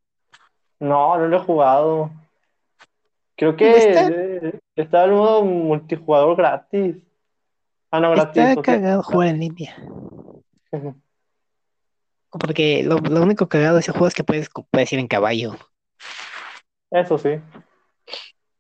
No, 0.81 1.17
no 1.17 1.29
lo 1.29 1.37
he 1.39 1.41
jugado. 1.41 2.11
Creo 3.43 3.57
que 3.57 3.73
eh, 3.75 4.61
está 4.77 5.05
el 5.05 5.11
modo 5.11 5.45
multijugador 5.45 6.37
gratis. 6.37 6.95
Ah, 7.91 7.99
no, 7.99 8.13
gratis. 8.13 8.41
Está 8.41 8.61
o 8.61 8.63
sea, 8.65 8.75
cagado 8.77 9.03
jugar 9.03 9.29
en 9.31 9.41
línea. 9.41 9.75
Porque 12.31 12.85
lo, 12.85 12.99
lo 12.99 13.21
único 13.21 13.49
cagado 13.49 13.75
de 13.75 13.81
ese 13.81 13.91
juego 13.91 14.07
es 14.07 14.15
que 14.15 14.23
puedes, 14.23 14.49
puedes 14.71 14.93
ir 14.93 15.01
en 15.01 15.09
caballo. 15.09 15.57
Eso 16.93 17.19
sí. 17.19 17.41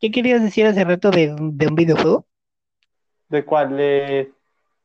¿Qué 0.00 0.10
querías 0.10 0.42
decir 0.42 0.66
hace 0.66 0.82
rato 0.82 1.12
de, 1.12 1.28
de 1.38 1.66
un 1.68 1.76
videojuego? 1.76 2.26
¿De 3.28 3.44
cuál? 3.44 3.76
¿De, 3.76 4.32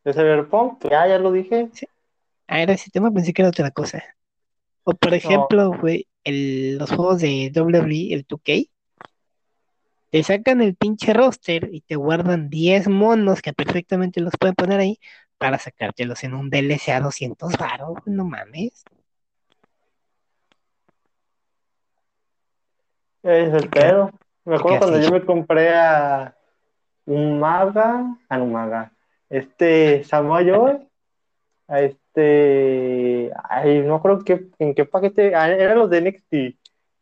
de 0.04 0.14
Cyberpunk? 0.14 0.92
Ya, 0.92 1.08
ya 1.08 1.18
lo 1.18 1.32
dije. 1.32 1.72
Ah, 2.46 2.62
era 2.62 2.74
ese 2.74 2.92
tema, 2.92 3.10
pensé 3.10 3.34
que 3.34 3.42
era 3.42 3.50
otra 3.50 3.72
cosa. 3.72 4.04
O 4.84 4.94
por 4.94 5.16
ejemplo, 5.16 5.72
güey, 5.82 6.08
el- 6.24 6.78
los 6.78 6.92
juegos 6.92 7.20
de 7.22 7.52
WWE, 7.52 8.14
el 8.14 8.28
2K, 8.28 8.70
te 10.10 10.24
sacan 10.24 10.62
el 10.62 10.76
pinche 10.76 11.14
roster 11.14 11.70
y 11.72 11.82
te 11.82 11.96
guardan 11.96 12.50
10 12.50 12.88
monos 12.88 13.42
que 13.42 13.54
perfectamente 13.54 14.22
los 14.22 14.34
pueden 14.40 14.56
poner 14.56 14.80
ahí 14.80 15.00
para 15.38 15.60
sacártelos 15.60 16.24
en 16.24 16.34
un 16.34 16.50
DLC 16.50 16.90
a 16.90 17.02
200 17.02 17.58
baros, 17.58 17.98
no 18.06 18.26
mames. 18.26 18.84
Es 23.24 23.54
el 23.54 23.70
pedo. 23.70 24.12
Me 24.46 24.56
acuerdo 24.56 24.80
cuando 24.80 25.02
yo 25.02 25.12
me 25.12 25.26
compré 25.26 25.76
a 25.76 26.36
un 27.06 27.40
maga, 27.40 28.18
a 28.30 28.38
un 28.38 28.54
maga, 28.54 28.94
este 29.30 30.04
Samoa 30.06 30.42
Joe, 30.44 30.88
a 31.68 31.82
este, 31.82 33.32
ay, 33.50 33.82
no 33.82 34.02
creo 34.02 34.20
que 34.24 34.48
en 34.60 34.74
qué 34.74 34.86
paquete, 34.86 35.36
ah, 35.36 35.50
eran 35.50 35.80
los 35.80 35.90
de 35.90 36.02
NXT 36.02 36.34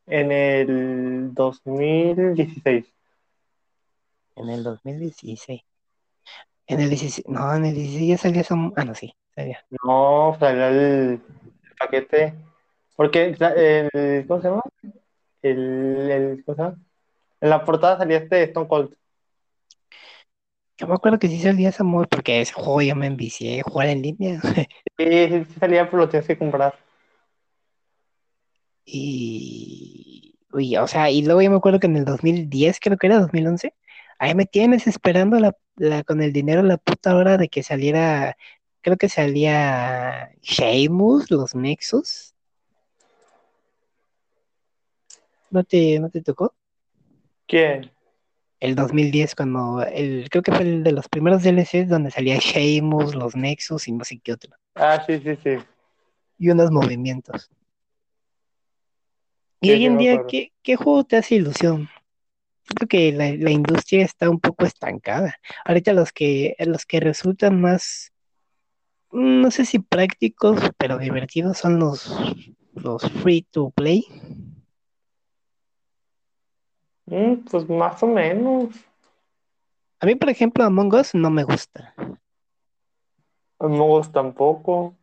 en 0.08 0.32
el 0.32 1.34
2016. 1.34 2.95
En 4.36 4.50
el 4.50 4.64
2016. 4.64 5.62
En 6.68 6.80
el 6.80 6.90
16, 6.90 7.28
no, 7.28 7.54
en 7.56 7.66
el 7.66 7.76
16 7.76 8.08
ya 8.10 8.18
salía 8.18 8.44
Sam- 8.44 8.74
Ah, 8.76 8.86
no, 8.86 8.96
sí, 8.96 9.14
salía. 9.36 9.64
No, 9.84 10.36
salió 10.40 10.66
el, 10.68 11.22
paquete, 11.78 12.34
porque 12.96 13.36
el, 13.40 14.26
¿cómo 14.28 14.42
se 14.42 14.48
llama? 14.50 14.62
El, 15.42 16.12
el, 16.12 16.44
¿cómo 16.44 16.56
se 16.56 16.62
llama? 16.64 16.78
En 17.42 17.50
la 17.50 17.64
portada 17.64 17.98
salía 17.98 18.18
este 18.18 18.44
Stone 18.44 18.68
Cold. 18.68 18.96
Yo 20.78 20.88
me 20.88 20.96
acuerdo 20.96 21.20
que 21.20 21.28
sí 21.28 21.40
salía 21.40 21.72
Samuel 21.72 22.08
porque 22.10 22.42
ese 22.42 22.54
juego 22.54 22.82
ya 22.82 22.96
me 22.96 23.08
envicié, 23.08 23.62
jugar 23.62 23.88
en 23.90 24.02
línea. 24.02 24.42
Sí, 24.98 25.28
sí, 25.28 25.44
sí 25.46 25.60
salía, 25.60 25.90
pero 25.90 26.04
lo 26.04 26.10
tienes 26.10 26.26
que 26.26 26.38
comprar. 26.38 26.74
Y, 28.86 30.36
uy, 30.54 30.78
o 30.78 30.88
sea, 30.88 31.12
y 31.12 31.22
luego 31.22 31.42
yo 31.42 31.52
me 31.52 31.58
acuerdo 31.58 31.82
que 31.82 31.88
en 31.88 31.98
el 31.98 32.06
2010, 32.06 32.80
creo 32.80 32.98
que 32.98 33.08
era 33.08 33.20
2011, 33.20 33.74
ahí 34.20 34.36
me 34.36 34.46
tienes 34.46 34.88
esperando 34.88 35.40
la, 35.40 35.56
la- 35.78 36.04
con 36.04 36.22
el 36.22 36.34
dinero 36.34 36.64
la 36.64 36.78
puta 36.78 37.16
hora 37.16 37.38
de 37.38 37.50
que 37.50 37.64
saliera, 37.64 38.38
creo 38.82 38.98
que 38.98 39.10
salía 39.10 40.32
Sheamus, 40.42 41.32
los 41.32 41.56
Nexus. 41.56 42.34
¿No 45.50 45.64
te, 45.64 46.00
no 46.00 46.10
te 46.10 46.22
tocó? 46.22 46.54
¿Quién? 47.48 47.92
El 48.60 48.76
2010, 48.76 49.36
cuando, 49.36 49.84
el, 49.84 50.28
creo 50.30 50.42
que 50.42 50.52
fue 50.52 50.62
el 50.62 50.84
de 50.84 50.92
los 50.92 51.08
primeros 51.08 51.44
DLCs 51.44 51.88
donde 51.90 52.10
salía 52.10 52.38
Sheamus, 52.38 53.14
los 53.14 53.36
Nexus 53.36 53.88
y 53.88 53.92
no 53.92 54.04
sé 54.04 54.20
qué 54.20 54.34
otro. 54.34 54.56
Ah, 54.76 55.04
sí, 55.06 55.20
sí, 55.20 55.36
sí. 55.44 55.58
Y 56.38 56.50
unos 56.50 56.72
movimientos. 56.72 57.50
Y 59.62 59.68
Sí, 59.68 59.74
hoy 59.74 59.86
en 59.86 59.98
día, 59.98 60.12
acuerdo. 60.14 60.30
¿qué, 60.30 60.54
qué 60.64 60.76
juego 60.76 61.04
te 61.04 61.18
hace 61.18 61.36
ilusión? 61.36 61.90
Siento 62.66 62.88
que 62.88 63.12
la, 63.12 63.32
la 63.36 63.52
industria 63.52 64.04
está 64.04 64.30
un 64.30 64.40
poco 64.40 64.66
estancada. 64.66 65.36
Ahorita 65.66 65.94
los 65.94 66.12
que, 66.12 66.56
los 66.60 66.86
que 66.86 67.00
resultan 67.00 67.62
más, 67.62 68.12
mm, 69.12 69.42
no 69.42 69.52
sé 69.52 69.66
si 69.66 69.80
prácticos, 69.80 70.60
pero 70.78 70.98
divertidos 70.98 71.60
son 71.60 71.80
los, 71.80 72.12
los 72.74 73.04
free 73.22 73.44
to 73.52 73.70
play. 73.70 74.04
Mm, 77.06 77.46
pues 77.50 77.70
más 77.70 78.02
o 78.02 78.08
menos. 78.08 78.70
A 80.00 80.08
mí, 80.08 80.16
por 80.16 80.30
ejemplo, 80.30 80.64
Among 80.64 80.94
Us 80.96 81.14
no 81.14 81.30
me 81.30 81.44
gusta. 81.44 81.94
No 83.60 84.02
tampoco. 84.12 84.96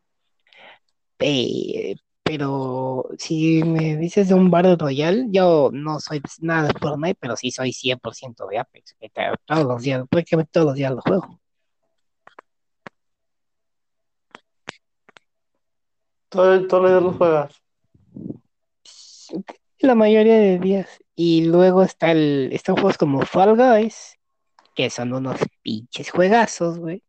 Eh, 1.21 1.95
pero 2.33 3.11
si 3.19 3.63
me 3.63 3.95
dices 3.99 4.29
de 4.29 4.35
un 4.35 4.51
Battle 4.51 4.77
Royale, 4.77 5.27
yo 5.29 5.69
no 5.71 6.01
soy 6.01 6.23
nada 6.41 6.69
de 6.69 6.79
Fortnite, 6.79 7.19
pero 7.21 7.37
sí 7.37 7.51
soy 7.51 7.75
100% 7.75 8.49
de 8.49 8.59
Apex. 8.59 8.97
Todos 9.45 9.65
los 9.67 9.83
días, 9.83 10.07
prácticamente 10.09 10.51
todos 10.51 10.69
los 10.69 10.75
días 10.75 10.93
lo 10.93 11.03
juego. 11.03 11.41
Todo, 16.31 16.67
todos 16.67 16.83
los 16.83 16.91
días 16.91 17.03
lo 17.03 17.13
juegas. 17.13 17.63
La 19.81 19.95
mayoría 19.95 20.39
de 20.39 20.59
días. 20.59 20.89
Y 21.15 21.45
luego 21.45 21.83
está 21.83 22.13
el, 22.13 22.49
están 22.51 22.77
juegos 22.77 22.97
como 22.97 23.27
Fall 23.27 23.59
Guys, 23.59 24.17
que 24.75 24.89
son 24.89 25.13
unos 25.13 25.39
pinches 25.61 26.11
juegazos, 26.11 26.79
güey. 26.79 27.05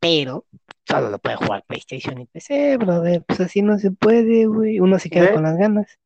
Pero 0.00 0.44
solo 0.86 1.10
lo 1.10 1.18
puede 1.18 1.36
jugar 1.36 1.64
PlayStation 1.66 2.20
y 2.20 2.26
PC, 2.26 2.76
brother. 2.76 3.22
Pues 3.26 3.40
así 3.40 3.62
no 3.62 3.78
se 3.78 3.90
puede, 3.90 4.46
güey. 4.46 4.80
Uno 4.80 4.98
se 4.98 5.10
queda 5.10 5.24
¿Ves? 5.24 5.32
con 5.32 5.42
las 5.42 5.56
ganas. 5.56 5.98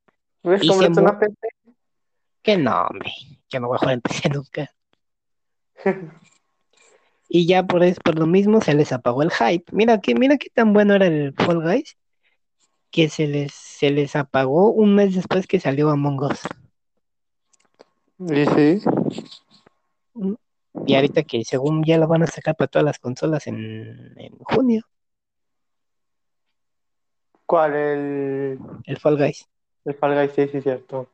¿Ves? 0.42 0.62
Se 0.62 1.00
una 1.00 1.18
PC. 1.18 1.36
Que 2.42 2.56
no, 2.56 2.82
hombre. 2.82 3.12
Yo 3.48 3.60
no 3.60 3.68
voy 3.68 3.76
a 3.76 3.78
jugar 3.78 3.94
en 3.94 4.00
PC 4.00 4.28
nunca. 4.34 4.70
Y 7.34 7.46
ya 7.46 7.62
por 7.66 7.82
eso, 7.82 7.98
por 8.04 8.18
lo 8.18 8.26
mismo 8.26 8.60
se 8.60 8.74
les 8.74 8.92
apagó 8.92 9.22
el 9.22 9.30
hype. 9.30 9.64
Mira 9.72 10.02
que, 10.02 10.14
mira 10.14 10.36
qué 10.36 10.50
tan 10.50 10.74
bueno 10.74 10.94
era 10.94 11.06
el 11.06 11.32
Fall 11.32 11.62
Guys, 11.62 11.96
que 12.90 13.08
se 13.08 13.26
les, 13.26 13.54
se 13.54 13.88
les 13.88 14.16
apagó 14.16 14.70
un 14.70 14.94
mes 14.94 15.14
después 15.14 15.46
que 15.46 15.58
salió 15.58 15.88
Among 15.88 16.24
Us. 16.24 16.40
Y 18.18 18.44
sí. 18.44 18.84
Y 20.86 20.94
ahorita 20.94 21.22
que 21.24 21.44
según 21.44 21.84
ya 21.84 21.98
lo 21.98 22.08
van 22.08 22.22
a 22.22 22.26
sacar 22.26 22.56
para 22.56 22.68
todas 22.68 22.84
las 22.84 22.98
consolas 22.98 23.46
en, 23.46 24.14
en 24.18 24.38
junio, 24.38 24.82
¿Cuál? 27.46 27.74
El, 27.74 28.58
el 28.84 28.96
Fall 28.98 29.18
Guys. 29.18 29.48
el 29.84 29.94
Fall 29.94 30.14
Guys, 30.14 30.32
sí, 30.32 30.48
sí, 30.48 30.60
cierto. 30.62 31.08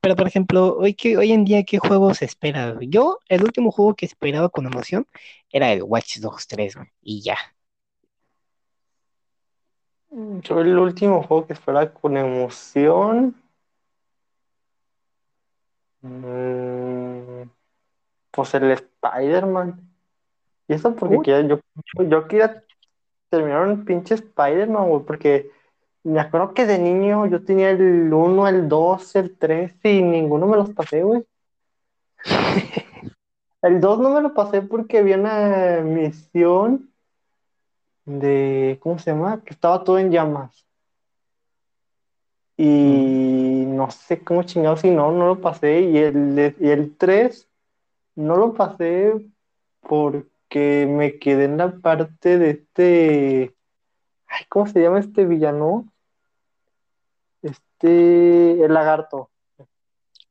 Pero 0.00 0.16
por 0.16 0.26
ejemplo, 0.26 0.76
hoy 0.78 0.94
que 0.94 1.16
hoy 1.16 1.32
en 1.32 1.44
día, 1.44 1.62
¿qué 1.64 1.78
juegos 1.78 2.22
esperas? 2.22 2.74
güey? 2.74 2.88
Yo, 2.88 3.18
el 3.28 3.44
último 3.44 3.70
juego 3.70 3.94
que 3.94 4.06
esperaba 4.06 4.48
con 4.48 4.66
emoción 4.66 5.06
era 5.50 5.72
el 5.72 5.82
Watch 5.82 6.18
Dogs 6.18 6.46
3, 6.48 6.76
güey, 6.76 6.88
y 7.02 7.20
ya. 7.22 7.36
Yo 10.42 10.60
el 10.60 10.78
último 10.78 11.22
juego 11.22 11.46
que 11.46 11.52
esperaba 11.54 11.92
con 11.92 12.16
emoción. 12.16 13.34
mm, 16.02 17.42
pues 18.32 18.54
el 18.54 18.70
Spider-Man. 18.72 19.80
Y 20.68 20.74
eso 20.74 20.94
porque 20.96 21.20
quería- 21.22 21.46
yo, 21.46 21.60
yo, 21.98 22.04
yo 22.04 22.28
quería 22.28 22.64
terminar 23.28 23.66
un 23.66 23.84
pinche 23.84 24.14
Spider-Man, 24.14 24.88
güey, 24.88 25.04
porque 25.04 25.50
me 26.04 26.20
acuerdo 26.20 26.52
que 26.54 26.66
de 26.66 26.78
niño 26.78 27.26
yo 27.26 27.44
tenía 27.44 27.70
el 27.70 28.12
1, 28.12 28.48
el 28.48 28.68
2, 28.68 29.14
el 29.16 29.36
3 29.38 29.74
y 29.84 30.02
ninguno 30.02 30.46
me 30.46 30.56
los 30.56 30.70
pasé, 30.70 31.02
güey. 31.02 31.24
El 33.62 33.80
2 33.80 34.00
no 34.00 34.10
me 34.10 34.20
lo 34.20 34.34
pasé 34.34 34.60
porque 34.60 34.98
había 34.98 35.16
una 35.16 35.82
misión 35.82 36.90
de, 38.04 38.76
¿cómo 38.80 38.98
se 38.98 39.12
llama? 39.12 39.40
Que 39.44 39.54
estaba 39.54 39.84
todo 39.84 40.00
en 40.00 40.10
llamas. 40.10 40.66
Y 42.56 43.64
no 43.68 43.88
sé 43.92 44.20
cómo 44.22 44.42
chingados 44.42 44.80
si 44.80 44.90
no, 44.90 45.12
no 45.12 45.26
lo 45.28 45.40
pasé. 45.40 45.80
Y 45.80 45.96
el, 45.98 46.56
y 46.58 46.70
el 46.70 46.96
3 46.96 47.48
no 48.14 48.36
lo 48.36 48.54
pasé 48.54 49.12
porque 49.80 50.86
me 50.88 51.18
quedé 51.18 51.44
en 51.44 51.56
la 51.58 51.72
parte 51.76 52.38
de 52.38 52.50
este. 52.50 53.54
Ay, 54.26 54.44
¿cómo 54.48 54.66
se 54.66 54.80
llama 54.80 55.00
este 55.00 55.24
villano? 55.26 55.92
Este. 57.42 58.62
El 58.64 58.72
lagarto. 58.74 59.30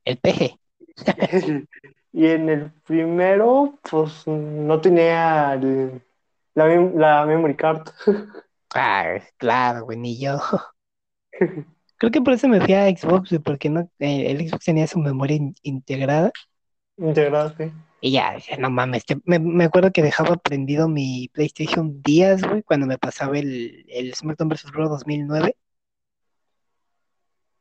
El 0.04 0.18
PG. 0.18 0.58
Y 2.14 2.26
en 2.26 2.50
el 2.50 2.70
primero, 2.86 3.78
pues 3.90 4.26
no 4.26 4.78
tenía 4.82 5.54
el- 5.54 6.02
la, 6.54 6.66
la 6.68 7.24
memory 7.26 7.56
card. 7.56 7.88
Ah, 8.74 9.18
claro, 9.36 9.84
güey, 9.84 9.98
ni 9.98 10.18
yo. 10.18 10.38
Creo 11.98 12.10
que 12.10 12.22
por 12.22 12.32
eso 12.32 12.48
me 12.48 12.58
fui 12.58 12.72
a 12.72 12.88
Xbox, 12.88 13.38
porque 13.44 13.68
no, 13.68 13.80
eh, 13.98 14.30
el 14.30 14.48
Xbox 14.48 14.64
tenía 14.64 14.86
su 14.86 14.98
memoria 14.98 15.36
in- 15.36 15.54
integrada. 15.62 16.32
Integrado, 16.96 17.54
sí. 17.56 17.72
Y 18.00 18.12
ya, 18.12 18.34
dije, 18.34 18.56
no 18.58 18.68
mames, 18.68 19.04
te- 19.04 19.20
me, 19.24 19.38
me 19.38 19.64
acuerdo 19.64 19.92
que 19.92 20.02
dejaba 20.02 20.36
prendido 20.36 20.88
mi 20.88 21.28
PlayStation 21.32 22.02
días, 22.02 22.42
güey, 22.42 22.62
cuando 22.64 22.86
me 22.86 22.98
pasaba 22.98 23.38
el, 23.38 23.84
el 23.88 24.12
SmackDown 24.14 24.48
vs. 24.48 24.72
Raw 24.72 24.88
2009. 24.88 25.56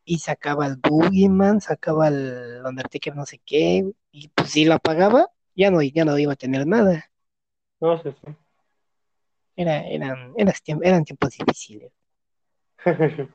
Y 0.04 0.18
sacaba 0.18 0.66
el 0.66 0.78
Boogeyman, 0.78 1.62
sacaba 1.62 2.08
el 2.08 2.62
Undertaker 2.66 3.16
no 3.16 3.26
sé 3.28 3.40
qué, 3.46 3.86
y 4.12 4.30
pues 4.30 4.50
si 4.50 4.66
lo 4.66 4.74
apagaba, 4.74 5.28
ya 5.56 5.70
no, 5.70 5.82
ya 5.84 6.06
no 6.06 6.18
iba 6.18 6.34
a 6.34 6.36
tener 6.36 6.66
nada. 6.66 7.12
No 7.80 8.02
sé, 8.02 8.12
sí. 8.12 8.36
Era, 9.56 9.86
eran, 9.88 10.34
eran, 10.38 10.54
eran 10.82 11.04
tiempos 11.06 11.38
difíciles. 11.38 11.92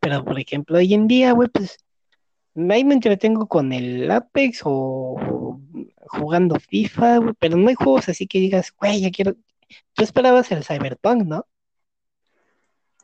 Pero, 0.00 0.24
por 0.24 0.40
ejemplo, 0.40 0.78
hoy 0.78 0.94
en 0.94 1.06
día, 1.06 1.30
güey, 1.32 1.48
pues 1.48 1.78
ahí 2.54 2.84
me 2.84 2.94
entretengo 2.94 3.46
con 3.46 3.72
el 3.72 4.10
Apex 4.10 4.62
o 4.64 5.58
jugando 6.08 6.58
FIFA, 6.60 7.18
güey, 7.18 7.34
pero 7.38 7.56
no 7.56 7.68
hay 7.68 7.74
juegos 7.74 8.08
así 8.08 8.26
que 8.26 8.38
digas, 8.38 8.72
güey, 8.78 9.00
ya 9.00 9.10
quiero. 9.10 9.34
Tú 9.94 10.04
esperabas 10.04 10.52
el 10.52 10.64
Cyberpunk, 10.64 11.24
¿no? 11.24 11.46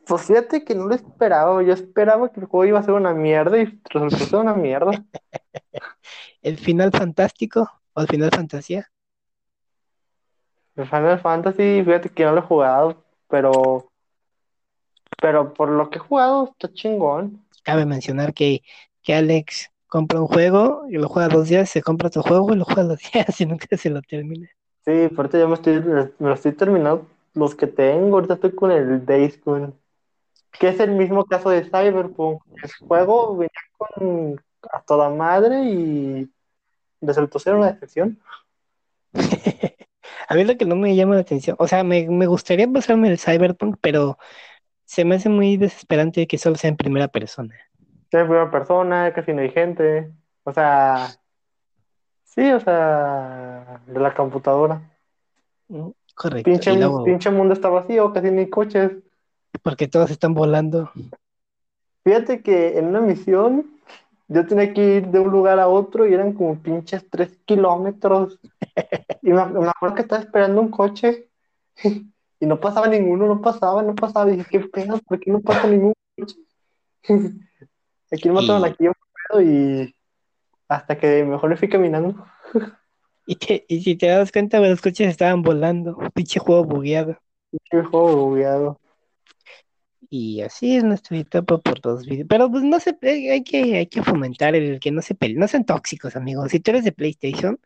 Pues 0.05 0.23
fíjate 0.23 0.63
que 0.63 0.73
no 0.75 0.85
lo 0.85 0.95
esperaba. 0.95 1.61
Yo 1.63 1.73
esperaba 1.73 2.31
que 2.31 2.39
el 2.39 2.47
juego 2.47 2.65
iba 2.65 2.79
a 2.79 2.83
ser 2.83 2.93
una 2.93 3.13
mierda 3.13 3.59
y 3.59 3.79
resultó 3.89 4.17
ser 4.17 4.39
una 4.39 4.53
mierda. 4.55 4.91
El 6.41 6.57
final 6.57 6.91
fantástico 6.91 7.69
o 7.93 8.01
el 8.01 8.07
final 8.07 8.31
fantasía. 8.33 8.89
El 10.75 10.87
Final 10.87 11.19
Fantasy, 11.19 11.83
fíjate 11.83 12.09
que 12.09 12.23
no 12.23 12.31
lo 12.31 12.39
he 12.39 12.43
jugado, 12.43 13.03
pero, 13.27 13.91
pero 15.21 15.53
por 15.53 15.67
lo 15.67 15.89
que 15.89 15.97
he 15.97 16.01
jugado 16.01 16.51
está 16.51 16.73
chingón. 16.73 17.45
Cabe 17.63 17.85
mencionar 17.85 18.33
que, 18.33 18.63
que 19.01 19.13
Alex 19.13 19.71
compra 19.87 20.21
un 20.21 20.27
juego 20.27 20.85
y 20.89 20.93
lo 20.93 21.09
juega 21.09 21.29
dos 21.29 21.49
días, 21.49 21.69
se 21.69 21.81
compra 21.81 22.07
otro 22.07 22.23
juego 22.23 22.53
y 22.53 22.57
lo 22.57 22.65
juega 22.65 22.83
dos 22.83 22.99
días 23.13 23.39
y 23.41 23.45
nunca 23.45 23.75
se 23.75 23.89
lo 23.89 24.01
termina. 24.01 24.49
Sí, 24.85 25.05
aparte 25.11 25.39
ya 25.39 25.47
me 25.47 25.55
estoy, 25.55 25.81
me 25.81 26.29
lo 26.29 26.33
estoy 26.33 26.53
terminando 26.53 27.07
los 27.33 27.55
que 27.55 27.67
tengo. 27.67 28.15
Ahorita 28.15 28.35
estoy 28.35 28.55
con 28.55 28.71
el 28.71 29.05
Days 29.05 29.41
Gone, 29.43 29.73
que 30.59 30.69
es 30.69 30.79
el 30.79 30.91
mismo 30.91 31.25
caso 31.25 31.49
de 31.49 31.63
Cyberpunk. 31.65 32.41
El 32.63 32.87
juego 32.87 33.35
venía 33.35 33.49
con 33.77 34.39
a 34.71 34.81
toda 34.81 35.09
madre 35.09 35.63
y 35.63 36.29
resultó 37.01 37.39
ser 37.39 37.55
una 37.55 37.71
decepción. 37.71 38.19
A 40.27 40.35
mí 40.35 40.43
lo 40.43 40.57
que 40.57 40.65
no 40.65 40.75
me 40.75 40.95
llama 40.95 41.15
la 41.15 41.21
atención, 41.21 41.55
o 41.59 41.67
sea, 41.67 41.83
me, 41.83 42.07
me 42.07 42.27
gustaría 42.27 42.67
pasarme 42.67 43.09
el 43.09 43.17
Cyberpunk, 43.17 43.77
pero 43.81 44.19
se 44.85 45.03
me 45.05 45.15
hace 45.15 45.29
muy 45.29 45.57
desesperante 45.57 46.27
que 46.27 46.37
solo 46.37 46.55
sea 46.55 46.69
en 46.69 46.77
primera 46.77 47.07
persona. 47.07 47.55
En 48.11 48.25
primera 48.25 48.49
persona, 48.49 49.13
casi 49.13 49.33
no 49.33 49.41
hay 49.41 49.51
gente. 49.51 50.11
O 50.43 50.51
sea, 50.51 51.09
sí, 52.23 52.51
o 52.51 52.59
sea, 52.59 53.81
de 53.85 53.99
la 53.99 54.13
computadora. 54.15 54.81
Mm, 55.67 55.89
Correcto. 56.15 56.49
Pinche, 56.49 56.75
luego, 56.75 57.03
pinche 57.03 57.29
mundo 57.29 57.53
está 57.53 57.69
vacío, 57.69 58.11
casi 58.11 58.31
ni 58.31 58.49
coches. 58.49 58.91
porque 59.61 59.87
todos 59.87 60.09
están 60.11 60.33
volando. 60.33 60.91
Fíjate 62.03 62.41
que 62.41 62.77
en 62.77 62.87
una 62.87 63.01
misión 63.01 63.67
yo 64.27 64.45
tenía 64.45 64.73
que 64.73 64.97
ir 64.97 65.07
de 65.07 65.19
un 65.19 65.29
lugar 65.29 65.59
a 65.59 65.67
otro 65.67 66.07
y 66.07 66.13
eran 66.13 66.33
como 66.33 66.59
pinches 66.59 67.07
tres 67.09 67.37
kilómetros. 67.45 68.39
Y 69.21 69.31
me, 69.33 69.45
me 69.47 69.67
acuerdo 69.67 69.95
que 69.95 70.01
estaba 70.03 70.21
esperando 70.21 70.61
un 70.61 70.69
coche 70.69 71.27
y 72.39 72.45
no 72.45 72.57
pasaba 72.59 72.87
ninguno, 72.87 73.27
no 73.27 73.41
pasaba, 73.41 73.83
no 73.83 73.93
pasaba. 73.93 74.31
Y 74.31 74.37
dije, 74.37 74.49
¿qué 74.49 74.59
pedo? 74.61 74.97
¿Por 75.05 75.19
qué 75.19 75.29
no 75.29 75.41
pasa 75.41 75.67
ningún 75.67 75.93
coche? 76.17 76.37
Aquí 78.11 78.27
me 78.29 78.35
mataron 78.35 78.61
Y, 78.61 78.65
aquí 78.65 78.87
un 78.87 78.93
pedo 79.29 79.41
y 79.41 79.95
hasta 80.67 80.97
que 80.97 81.23
mejor 81.23 81.49
me 81.49 81.57
fui 81.57 81.69
caminando. 81.69 82.25
y, 83.25 83.35
te- 83.35 83.65
y 83.67 83.81
si 83.81 83.95
te 83.95 84.07
das 84.07 84.31
cuenta, 84.31 84.59
los 84.59 84.81
coches 84.81 85.07
estaban 85.09 85.41
volando. 85.41 85.97
Pinche 86.13 86.39
juego 86.39 86.63
bugueado. 86.63 87.17
Qué 87.69 87.83
juego 87.83 88.15
bugueado. 88.15 88.79
Y 90.09 90.41
así 90.41 90.75
es 90.75 90.83
nuestra 90.83 91.17
etapa 91.17 91.59
por 91.59 91.85
los 91.85 92.05
videos. 92.05 92.27
Pero 92.27 92.49
pues 92.49 92.63
no 92.63 92.79
se, 92.79 92.97
hay 93.03 93.29
hay 93.29 93.43
que, 93.43 93.77
hay 93.77 93.87
que 93.87 94.01
fomentar 94.01 94.55
el 94.55 94.79
que 94.79 94.91
no 94.91 95.01
se 95.01 95.15
peleen. 95.15 95.39
No 95.39 95.47
sean 95.47 95.65
tóxicos, 95.65 96.15
amigos. 96.15 96.51
Si 96.51 96.59
tú 96.59 96.71
eres 96.71 96.83
de 96.83 96.91
PlayStation, 96.91 97.59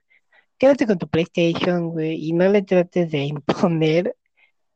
quédate 0.57 0.87
con 0.87 0.97
tu 0.97 1.07
PlayStation, 1.07 1.89
güey, 1.91 2.15
y 2.27 2.33
no 2.33 2.47
le 2.49 2.61
trates 2.63 3.11
de 3.11 3.19
imponer 3.25 4.15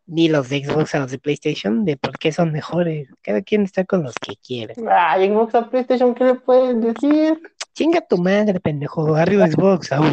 ni 0.08 0.30
los 0.30 0.50
de 0.50 0.64
Xbox 0.66 0.96
a 0.96 1.00
los 1.00 1.12
de 1.12 1.20
PlayStation 1.20 1.86
de 1.86 1.98
por 1.98 2.18
qué 2.18 2.32
son 2.32 2.52
mejores. 2.52 3.10
Cada 3.22 3.42
quien 3.42 3.64
está 3.64 3.86
con 3.86 4.04
los 4.04 4.16
que 4.16 4.36
quiere. 4.38 4.74
Ay, 4.90 5.30
Xbox 5.30 5.56
a 5.56 5.70
PlayStation, 5.70 6.16
¿qué 6.16 6.24
le 6.24 6.36
puedes 6.36 6.80
decir? 6.82 7.42
Chinga 7.74 8.02
tu 8.02 8.18
madre, 8.18 8.60
pendejo. 8.60 9.16
Arriba 9.16 9.48
Xbox, 9.48 9.92
au. 9.92 10.06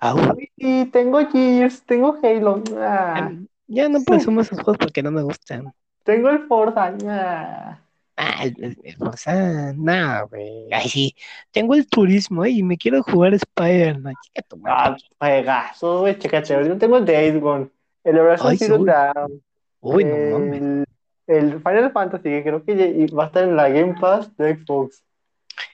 Au. 0.00 0.16
Sí, 0.56 0.88
tengo 0.92 1.18
Gears, 1.30 1.82
tengo 1.84 2.18
Halo, 2.22 2.62
ah, 2.78 3.32
Ya 3.66 3.88
no 3.88 4.00
presumo 4.04 4.40
esos 4.42 4.58
juegos 4.60 4.78
porque 4.78 5.02
no 5.02 5.10
me 5.10 5.22
gustan. 5.22 5.72
tengo 6.04 6.30
el 6.30 6.46
Forza, 6.46 6.94
ah. 7.08 7.78
Ah, 8.16 8.44
el, 8.44 8.76
Forza, 8.98 9.72
no, 9.74 10.28
güey. 10.28 10.68
Ay, 10.72 10.88
sí. 10.88 11.16
Tengo 11.50 11.74
el 11.74 11.86
turismo, 11.88 12.44
y 12.46 12.62
me 12.62 12.76
quiero 12.76 13.02
jugar 13.02 13.34
Spider-Man. 13.34 14.14
Chinga 14.22 14.42
tu 14.48 14.56
Ah, 14.64 14.90
madre. 14.90 15.02
juegazo, 15.18 16.00
güey, 16.00 16.18
chécate, 16.18 16.54
ahorita 16.54 16.78
tengo 16.78 16.98
el 16.98 17.04
Days 17.04 17.40
Gone, 17.40 17.70
el 18.04 18.18
Horizon 18.18 18.56
Zero. 18.56 18.84
Dawn, 18.84 19.42
Uy, 19.80 20.04
no 20.04 20.18
mames. 20.18 20.62
el, 20.62 20.84
el 21.26 21.52
Final 21.62 21.92
Fantasy, 21.92 22.22
que 22.24 22.42
creo 22.42 22.64
que 22.64 23.06
va 23.16 23.24
a 23.24 23.26
estar 23.26 23.44
en 23.44 23.56
la 23.56 23.68
Game 23.68 23.94
Pass 24.00 24.36
de 24.36 24.56
Xbox. 24.56 25.04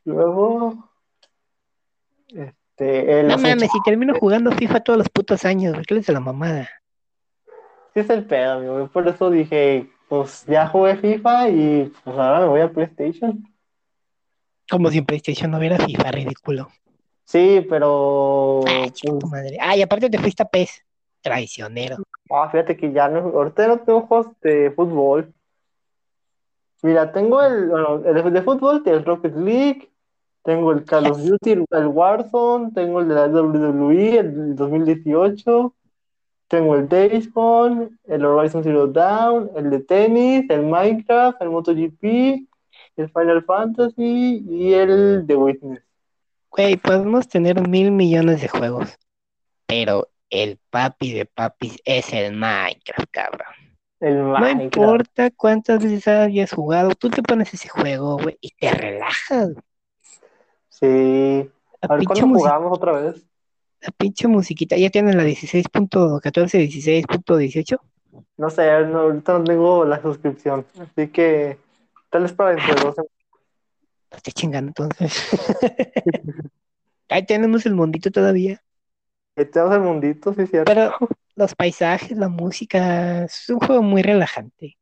Luego, 0.05 0.89
este, 2.29 3.20
el 3.20 3.29
No 3.29 3.39
mames, 3.39 3.70
si 3.70 3.83
termino 3.85 4.14
jugando 4.18 4.53
FIFA 4.53 4.81
todos 4.81 4.99
los 4.99 5.09
putos 5.09 5.45
años, 5.45 5.72
güey. 5.74 5.85
¿Qué 5.85 5.95
les 5.95 6.07
de 6.07 6.12
la 6.12 6.20
mamada? 6.20 6.68
sí 7.95 8.01
es 8.01 8.11
el 8.11 8.24
pedo, 8.24 8.53
amigo, 8.53 8.89
por 8.93 9.09
eso 9.09 9.31
dije, 9.31 9.89
pues 10.09 10.45
ya 10.47 10.68
jugué 10.68 10.97
FIFA 10.97 11.49
y 11.49 11.93
pues 12.05 12.16
ahora 12.16 12.41
me 12.41 12.47
voy 12.47 12.61
a 12.61 12.70
PlayStation. 12.70 13.43
Como 14.70 14.91
si 14.91 14.99
en 14.99 15.07
PlayStation 15.07 15.51
no 15.51 15.59
hubiera 15.59 15.79
FIFA, 15.79 16.11
ridículo. 16.12 16.68
Sí, 17.24 17.66
pero 17.68 18.61
Ay, 18.66 18.91
pues, 18.91 19.18
tu 19.18 19.26
madre. 19.26 19.57
Ay, 19.61 19.83
aparte 19.83 20.09
te 20.11 20.18
fuiste 20.18 20.43
a 20.43 20.47
PES. 20.47 20.85
Traicionero. 21.21 21.97
Ah, 22.31 22.49
fíjate 22.51 22.77
que 22.77 22.93
ya 22.93 23.09
no, 23.09 23.21
ahorita 23.21 23.69
no 23.69 23.79
tengo 23.81 24.03
juegos 24.03 24.29
de 24.41 24.71
fútbol. 24.73 25.33
Mira, 26.83 27.11
tengo 27.11 27.43
el, 27.43 27.69
bueno, 27.69 28.03
el 28.05 28.33
de 28.33 28.43
fútbol, 28.43 28.83
el 28.87 29.05
Rocket 29.05 29.35
League, 29.35 29.91
tengo 30.45 30.73
el 30.73 30.85
Call 30.85 31.11
of 31.11 31.19
Duty, 31.19 31.64
el, 31.71 31.87
Warzone, 31.89 32.71
tengo 32.73 33.01
el 33.01 33.09
de 33.09 33.14
la 33.14 33.27
WWE, 33.27 34.19
el 34.19 34.55
2018, 34.55 35.75
tengo 36.47 36.77
el 36.77 37.31
Gone, 37.33 37.91
el 38.05 38.25
Horizon 38.25 38.62
Zero 38.62 38.87
Dawn, 38.87 39.51
el 39.57 39.71
de 39.71 39.81
tenis, 39.81 40.49
el 40.49 40.62
Minecraft, 40.62 41.43
el 41.43 41.51
MotoGP, 41.51 42.03
el 42.97 43.09
Final 43.11 43.45
Fantasy 43.45 44.45
y 44.49 44.73
el 44.73 45.25
The 45.27 45.37
Witness. 45.37 45.83
Güey, 46.51 46.77
podemos 46.77 47.29
tener 47.29 47.69
mil 47.69 47.91
millones 47.91 48.41
de 48.41 48.49
juegos, 48.49 48.99
pero 49.66 50.09
el 50.31 50.59
papi 50.70 51.12
de 51.12 51.26
papis 51.26 51.79
es 51.85 52.12
el 52.12 52.35
Minecraft, 52.35 53.11
cabrón. 53.11 53.49
El 54.01 54.18
No 54.18 54.39
Minecraft. 54.39 54.76
importa 54.76 55.31
cuántas 55.31 55.83
veces 55.83 56.07
hayas 56.09 56.53
jugado, 56.53 56.91
tú 56.91 57.11
te 57.11 57.22
pones 57.22 57.53
ese 57.53 57.68
juego, 57.68 58.18
güey, 58.18 58.37
y 58.41 58.51
te 58.51 58.70
relajas. 58.70 59.51
Sí. 60.68 61.51
A 61.81 61.95
ver, 61.95 62.05
¿cuándo 62.05 62.26
jugamos 62.39 62.76
otra 62.76 62.93
vez? 62.93 63.24
la 63.81 63.93
pinche 63.93 64.26
musiquita, 64.26 64.76
ya 64.76 64.91
tienes 64.91 65.14
la 65.14 65.24
16.14, 65.24 66.20
16.18. 66.68 67.79
No 68.37 68.51
sé, 68.51 68.85
no, 68.87 68.99
ahorita 69.01 69.39
no 69.39 69.45
tengo 69.45 69.85
la 69.85 70.03
suscripción. 70.03 70.66
Así 70.81 71.09
que 71.09 71.59
tal 72.11 72.22
vez 72.22 72.33
para 72.33 72.57
dentro 72.57 72.74
de 72.74 72.81
dos. 72.83 72.97
No 72.97 74.16
estoy 74.16 74.33
chingando 74.33 74.68
entonces. 74.70 75.29
Ahí 77.09 77.24
tenemos 77.24 77.66
el 77.66 77.74
mundito 77.74 78.11
todavía. 78.11 78.61
Estamos 79.39 79.74
el 79.74 79.80
mundito, 79.80 80.34
sí, 80.34 80.47
cierto. 80.47 80.72
Pero 80.72 80.93
los 81.36 81.55
paisajes, 81.55 82.18
la 82.18 82.28
música, 82.28 83.24
es 83.24 83.49
un 83.49 83.61
juego 83.61 83.82
muy 83.82 84.03
relajante. 84.03 84.76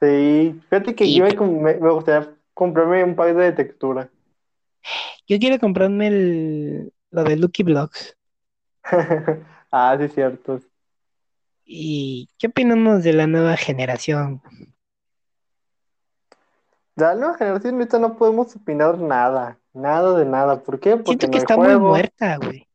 Sí, 0.00 0.60
fíjate 0.70 0.94
que 0.94 1.04
Y- 1.04 1.16
yo 1.16 1.24
me, 1.24 1.74
gustaría 1.74 2.32
comprarme 2.54 3.02
un 3.02 3.16
pack 3.16 3.34
de 3.34 3.52
textura. 3.52 4.08
Yo 5.26 5.38
quiero 5.40 5.58
comprarme 5.58 6.06
el, 6.06 6.92
lo 7.10 7.24
de 7.24 7.36
Lucky 7.36 7.64
Blocks. 7.64 8.16
ah, 9.72 9.96
sí, 10.00 10.08
cierto. 10.08 10.60
¿Y 11.64 12.28
qué 12.38 12.46
opinamos 12.46 13.02
de 13.02 13.12
la 13.12 13.26
nueva 13.26 13.56
generación? 13.56 14.40
De 16.94 17.04
la 17.04 17.14
nueva 17.16 17.36
generación 17.36 17.74
ahorita 17.74 17.98
no 17.98 18.16
podemos 18.16 18.54
opinar 18.54 18.98
nada, 18.98 19.58
nada 19.74 20.16
de 20.16 20.24
nada. 20.24 20.62
¿Por 20.62 20.78
qué? 20.78 20.96
Porque 20.96 21.10
Siento 21.10 21.26
no 21.26 21.32
que 21.32 21.38
hay 21.38 21.42
está 21.42 21.56
muy 21.56 21.76
muerta, 21.76 22.36
güey. 22.36 22.67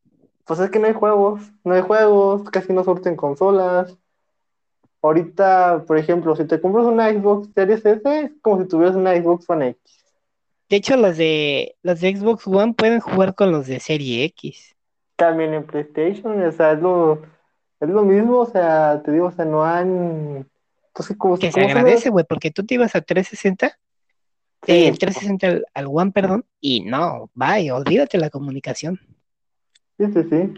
Pues 0.45 0.59
es 0.59 0.69
que 0.69 0.79
no 0.79 0.87
hay 0.87 0.93
juegos, 0.93 1.41
no 1.63 1.73
hay 1.73 1.81
juegos, 1.81 2.49
casi 2.49 2.73
no 2.73 2.83
surten 2.83 3.15
consolas. 3.15 3.97
Ahorita, 5.01 5.83
por 5.85 5.97
ejemplo, 5.97 6.35
si 6.35 6.45
te 6.45 6.59
compras 6.59 6.85
una 6.85 7.09
Xbox 7.09 7.49
Series 7.53 7.85
S, 7.85 8.01
es 8.05 8.31
como 8.41 8.61
si 8.61 8.67
tuvieras 8.67 8.95
una 8.95 9.15
Xbox 9.15 9.49
One 9.49 9.69
X. 9.69 10.03
De 10.69 10.77
hecho, 10.77 10.97
los 10.97 11.17
de 11.17 11.75
los 11.83 11.99
de 11.99 12.15
Xbox 12.15 12.47
One 12.47 12.73
pueden 12.73 12.99
jugar 12.99 13.35
con 13.35 13.51
los 13.51 13.67
de 13.67 13.79
Serie 13.79 14.23
X. 14.25 14.75
También 15.15 15.53
en 15.53 15.65
PlayStation, 15.65 16.41
o 16.41 16.51
sea, 16.51 16.71
es 16.71 16.79
lo, 16.79 17.21
es 17.79 17.89
lo 17.89 18.03
mismo, 18.03 18.39
o 18.39 18.45
sea, 18.45 19.01
te 19.03 19.11
digo, 19.11 19.27
o 19.27 19.31
sea, 19.31 19.45
no 19.45 19.63
han... 19.63 20.49
Pues 20.93 21.07
que 21.07 21.17
como, 21.17 21.37
Que 21.37 21.51
se 21.51 21.61
agradece, 21.61 22.09
güey, 22.09 22.25
porque 22.27 22.51
tú 22.51 22.65
te 22.65 22.75
ibas 22.75 22.95
a 22.95 23.01
360, 23.01 23.77
Sí, 24.65 24.71
eh, 24.71 24.87
el 24.87 24.97
360 24.97 25.47
al, 25.47 25.65
al 25.73 25.87
One, 25.87 26.11
perdón, 26.11 26.45
y 26.61 26.81
no, 26.81 27.29
vaya, 27.33 27.75
olvídate 27.75 28.17
la 28.17 28.29
comunicación. 28.29 28.99
Sí, 29.97 30.05
sí, 30.13 30.23
sí. 30.29 30.53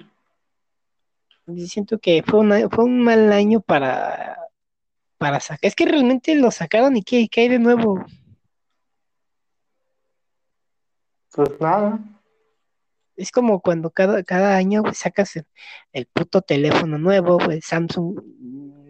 Yo 1.48 1.68
siento 1.68 2.00
que 2.00 2.24
fue, 2.24 2.40
una- 2.40 2.70
fue 2.70 2.86
un 2.86 3.02
mal 3.04 3.32
año 3.32 3.62
para, 3.62 4.38
para 5.18 5.40
sacar. 5.40 5.60
Es 5.62 5.76
que 5.76 5.86
realmente 5.86 6.36
lo 6.36 6.50
sacaron 6.52 6.98
y 6.98 7.04
¿qué, 7.04 7.28
qué 7.30 7.42
hay 7.42 7.50
de 7.50 7.60
nuevo? 7.60 8.04
Pues 11.34 11.60
nada. 11.62 12.00
Es 13.16 13.32
como 13.32 13.62
cuando 13.62 13.92
cada, 13.92 14.24
cada 14.24 14.56
año 14.58 14.84
sacas 14.94 15.36
el, 15.38 15.46
el 15.94 16.06
puto 16.08 16.42
teléfono 16.42 16.98
nuevo, 16.98 17.38
güey, 17.38 17.62
Samsung, 17.62 18.20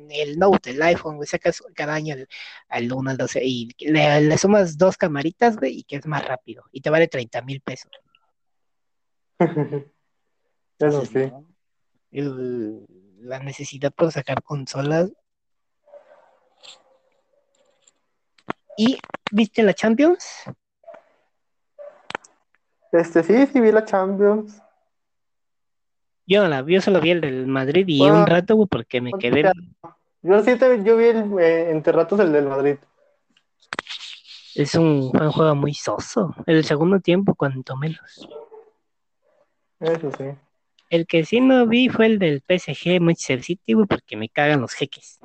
el 0.10 0.40
Note, 0.40 0.72
el 0.72 0.82
iPhone, 0.82 1.24
sacas 1.26 1.62
cada 1.76 1.94
año 1.94 2.16
el, 2.16 2.28
al 2.70 2.92
1, 2.92 3.12
al 3.12 3.18
12 3.18 3.44
y 3.44 3.70
le, 3.80 4.22
le 4.22 4.38
sumas 4.38 4.78
dos 4.78 4.98
camaritas, 4.98 5.58
güey, 5.58 5.80
y 5.80 5.84
que 5.84 5.98
es 5.98 6.08
más 6.08 6.26
rápido 6.26 6.64
y 6.72 6.82
te 6.82 6.90
vale 6.90 7.08
30 7.08 7.42
mil 7.42 7.62
pesos. 7.62 7.92
Eso 10.80 11.06
sí. 11.06 11.28
¿no? 11.32 11.46
El- 12.12 12.86
la 13.20 13.40
necesidad 13.40 13.92
por 13.94 14.12
sacar 14.12 14.44
consolas. 14.44 15.12
¿Y 18.78 19.00
viste 19.32 19.64
la 19.64 19.74
Champions? 19.74 20.44
Este, 22.92 23.24
sí, 23.24 23.48
sí 23.48 23.60
vi 23.60 23.72
la 23.72 23.84
Champions. 23.84 24.62
Yo 26.28 26.42
no 26.42 26.50
la 26.50 26.62
vi, 26.62 26.76
yo 26.76 26.82
solo 26.82 27.00
vi 27.02 27.12
el 27.12 27.22
del 27.22 27.48
Madrid 27.48 27.86
y 27.88 28.00
Bueno, 28.00 28.20
un 28.20 28.28
rato, 28.28 28.56
güey, 28.56 28.68
porque 28.68 29.00
me 29.02 29.14
quedé. 29.14 29.52
Yo 30.22 30.44
sí 30.44 30.58
te, 30.58 30.84
yo 30.84 30.98
vi 30.98 31.06
el, 31.06 31.40
eh, 31.40 31.70
entre 31.72 31.94
ratos 31.94 32.20
el 32.20 32.32
del 32.32 32.48
Madrid. 32.48 32.78
Es 34.56 34.74
un 34.76 35.10
juego 35.12 35.54
muy 35.56 35.74
soso. 35.74 36.34
El 36.48 36.64
segundo 36.64 37.00
tiempo, 37.00 37.36
cuanto 37.36 37.76
menos. 37.76 38.28
Eso 39.80 40.12
sí. 40.18 40.24
El 40.96 41.08
que 41.08 41.26
sí 41.26 41.42
no 41.42 41.68
vi 41.68 41.90
fue 41.90 42.06
el 42.06 42.20
del 42.20 42.42
PSG 42.42 43.02
Manchester 43.02 43.44
City, 43.44 43.74
güey, 43.74 43.86
porque 43.86 44.16
me 44.16 44.30
cagan 44.30 44.62
los 44.62 44.72
jeques. 44.72 45.20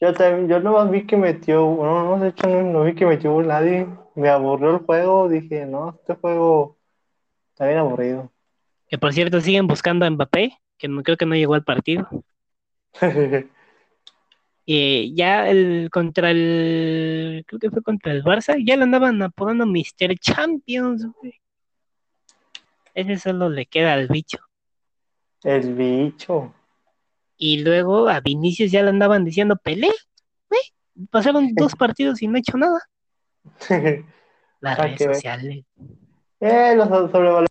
Yo 0.00 0.12
también, 0.12 0.48
yo 0.48 0.58
nomás 0.58 0.90
vi 0.90 1.06
que 1.06 1.16
metió, 1.16 1.60
no, 1.60 2.16
no, 2.16 2.18
de 2.18 2.30
hecho 2.30 2.48
no, 2.48 2.64
no 2.64 2.82
vi 2.82 2.96
que 2.96 3.06
metió 3.06 3.40
nadie. 3.40 3.86
Me 4.16 4.28
aburrió 4.28 4.70
el 4.70 4.78
juego, 4.78 5.28
dije, 5.28 5.64
no, 5.64 5.90
este 6.00 6.16
juego 6.16 6.76
está 7.52 7.66
bien 7.66 7.78
aburrido. 7.78 8.32
Que 8.88 8.98
por 8.98 9.12
cierto 9.12 9.40
siguen 9.40 9.68
buscando 9.68 10.04
a 10.04 10.10
Mbappé, 10.10 10.58
que 10.76 10.88
no, 10.88 11.04
creo 11.04 11.16
que 11.16 11.26
no 11.26 11.36
llegó 11.36 11.54
al 11.54 11.62
partido. 11.62 12.08
Y 14.72 15.16
ya 15.16 15.48
el 15.48 15.88
contra 15.90 16.30
el, 16.30 17.42
creo 17.46 17.58
que 17.58 17.70
fue 17.70 17.82
contra 17.82 18.12
el 18.12 18.22
Barça, 18.22 18.56
ya 18.64 18.76
lo 18.76 18.84
andaban 18.84 19.20
apodando 19.20 19.66
Mr. 19.66 20.16
Champions, 20.20 21.08
güey. 21.20 21.40
Ese 22.94 23.18
solo 23.18 23.48
le 23.48 23.66
queda 23.66 23.94
al 23.94 24.06
bicho. 24.06 24.38
El 25.44 25.74
bicho. 25.74 26.54
Y 27.36 27.62
luego 27.62 28.08
a 28.08 28.20
Vinicius 28.20 28.70
ya 28.70 28.82
le 28.82 28.90
andaban 28.90 29.24
diciendo 29.24 29.56
Pelé. 29.56 29.90
Pasaron 31.10 31.50
dos 31.56 31.74
partidos 31.74 32.22
y 32.22 32.28
no 32.28 32.36
ha 32.36 32.40
hecho 32.40 32.56
nada. 32.58 32.80
Las 34.60 34.78
Ah, 34.78 34.82
redes 34.84 35.02
sociales. 35.02 35.64
eh, 36.40 36.74
los 36.76 36.88
sobrevalorados. 36.88 37.49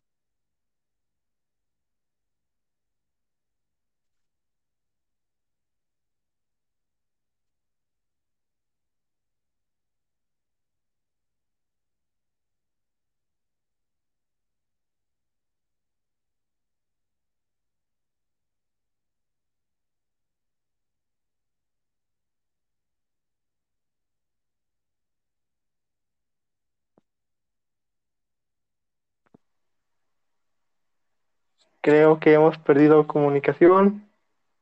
Creo 31.81 32.19
que 32.19 32.33
hemos 32.33 32.57
perdido 32.57 33.07
comunicación. 33.07 34.05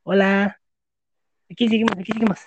Hola. 0.04 0.58
Aquí 1.50 1.68
seguimos, 1.68 1.92
aquí 1.98 2.12
seguimos. 2.12 2.38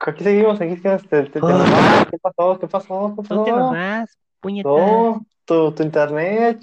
Aquí 0.00 0.24
seguimos, 0.24 0.60
aquí 0.60 0.76
seguimos. 0.76 1.02
Te, 1.08 1.22
te- 1.24 1.30
te 1.30 1.38
Oh. 1.40 1.46
vas. 1.48 2.06
¿Qué 2.10 2.18
pasó? 2.18 2.58
¿Qué 2.58 2.66
pasó? 2.66 3.14
¿Qué 3.16 3.34
¿Dónde 3.34 3.50
nos 3.52 3.60
pasó? 3.60 3.72
vas? 3.72 4.18
Puñetas. 4.40 4.72
No, 4.72 5.26
tu, 5.44 5.72
tu 5.72 5.82
internet. 5.82 6.60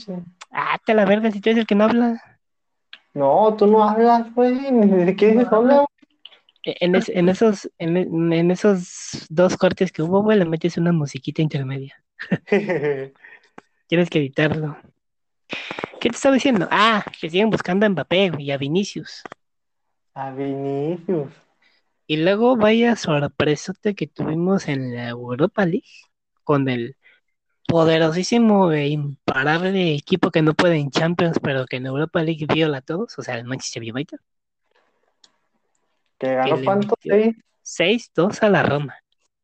Ah, 0.51 0.77
te 0.85 0.93
la 0.93 1.05
verga 1.05 1.31
si 1.31 1.39
tú 1.41 1.49
eres 1.49 1.61
el 1.61 1.67
que 1.67 1.75
no 1.75 1.85
habla. 1.85 2.21
No, 3.13 3.55
tú 3.55 3.67
no 3.67 3.83
hablas, 3.87 4.33
güey. 4.33 4.71
Ni 4.71 5.05
siquiera 5.05 5.33
dices 5.35 5.51
No 5.51 5.59
hola. 5.59 5.85
En, 6.65 6.95
es- 6.95 7.09
en 7.09 7.27
esos, 7.29 7.69
en, 7.77 7.97
en 8.33 8.51
esos 8.51 9.25
dos 9.29 9.57
cortes 9.57 9.91
que 9.91 10.01
hubo, 10.01 10.21
güey, 10.23 10.37
le 10.37 10.45
metes 10.45 10.77
una 10.77 10.91
musiquita 10.91 11.41
intermedia. 11.41 12.01
Tienes 13.87 14.09
que 14.09 14.19
editarlo. 14.19 14.77
¿Qué 15.99 16.09
te 16.09 16.15
estaba 16.15 16.35
diciendo? 16.35 16.67
Ah, 16.71 17.03
que 17.19 17.29
siguen 17.29 17.49
buscando 17.49 17.85
a 17.85 17.89
Mbappé 17.89 18.31
y 18.37 18.51
a 18.51 18.57
Vinicius. 18.57 19.23
A 20.15 20.31
Vinicius. 20.31 21.31
Y 22.07 22.17
luego 22.17 22.55
vaya 22.57 22.95
sorpresote 22.95 23.95
que 23.95 24.07
tuvimos 24.07 24.67
en 24.67 24.95
la 24.95 25.09
Europa 25.09 25.65
League 25.65 25.83
con 26.43 26.69
el 26.69 26.95
poderosísimo 27.67 28.71
e 28.71 28.89
imparable 28.89 29.95
equipo 29.95 30.31
que 30.31 30.41
no 30.41 30.53
puede 30.55 30.77
en 30.77 30.91
Champions, 30.91 31.39
pero 31.43 31.65
que 31.65 31.77
en 31.77 31.87
Europa 31.87 32.23
League 32.23 32.45
viola 32.53 32.79
a 32.79 32.81
todos, 32.81 33.17
o 33.19 33.23
sea, 33.23 33.35
el 33.37 33.45
Manchester 33.45 33.83
United. 33.83 34.19
Que 36.17 36.27
ganó 36.35 36.55
le 36.55 36.65
cuánto? 36.65 36.95
metió- 37.01 37.13
Seis, 37.13 37.35
6-2 37.61 38.41
a 38.43 38.49
la 38.49 38.63
Roma, 38.63 38.95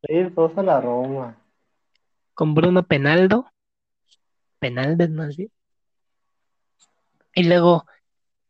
seis, 0.06 0.36
dos 0.36 0.58
a 0.58 0.64
la 0.64 0.82
Roma. 0.82 1.38
con 2.34 2.56
Bruno 2.56 2.82
Penaldo. 2.88 3.46
Penaldo 4.60 5.08
más 5.10 5.36
bien. 5.36 5.52
Y 7.40 7.44
luego 7.46 7.86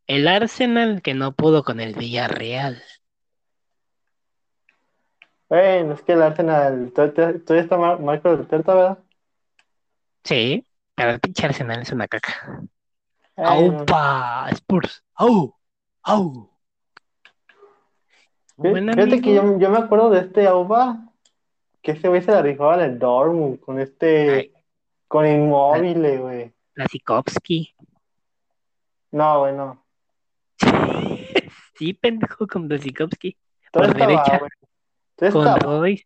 el 0.07 0.27
Arsenal 0.27 1.03
que 1.03 1.13
no 1.13 1.33
pudo 1.33 1.63
con 1.63 1.79
el 1.79 1.93
Villarreal. 1.93 2.81
Bueno, 5.47 5.93
es 5.93 6.01
que 6.01 6.13
el 6.13 6.23
Arsenal, 6.23 6.91
todavía 6.91 7.61
está 7.61 7.77
Mar- 7.77 7.99
Marco 7.99 8.29
Arteta, 8.29 8.73
¿verdad? 8.73 8.97
Sí, 10.23 10.65
pero 10.95 11.11
el 11.11 11.19
pinche 11.19 11.45
Arsenal 11.45 11.83
es 11.83 11.91
una 11.91 12.07
caca. 12.07 12.63
¡Aupa! 13.35 14.49
Spurs. 14.53 15.03
¡Au! 15.13 15.55
¡Au! 16.01 16.49
fíjate 18.59 19.21
que 19.21 19.35
yo, 19.35 19.59
yo 19.59 19.69
me 19.69 19.77
acuerdo 19.77 20.09
de 20.09 20.21
este 20.21 20.47
Auba, 20.47 21.13
que 21.83 21.91
ese 21.91 22.07
güey 22.07 22.23
se 22.23 22.31
la 22.31 22.41
rifaba 22.41 22.73
en 22.73 22.89
el 22.89 22.97
Dortmund, 22.97 23.59
con 23.59 23.79
este, 23.79 24.31
Ay, 24.31 24.53
con 25.07 25.25
la, 25.25 25.31
Inmóvil, 25.31 26.19
güey. 26.21 26.53
la 26.73 26.87
Sikovsky. 26.87 27.75
No, 29.11 29.39
güey, 29.39 29.53
no. 29.55 29.83
Sí, 31.75 31.93
pendejo, 31.93 32.45
con 32.45 32.67
Blasikowski. 32.67 33.37
Todo 33.71 33.83
Por 33.83 33.91
estaba, 33.93 34.11
derecha, 34.11 34.37
güey. 34.39 34.51
Todo 35.31 35.59
con. 35.59 35.61
Royce. 35.61 36.05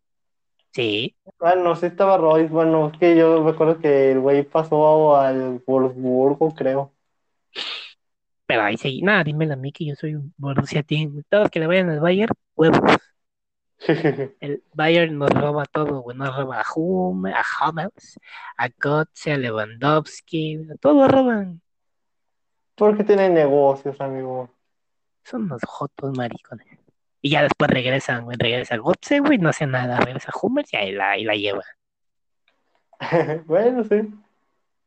Sí, 0.72 1.16
Bueno, 1.40 1.76
sí 1.76 1.88
estaba 1.88 2.18
Royce. 2.18 2.50
Bueno, 2.50 2.92
es 2.94 3.00
que 3.00 3.18
yo 3.18 3.42
me 3.44 3.52
acuerdo 3.52 3.80
que 3.80 4.12
el 4.12 4.20
güey 4.20 4.44
pasó 4.44 5.16
al 5.18 5.64
Wolfsburgo, 5.66 6.54
creo. 6.54 6.94
pero 8.46 8.62
ahí 8.64 8.78
sí. 8.78 9.02
Nada, 9.02 9.24
dímelo 9.24 9.54
a 9.54 9.58
mí 9.58 9.72
que 9.72 9.86
yo 9.86 9.96
soy 9.96 10.14
un 10.14 10.32
Borussia 10.38 10.84
Team. 10.84 11.24
Todos 11.28 11.50
que 11.50 11.60
le 11.60 11.66
vayan 11.68 11.90
al 11.90 12.00
Bayern, 12.02 12.34
huevos. 12.56 12.80
El 14.40 14.64
Bayern 14.74 15.18
nos 15.18 15.32
roba 15.32 15.66
todo, 15.66 16.02
güey. 16.02 16.16
Nos 16.16 16.36
roba 16.38 16.62
a 16.62 16.66
Hummels, 16.76 17.36
a 17.36 17.70
Hummels, 17.70 18.20
a 18.58 18.70
Götze, 18.70 19.34
a 19.34 19.38
Lewandowski. 19.38 20.68
Todos 20.80 21.12
roban. 21.12 21.63
Porque 22.76 23.04
tienen 23.04 23.34
negocios, 23.34 24.00
amigo. 24.02 24.50
Son 25.24 25.44
unos 25.44 25.62
jotos 25.66 26.18
maricones. 26.18 26.68
Y 27.22 27.30
ya 27.30 27.44
después 27.44 27.70
regresan, 27.70 28.26
güey. 28.26 28.38
Regresa 28.38 28.78
Götze, 28.78 29.20
güey. 29.20 29.38
No 29.38 29.50
hace 29.50 29.66
nada. 29.66 29.98
Regresa 30.00 30.32
Hummels 30.42 30.74
y 30.74 30.78
ahí 30.78 30.92
la, 30.92 31.12
ahí 31.12 31.24
la 31.24 31.36
lleva. 31.36 31.64
Bueno, 33.46 33.84
sí. 33.84 34.14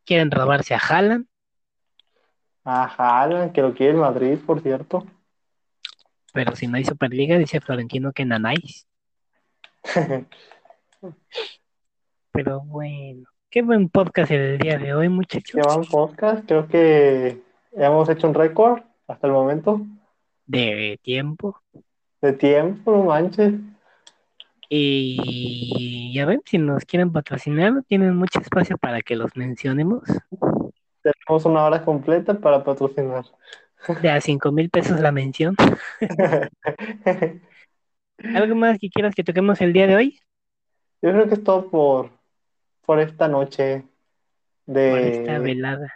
Quieren 0.05 0.31
robarse 0.31 0.75
a 0.75 0.79
Haaland. 0.79 1.27
A 2.65 2.85
Haaland, 2.85 3.53
que 3.53 3.63
lo 3.63 3.75
quiere 3.75 3.93
el 3.93 3.99
Madrid, 3.99 4.39
por 4.45 4.61
cierto. 4.61 5.07
Pero 6.33 6.55
si 6.55 6.67
no 6.67 6.77
hay 6.77 6.85
Superliga, 6.85 7.39
dice 7.39 7.61
Florentino 7.61 8.13
que 8.13 8.25
nanáis. 8.25 8.87
Pero 12.33 12.61
bueno, 12.61 13.29
qué 13.49 13.63
buen 13.63 13.89
podcast 13.89 14.31
el 14.31 14.59
día 14.59 14.79
de 14.79 14.95
hoy, 14.95 15.09
muchachos. 15.09 15.55
Llevan 15.55 15.85
podcast, 15.85 16.45
creo 16.47 16.69
que 16.69 17.41
hemos 17.77 18.09
hecho 18.09 18.29
un 18.29 18.35
récord 18.35 18.83
hasta 19.07 19.27
el 19.29 19.33
momento 19.33 19.81
De 20.47 20.99
tiempo. 21.05 21.63
de 22.21 22.33
tiempo, 22.35 22.93
no 22.93 23.05
manches. 23.05 23.55
Y 24.69 26.13
ya 26.15 26.27
ven, 26.27 26.43
si 26.45 26.59
nos 26.59 26.85
quieren 26.85 27.13
patrocinar, 27.13 27.83
tienen 27.89 28.17
mucho 28.17 28.41
espacio 28.41 28.77
para 28.79 29.01
que 29.03 29.17
los 29.17 29.37
mencionemos. 29.37 30.03
Tenemos 31.03 31.45
una 31.47 31.65
hora 31.65 31.83
completa 31.85 32.39
para 32.39 32.63
patrocinar. 32.63 33.25
De 34.01 34.11
a 34.11 34.21
cinco 34.21 34.53
mil 34.53 34.71
pesos 34.71 35.01
la 35.01 35.13
mención. 35.13 35.57
¿Algo 38.35 38.55
más 38.55 38.79
que 38.79 38.91
quieras 38.91 39.15
que 39.17 39.25
toquemos 39.25 39.61
el 39.61 39.73
día 39.73 39.87
de 39.89 39.97
hoy? 39.97 40.21
Yo 41.03 41.11
creo 41.13 41.29
que 41.29 41.35
es 41.35 41.45
todo 41.45 41.71
por, 41.71 42.11
por 42.87 43.01
esta 43.01 43.29
noche 43.29 43.85
Por 44.87 45.05
esta 45.05 45.39
de 45.39 45.41
velada. 45.41 45.93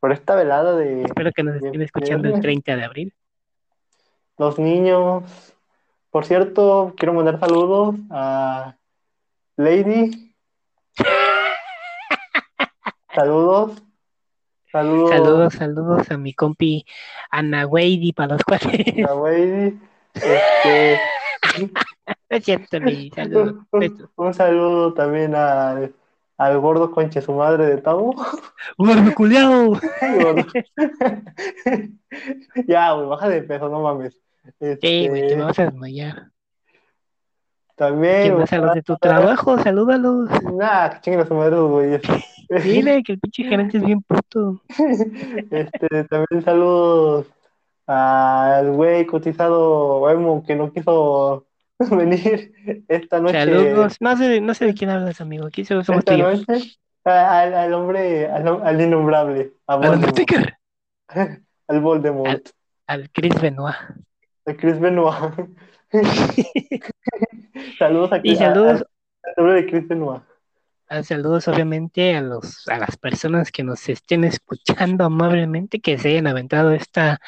Por 0.00 0.12
esta 0.12 0.34
velada 0.34 0.76
de 0.76 1.02
Espero 1.02 1.32
que 1.32 1.42
nos 1.42 1.56
estén 1.56 1.82
escuchando 1.82 2.28
el 2.28 2.34
viernes. 2.34 2.42
30 2.42 2.76
de 2.76 2.84
abril. 2.84 3.14
Los 4.36 4.58
niños. 4.58 5.54
Por 6.10 6.24
cierto, 6.24 6.94
quiero 6.96 7.12
mandar 7.12 7.38
saludos 7.40 7.96
a 8.10 8.76
Lady. 9.56 10.34
Saludos. 13.14 13.82
Saludos 14.70 15.10
Saludos, 15.10 15.54
saludos 15.54 16.10
a 16.10 16.18
mi 16.18 16.34
compi 16.34 16.84
Ana 17.30 17.66
Weidi 17.66 18.12
para 18.12 18.34
los 18.34 18.44
cuales. 18.44 18.86
a 19.08 19.14
Lady. 19.14 19.78
Este, 20.18 20.98
es 22.28 22.44
cierto, 22.44 22.78
Lady, 22.80 23.10
saludos. 23.10 23.54
un, 23.70 24.10
un 24.16 24.34
saludo 24.34 24.92
también 24.92 25.34
al, 25.34 25.94
al 26.38 26.58
gordo 26.60 26.90
conche 26.92 27.20
su 27.20 27.32
madre 27.32 27.66
de 27.66 27.78
Tabo. 27.82 28.14
¡Gordo 28.78 29.14
culiao! 29.14 29.72
Gordo. 30.22 30.46
Ya, 32.66 32.92
güey, 32.92 33.06
baja 33.08 33.28
de 33.28 33.42
peso, 33.42 33.68
no 33.68 33.80
mames. 33.82 34.14
Sí, 34.60 34.60
güey, 34.60 34.78
te 34.80 35.26
Este, 35.32 35.36
vas 35.42 35.58
a 35.58 35.64
desmayar. 35.66 36.30
también, 37.76 38.22
¿Quién 38.22 38.38
más 38.38 38.52
a 38.52 38.58
los 38.58 38.74
de 38.74 38.82
tu 38.82 38.96
trabajo? 38.96 39.58
Salúdalos. 39.58 40.30
Nah, 40.54 40.88
que 40.90 41.00
chinguen 41.02 41.20
a 41.20 41.26
su 41.26 41.34
madre 41.34 41.60
güeyes. 41.60 42.02
Dile 42.64 43.02
que 43.02 43.12
el 43.12 43.20
pinche 43.20 43.44
gerente 43.44 43.76
es 43.76 43.84
bien 43.84 44.02
puto. 44.02 44.62
Este, 45.50 46.04
también 46.04 46.42
saludos 46.44 47.26
al 47.86 48.72
güey 48.72 49.04
cotizado 49.06 50.08
Emo 50.10 50.42
que 50.46 50.54
no 50.56 50.72
quiso 50.72 51.44
venir 51.90 52.52
esta 52.88 53.20
noche. 53.20 53.38
Saludos. 53.38 53.96
No 54.00 54.16
sé, 54.16 54.28
de- 54.28 54.40
no 54.40 54.54
sé 54.54 54.66
de 54.66 54.74
quién 54.74 54.90
hablas, 54.90 55.20
amigo. 55.20 55.46
Aquí 55.46 55.64
solo 55.64 55.84
somos 55.84 56.00
Esta 56.00 56.14
tíos. 56.14 56.46
noche 56.48 56.78
al, 57.04 57.54
al 57.54 57.72
hombre, 57.72 58.26
al, 58.30 58.46
al 58.62 58.80
innombrable, 58.80 59.52
a 59.66 59.74
Al 59.74 59.80
Voldemort. 59.80 60.18
Al 61.68 61.80
Voldemort, 61.80 62.48
Al 62.86 63.10
Chris 63.10 63.40
Benoit. 63.40 63.76
a 64.46 64.54
Chris 64.54 64.78
Benoit. 64.80 65.14
Saludos 67.78 68.12
a 68.12 68.20
Y 68.22 68.34
a- 68.34 68.36
saludos, 68.36 68.84
al 69.22 69.32
nombre 69.36 69.62
de 69.62 69.66
Chris 69.70 69.88
Benoit. 69.88 70.22
ah, 70.88 71.02
saludos 71.02 71.48
obviamente 71.48 72.14
a 72.16 72.20
los, 72.22 72.66
a 72.68 72.78
las 72.78 72.96
personas 72.96 73.50
que 73.52 73.62
nos 73.64 73.88
estén 73.88 74.24
escuchando 74.24 75.04
amablemente, 75.04 75.80
que 75.80 75.98
se 75.98 76.08
hayan 76.10 76.26
aventado 76.26 76.72
esta 76.72 77.18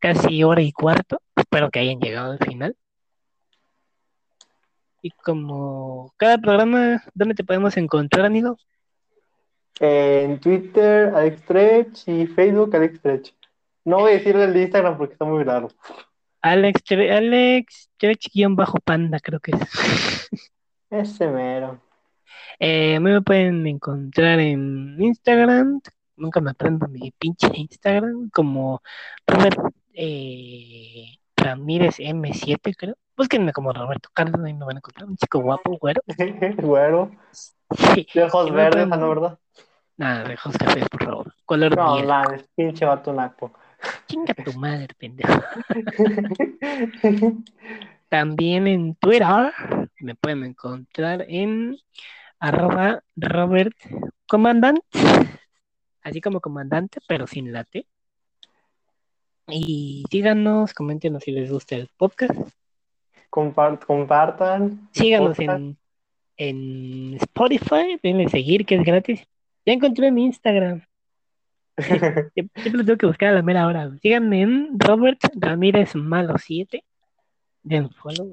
casi 0.00 0.44
hora 0.44 0.62
y 0.62 0.72
cuarto. 0.72 1.20
Espero 1.34 1.70
que 1.70 1.80
hayan 1.80 1.98
llegado 2.00 2.32
al 2.32 2.38
final. 2.38 2.76
Y 5.06 5.10
como 5.22 6.12
cada 6.16 6.36
programa, 6.36 7.00
¿dónde 7.14 7.36
te 7.36 7.44
podemos 7.44 7.76
encontrar, 7.76 8.26
amigo? 8.26 8.58
En 9.78 10.40
Twitter, 10.40 11.14
Alex 11.14 11.42
Stretch 11.42 12.08
y 12.08 12.26
Facebook, 12.26 12.74
Alex 12.74 12.98
Stretch. 12.98 13.32
No 13.84 13.98
voy 13.98 14.10
a 14.10 14.14
decirle 14.14 14.46
el 14.46 14.52
de 14.52 14.62
Instagram 14.62 14.98
porque 14.98 15.12
está 15.12 15.24
muy 15.24 15.44
raro. 15.44 15.68
Alex, 16.42 16.82
Alex, 16.90 17.88
bajo 18.48 18.78
panda, 18.80 19.20
creo 19.20 19.38
que 19.38 19.52
es. 19.52 20.28
Ese 20.90 21.28
mero. 21.28 21.80
Eh, 22.58 22.96
a 22.96 23.00
mí 23.00 23.12
me 23.12 23.22
pueden 23.22 23.64
encontrar 23.68 24.40
en 24.40 25.00
Instagram, 25.00 25.82
nunca 26.16 26.40
me 26.40 26.50
aprendo 26.50 26.88
mi 26.88 27.12
pinche 27.12 27.48
Instagram, 27.54 28.28
como 28.30 28.82
Robert 29.24 29.60
eh, 29.92 31.16
Ramírez 31.46 32.00
M7, 32.00 32.74
creo. 32.76 32.96
Búsquenme 33.16 33.52
como 33.52 33.72
Roberto 33.72 34.08
Carlos, 34.12 34.42
ahí 34.44 34.52
me 34.52 34.64
van 34.64 34.76
a 34.76 34.78
encontrar, 34.78 35.08
un 35.08 35.16
chico 35.16 35.38
guapo, 35.40 35.78
güero. 35.78 36.02
Güero. 36.58 37.10
Sí, 37.32 38.06
De 38.14 38.24
ojos 38.24 38.48
Y 38.48 38.50
verdes, 38.50 38.72
pueden- 38.86 38.92
¿ah, 38.92 38.96
no, 38.96 39.08
verdad? 39.08 39.38
nada, 39.96 40.24
de 40.24 40.34
ojos 40.34 40.56
cafés, 40.58 40.88
por 40.88 41.04
favor. 41.04 41.34
Color 41.44 41.76
No, 41.76 41.94
miel. 41.94 42.06
mames, 42.06 42.44
pinche 42.54 42.84
vato 42.84 43.12
naco. 43.12 43.52
Chinga 44.06 44.34
tu 44.34 44.52
madre, 44.58 44.88
pendejo. 44.98 45.40
También 48.08 48.66
en 48.66 48.94
Twitter 48.96 49.52
me 50.00 50.14
pueden 50.14 50.44
encontrar 50.44 51.24
en 51.28 51.76
arroba 52.38 53.02
Robert 53.16 53.74
Comandante, 54.28 54.82
así 56.02 56.20
como 56.20 56.40
comandante, 56.40 57.00
pero 57.08 57.26
sin 57.26 57.52
late. 57.52 57.86
Y 59.48 60.04
síganos, 60.10 60.74
coméntenos 60.74 61.22
si 61.22 61.30
les 61.32 61.50
gusta 61.50 61.76
el 61.76 61.88
podcast. 61.96 62.34
Compart- 63.30 63.84
compartan. 63.84 64.88
Síganos 64.92 65.36
podcast. 65.36 65.58
en, 65.58 65.76
en 66.36 67.14
Spotify, 67.20 67.98
denle 68.02 68.28
seguir, 68.28 68.66
que 68.66 68.76
es 68.76 68.84
gratis. 68.84 69.26
Ya 69.64 69.72
encontré 69.72 70.10
mi 70.10 70.24
Instagram. 70.24 70.82
Sie- 71.78 72.32
Siempre 72.34 72.72
lo 72.72 72.84
tengo 72.84 72.98
que 72.98 73.06
buscar 73.06 73.28
a 73.30 73.34
la 73.34 73.42
mera 73.42 73.66
hora. 73.66 73.90
Síganme 74.02 74.42
en 74.42 74.78
Robert 74.78 75.20
Ramírez 75.34 75.94
Malo 75.94 76.36
7. 76.38 76.82
Den 77.62 77.90
follow. 77.90 78.32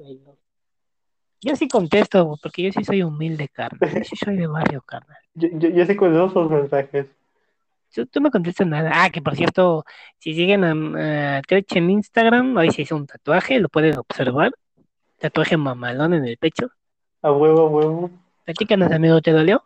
Yo 1.42 1.56
sí 1.56 1.68
contesto, 1.68 2.38
porque 2.42 2.62
yo 2.62 2.72
sí 2.72 2.84
soy 2.84 3.02
humilde, 3.02 3.48
carnal. 3.48 3.92
Yo 3.92 4.04
sí 4.04 4.16
soy 4.16 4.36
de 4.36 4.46
barrio, 4.46 4.80
carnal. 4.82 5.18
Yo, 5.34 5.48
yo, 5.52 5.68
yo 5.68 5.84
sí 5.84 5.94
conozco 5.94 6.42
sus 6.44 6.50
mensajes. 6.52 7.06
Tú, 7.94 8.06
tú 8.06 8.20
no 8.20 8.30
contestas 8.30 8.66
nada. 8.66 8.90
Ah, 8.92 9.10
que 9.10 9.22
por 9.22 9.36
cierto, 9.36 9.84
si 10.18 10.34
siguen 10.34 10.64
a, 10.64 11.38
a 11.38 11.42
Trech 11.42 11.76
en 11.76 11.90
Instagram, 11.90 12.56
hoy 12.56 12.72
se 12.72 12.82
hizo 12.82 12.96
un 12.96 13.06
tatuaje, 13.06 13.60
lo 13.60 13.68
pueden 13.68 13.96
observar. 13.98 14.52
Tatuaje 15.18 15.56
mamalón 15.56 16.14
en 16.14 16.24
el 16.24 16.36
pecho. 16.36 16.70
A 17.22 17.30
huevo, 17.30 17.60
a 17.60 17.68
huevo. 17.68 18.10
Platícanos, 18.44 18.90
amigo, 18.90 19.20
¿te 19.22 19.30
dolió? 19.30 19.62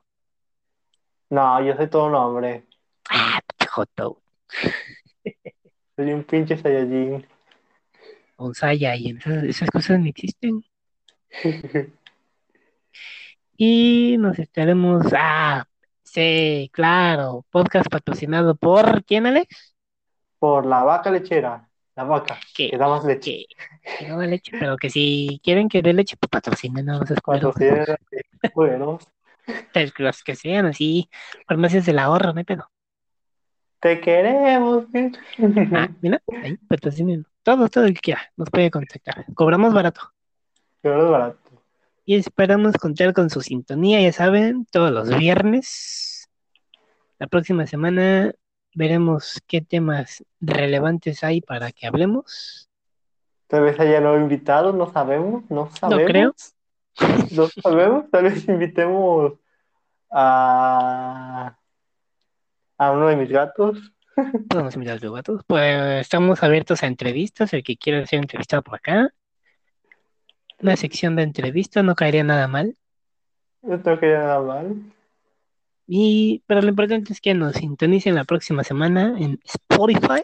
No, 1.31 1.65
yo 1.65 1.75
soy 1.75 1.89
todo 1.89 2.07
un 2.07 2.15
hombre. 2.15 2.65
Ah, 3.09 3.41
joto. 3.69 4.21
Soy 5.97 6.13
un 6.13 6.23
pinche 6.23 6.57
Saiyajin. 6.57 7.27
Un 8.37 8.53
y 8.63 9.11
esas, 9.19 9.43
esas 9.43 9.71
cosas 9.71 9.99
no 9.99 10.07
existen. 10.07 10.63
Y 13.61 14.17
nos 14.21 14.39
estaremos. 14.39 15.05
Ah, 15.13 15.67
Sí, 16.13 16.71
claro. 16.73 17.45
Podcast 17.51 17.89
patrocinado 17.91 18.57
por 18.57 19.05
¿quién, 19.05 19.27
Alex? 19.27 19.75
Por 20.39 20.67
la 20.67 20.83
vaca 20.85 21.11
lechera. 21.11 21.69
La 21.97 22.05
vaca, 22.05 22.39
Que, 22.55 22.71
que 22.71 22.79
da 22.79 22.89
más 22.89 23.05
leche. 23.05 23.37
que, 23.37 23.47
que 23.99 24.09
no 24.09 24.19
da 24.19 24.27
leche, 24.27 24.53
pero 24.59 24.77
que 24.77 24.91
si 24.91 25.41
quieren 25.43 25.69
que 25.69 25.83
dé 25.83 25.93
leche, 25.93 26.17
pues 26.19 26.31
patrocinen, 26.31 26.87
no 26.87 27.01
culero. 27.23 27.53
Patrocina, 27.53 27.97
bueno, 28.55 28.99
Los 29.99 30.23
que 30.23 30.35
sean 30.37 30.67
así, 30.67 31.09
farmacias 31.47 31.87
del 31.87 31.99
ahorro, 31.99 32.33
no 32.33 32.39
hay 32.39 32.45
pedo. 32.45 32.71
te 33.81 34.01
queremos. 34.01 34.85
¿eh? 34.95 35.13
Ah, 35.75 35.89
mira, 36.01 36.23
ahí, 36.43 36.57
patrocinen. 36.69 37.25
Todo, 37.43 37.69
todo 37.69 37.85
el 37.85 37.95
que 37.95 38.01
quiera, 38.01 38.23
nos 38.37 38.51
puede 38.51 38.71
contactar. 38.71 39.25
Cobramos 39.35 39.73
barato. 39.73 40.01
Es 40.83 40.93
barato. 41.11 41.48
Y 42.09 42.15
esperamos 42.15 42.73
contar 42.79 43.13
con 43.13 43.29
su 43.29 43.43
sintonía, 43.43 44.01
ya 44.01 44.15
saben, 44.15 44.65
todos 44.73 44.91
los 44.91 45.15
viernes. 45.15 46.27
La 47.19 47.27
próxima 47.27 47.67
semana 47.67 48.33
veremos 48.75 49.43
qué 49.47 49.61
temas 49.61 50.25
relevantes 50.41 51.23
hay 51.23 51.43
para 51.43 51.71
que 51.71 51.87
hablemos. 51.87 52.71
Tal 53.47 53.65
vez 53.65 53.79
haya 53.79 54.01
nuevo 54.01 54.17
invitado, 54.17 54.73
no 54.73 54.91
sabemos, 54.91 55.45
no 55.51 55.69
sabemos. 55.71 56.07
creo. 56.07 56.35
No 57.37 57.47
sabemos, 57.63 58.11
tal 58.11 58.23
vez 58.23 58.49
invitemos 58.49 59.35
a, 60.11 61.59
a 62.79 62.91
uno 62.91 63.09
de 63.09 63.17
mis 63.17 63.29
gatos. 63.29 63.93
Podemos 64.49 64.75
invitar 64.77 64.97
a 64.97 65.05
los 65.05 65.13
gatos. 65.13 65.43
Pues 65.47 66.01
estamos 66.01 66.43
abiertos 66.43 66.83
a 66.83 66.87
entrevistas, 66.87 67.53
el 67.53 67.63
que 67.63 67.77
quiera 67.77 68.07
ser 68.07 68.21
entrevistado 68.21 68.63
por 68.63 68.77
acá. 68.77 69.13
Una 70.61 70.77
sección 70.77 71.17
de 71.17 71.23
entrevistas 71.23 71.85
no 71.85 71.95
caería 71.95 72.25
nada 72.25 72.49
mal. 72.49 72.77
No 73.63 73.81
tengo 73.81 73.99
que 73.99 74.07
ir 74.07 74.15
nada 74.15 74.41
mal. 74.41 74.77
Y, 75.87 76.43
pero 76.47 76.61
lo 76.61 76.69
importante 76.69 77.13
es 77.13 77.21
que 77.21 77.33
nos 77.35 77.55
sintonicen 77.55 78.15
la 78.15 78.25
próxima 78.25 78.63
semana 78.65 79.17
en 79.19 79.41
Spotify. 79.45 80.23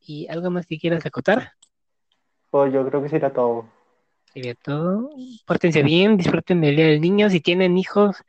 ¿Y 0.00 0.28
algo 0.28 0.50
más 0.50 0.66
que 0.66 0.78
quieras 0.78 1.04
acotar? 1.06 1.52
Pues 2.50 2.72
yo 2.72 2.86
creo 2.86 3.02
que 3.02 3.08
será 3.08 3.32
todo. 3.32 3.66
Sería 4.32 4.54
todo. 4.54 5.10
Pórtense 5.46 5.82
bien, 5.82 6.16
disfruten 6.16 6.60
del 6.60 6.76
Día 6.76 6.86
del 6.86 7.00
Niño. 7.00 7.30
Si 7.30 7.40
tienen 7.40 7.78
hijos, 7.78 8.22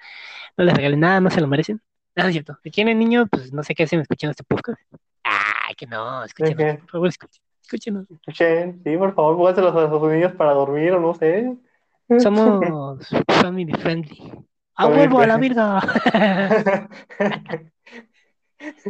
no 0.57 0.64
les 0.64 0.74
regalen 0.74 1.02
nada, 1.02 1.20
no 1.20 1.30
se 1.30 1.41
lo 1.41 1.48
merecen. 1.48 1.82
No, 2.16 2.26
es 2.26 2.32
cierto. 2.32 2.57
Si 2.64 2.72
tienen 2.72 2.98
niños, 2.98 3.28
pues 3.30 3.52
no 3.52 3.62
sé 3.64 3.76
qué 3.76 3.84
hacen 3.84 3.99
escuchando 3.99 4.32
este 4.32 4.44
podcast. 4.44 4.82
Ah, 5.24 5.74
que 5.76 5.86
no, 5.86 6.24
escúchenos, 6.24 6.57
qué? 6.57 6.80
por 6.80 6.90
favor, 6.90 7.10
escuchen. 7.10 7.44
Escúchenos. 7.66 8.06
Escuchen, 8.12 8.80
sí, 8.84 8.96
por 8.96 9.16
favor, 9.16 9.38
pónganselos 9.38 9.76
a 9.76 9.90
sus 9.90 10.12
niños 10.12 10.34
para 10.34 10.54
dormir 10.54 10.92
o 10.94 11.00
no 11.00 11.16
sé. 11.16 11.58
Somos 12.20 13.10
family 13.42 13.74
friendly. 13.74 14.32
¡A 14.76 14.88
huevo 14.88 15.20
a 15.20 15.26
la 15.26 15.38
virga! 15.38 15.82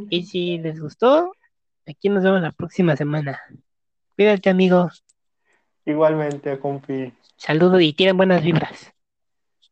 Y 0.10 0.24
si 0.24 0.58
les 0.58 0.80
gustó, 0.80 1.32
aquí 1.88 2.10
nos 2.10 2.24
vemos 2.24 2.42
la 2.42 2.52
próxima 2.52 2.96
semana. 2.96 3.40
Cuídate, 4.16 4.50
amigo. 4.50 4.90
Igualmente, 5.86 6.60
compi, 6.60 7.14
Saludos 7.38 7.82
y 7.82 7.94
tienen 7.94 8.18
buenas 8.18 8.44
vibras. 8.44 8.92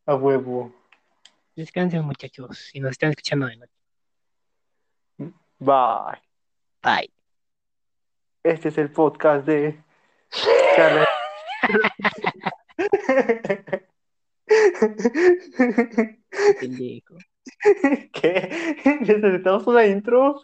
a 0.06 0.16
huevo. 0.16 0.74
Descansen, 1.56 2.06
muchachos, 2.06 2.58
si 2.72 2.80
nos 2.80 2.92
están 2.92 3.10
escuchando 3.10 3.48
de 3.48 3.58
noche. 3.58 3.74
Bye. 5.60 6.22
Bye. 6.82 7.23
Este 8.44 8.70
es 8.70 8.78
el 8.78 8.92
podcast 8.92 9.46
de 9.46 9.82
Carla. 10.76 11.08
Pendejo. 16.60 17.16
¿Qué? 18.12 18.76
¿Necesitamos 19.00 19.66
una 19.66 19.86
intro? 19.86 20.42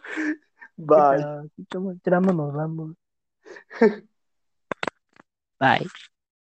Bye. 0.76 1.50
Como 1.70 1.90
el 1.90 2.00
tramo 2.00 2.32
nos 2.32 2.54
vamos. 2.54 2.96
Bye. 5.58 5.86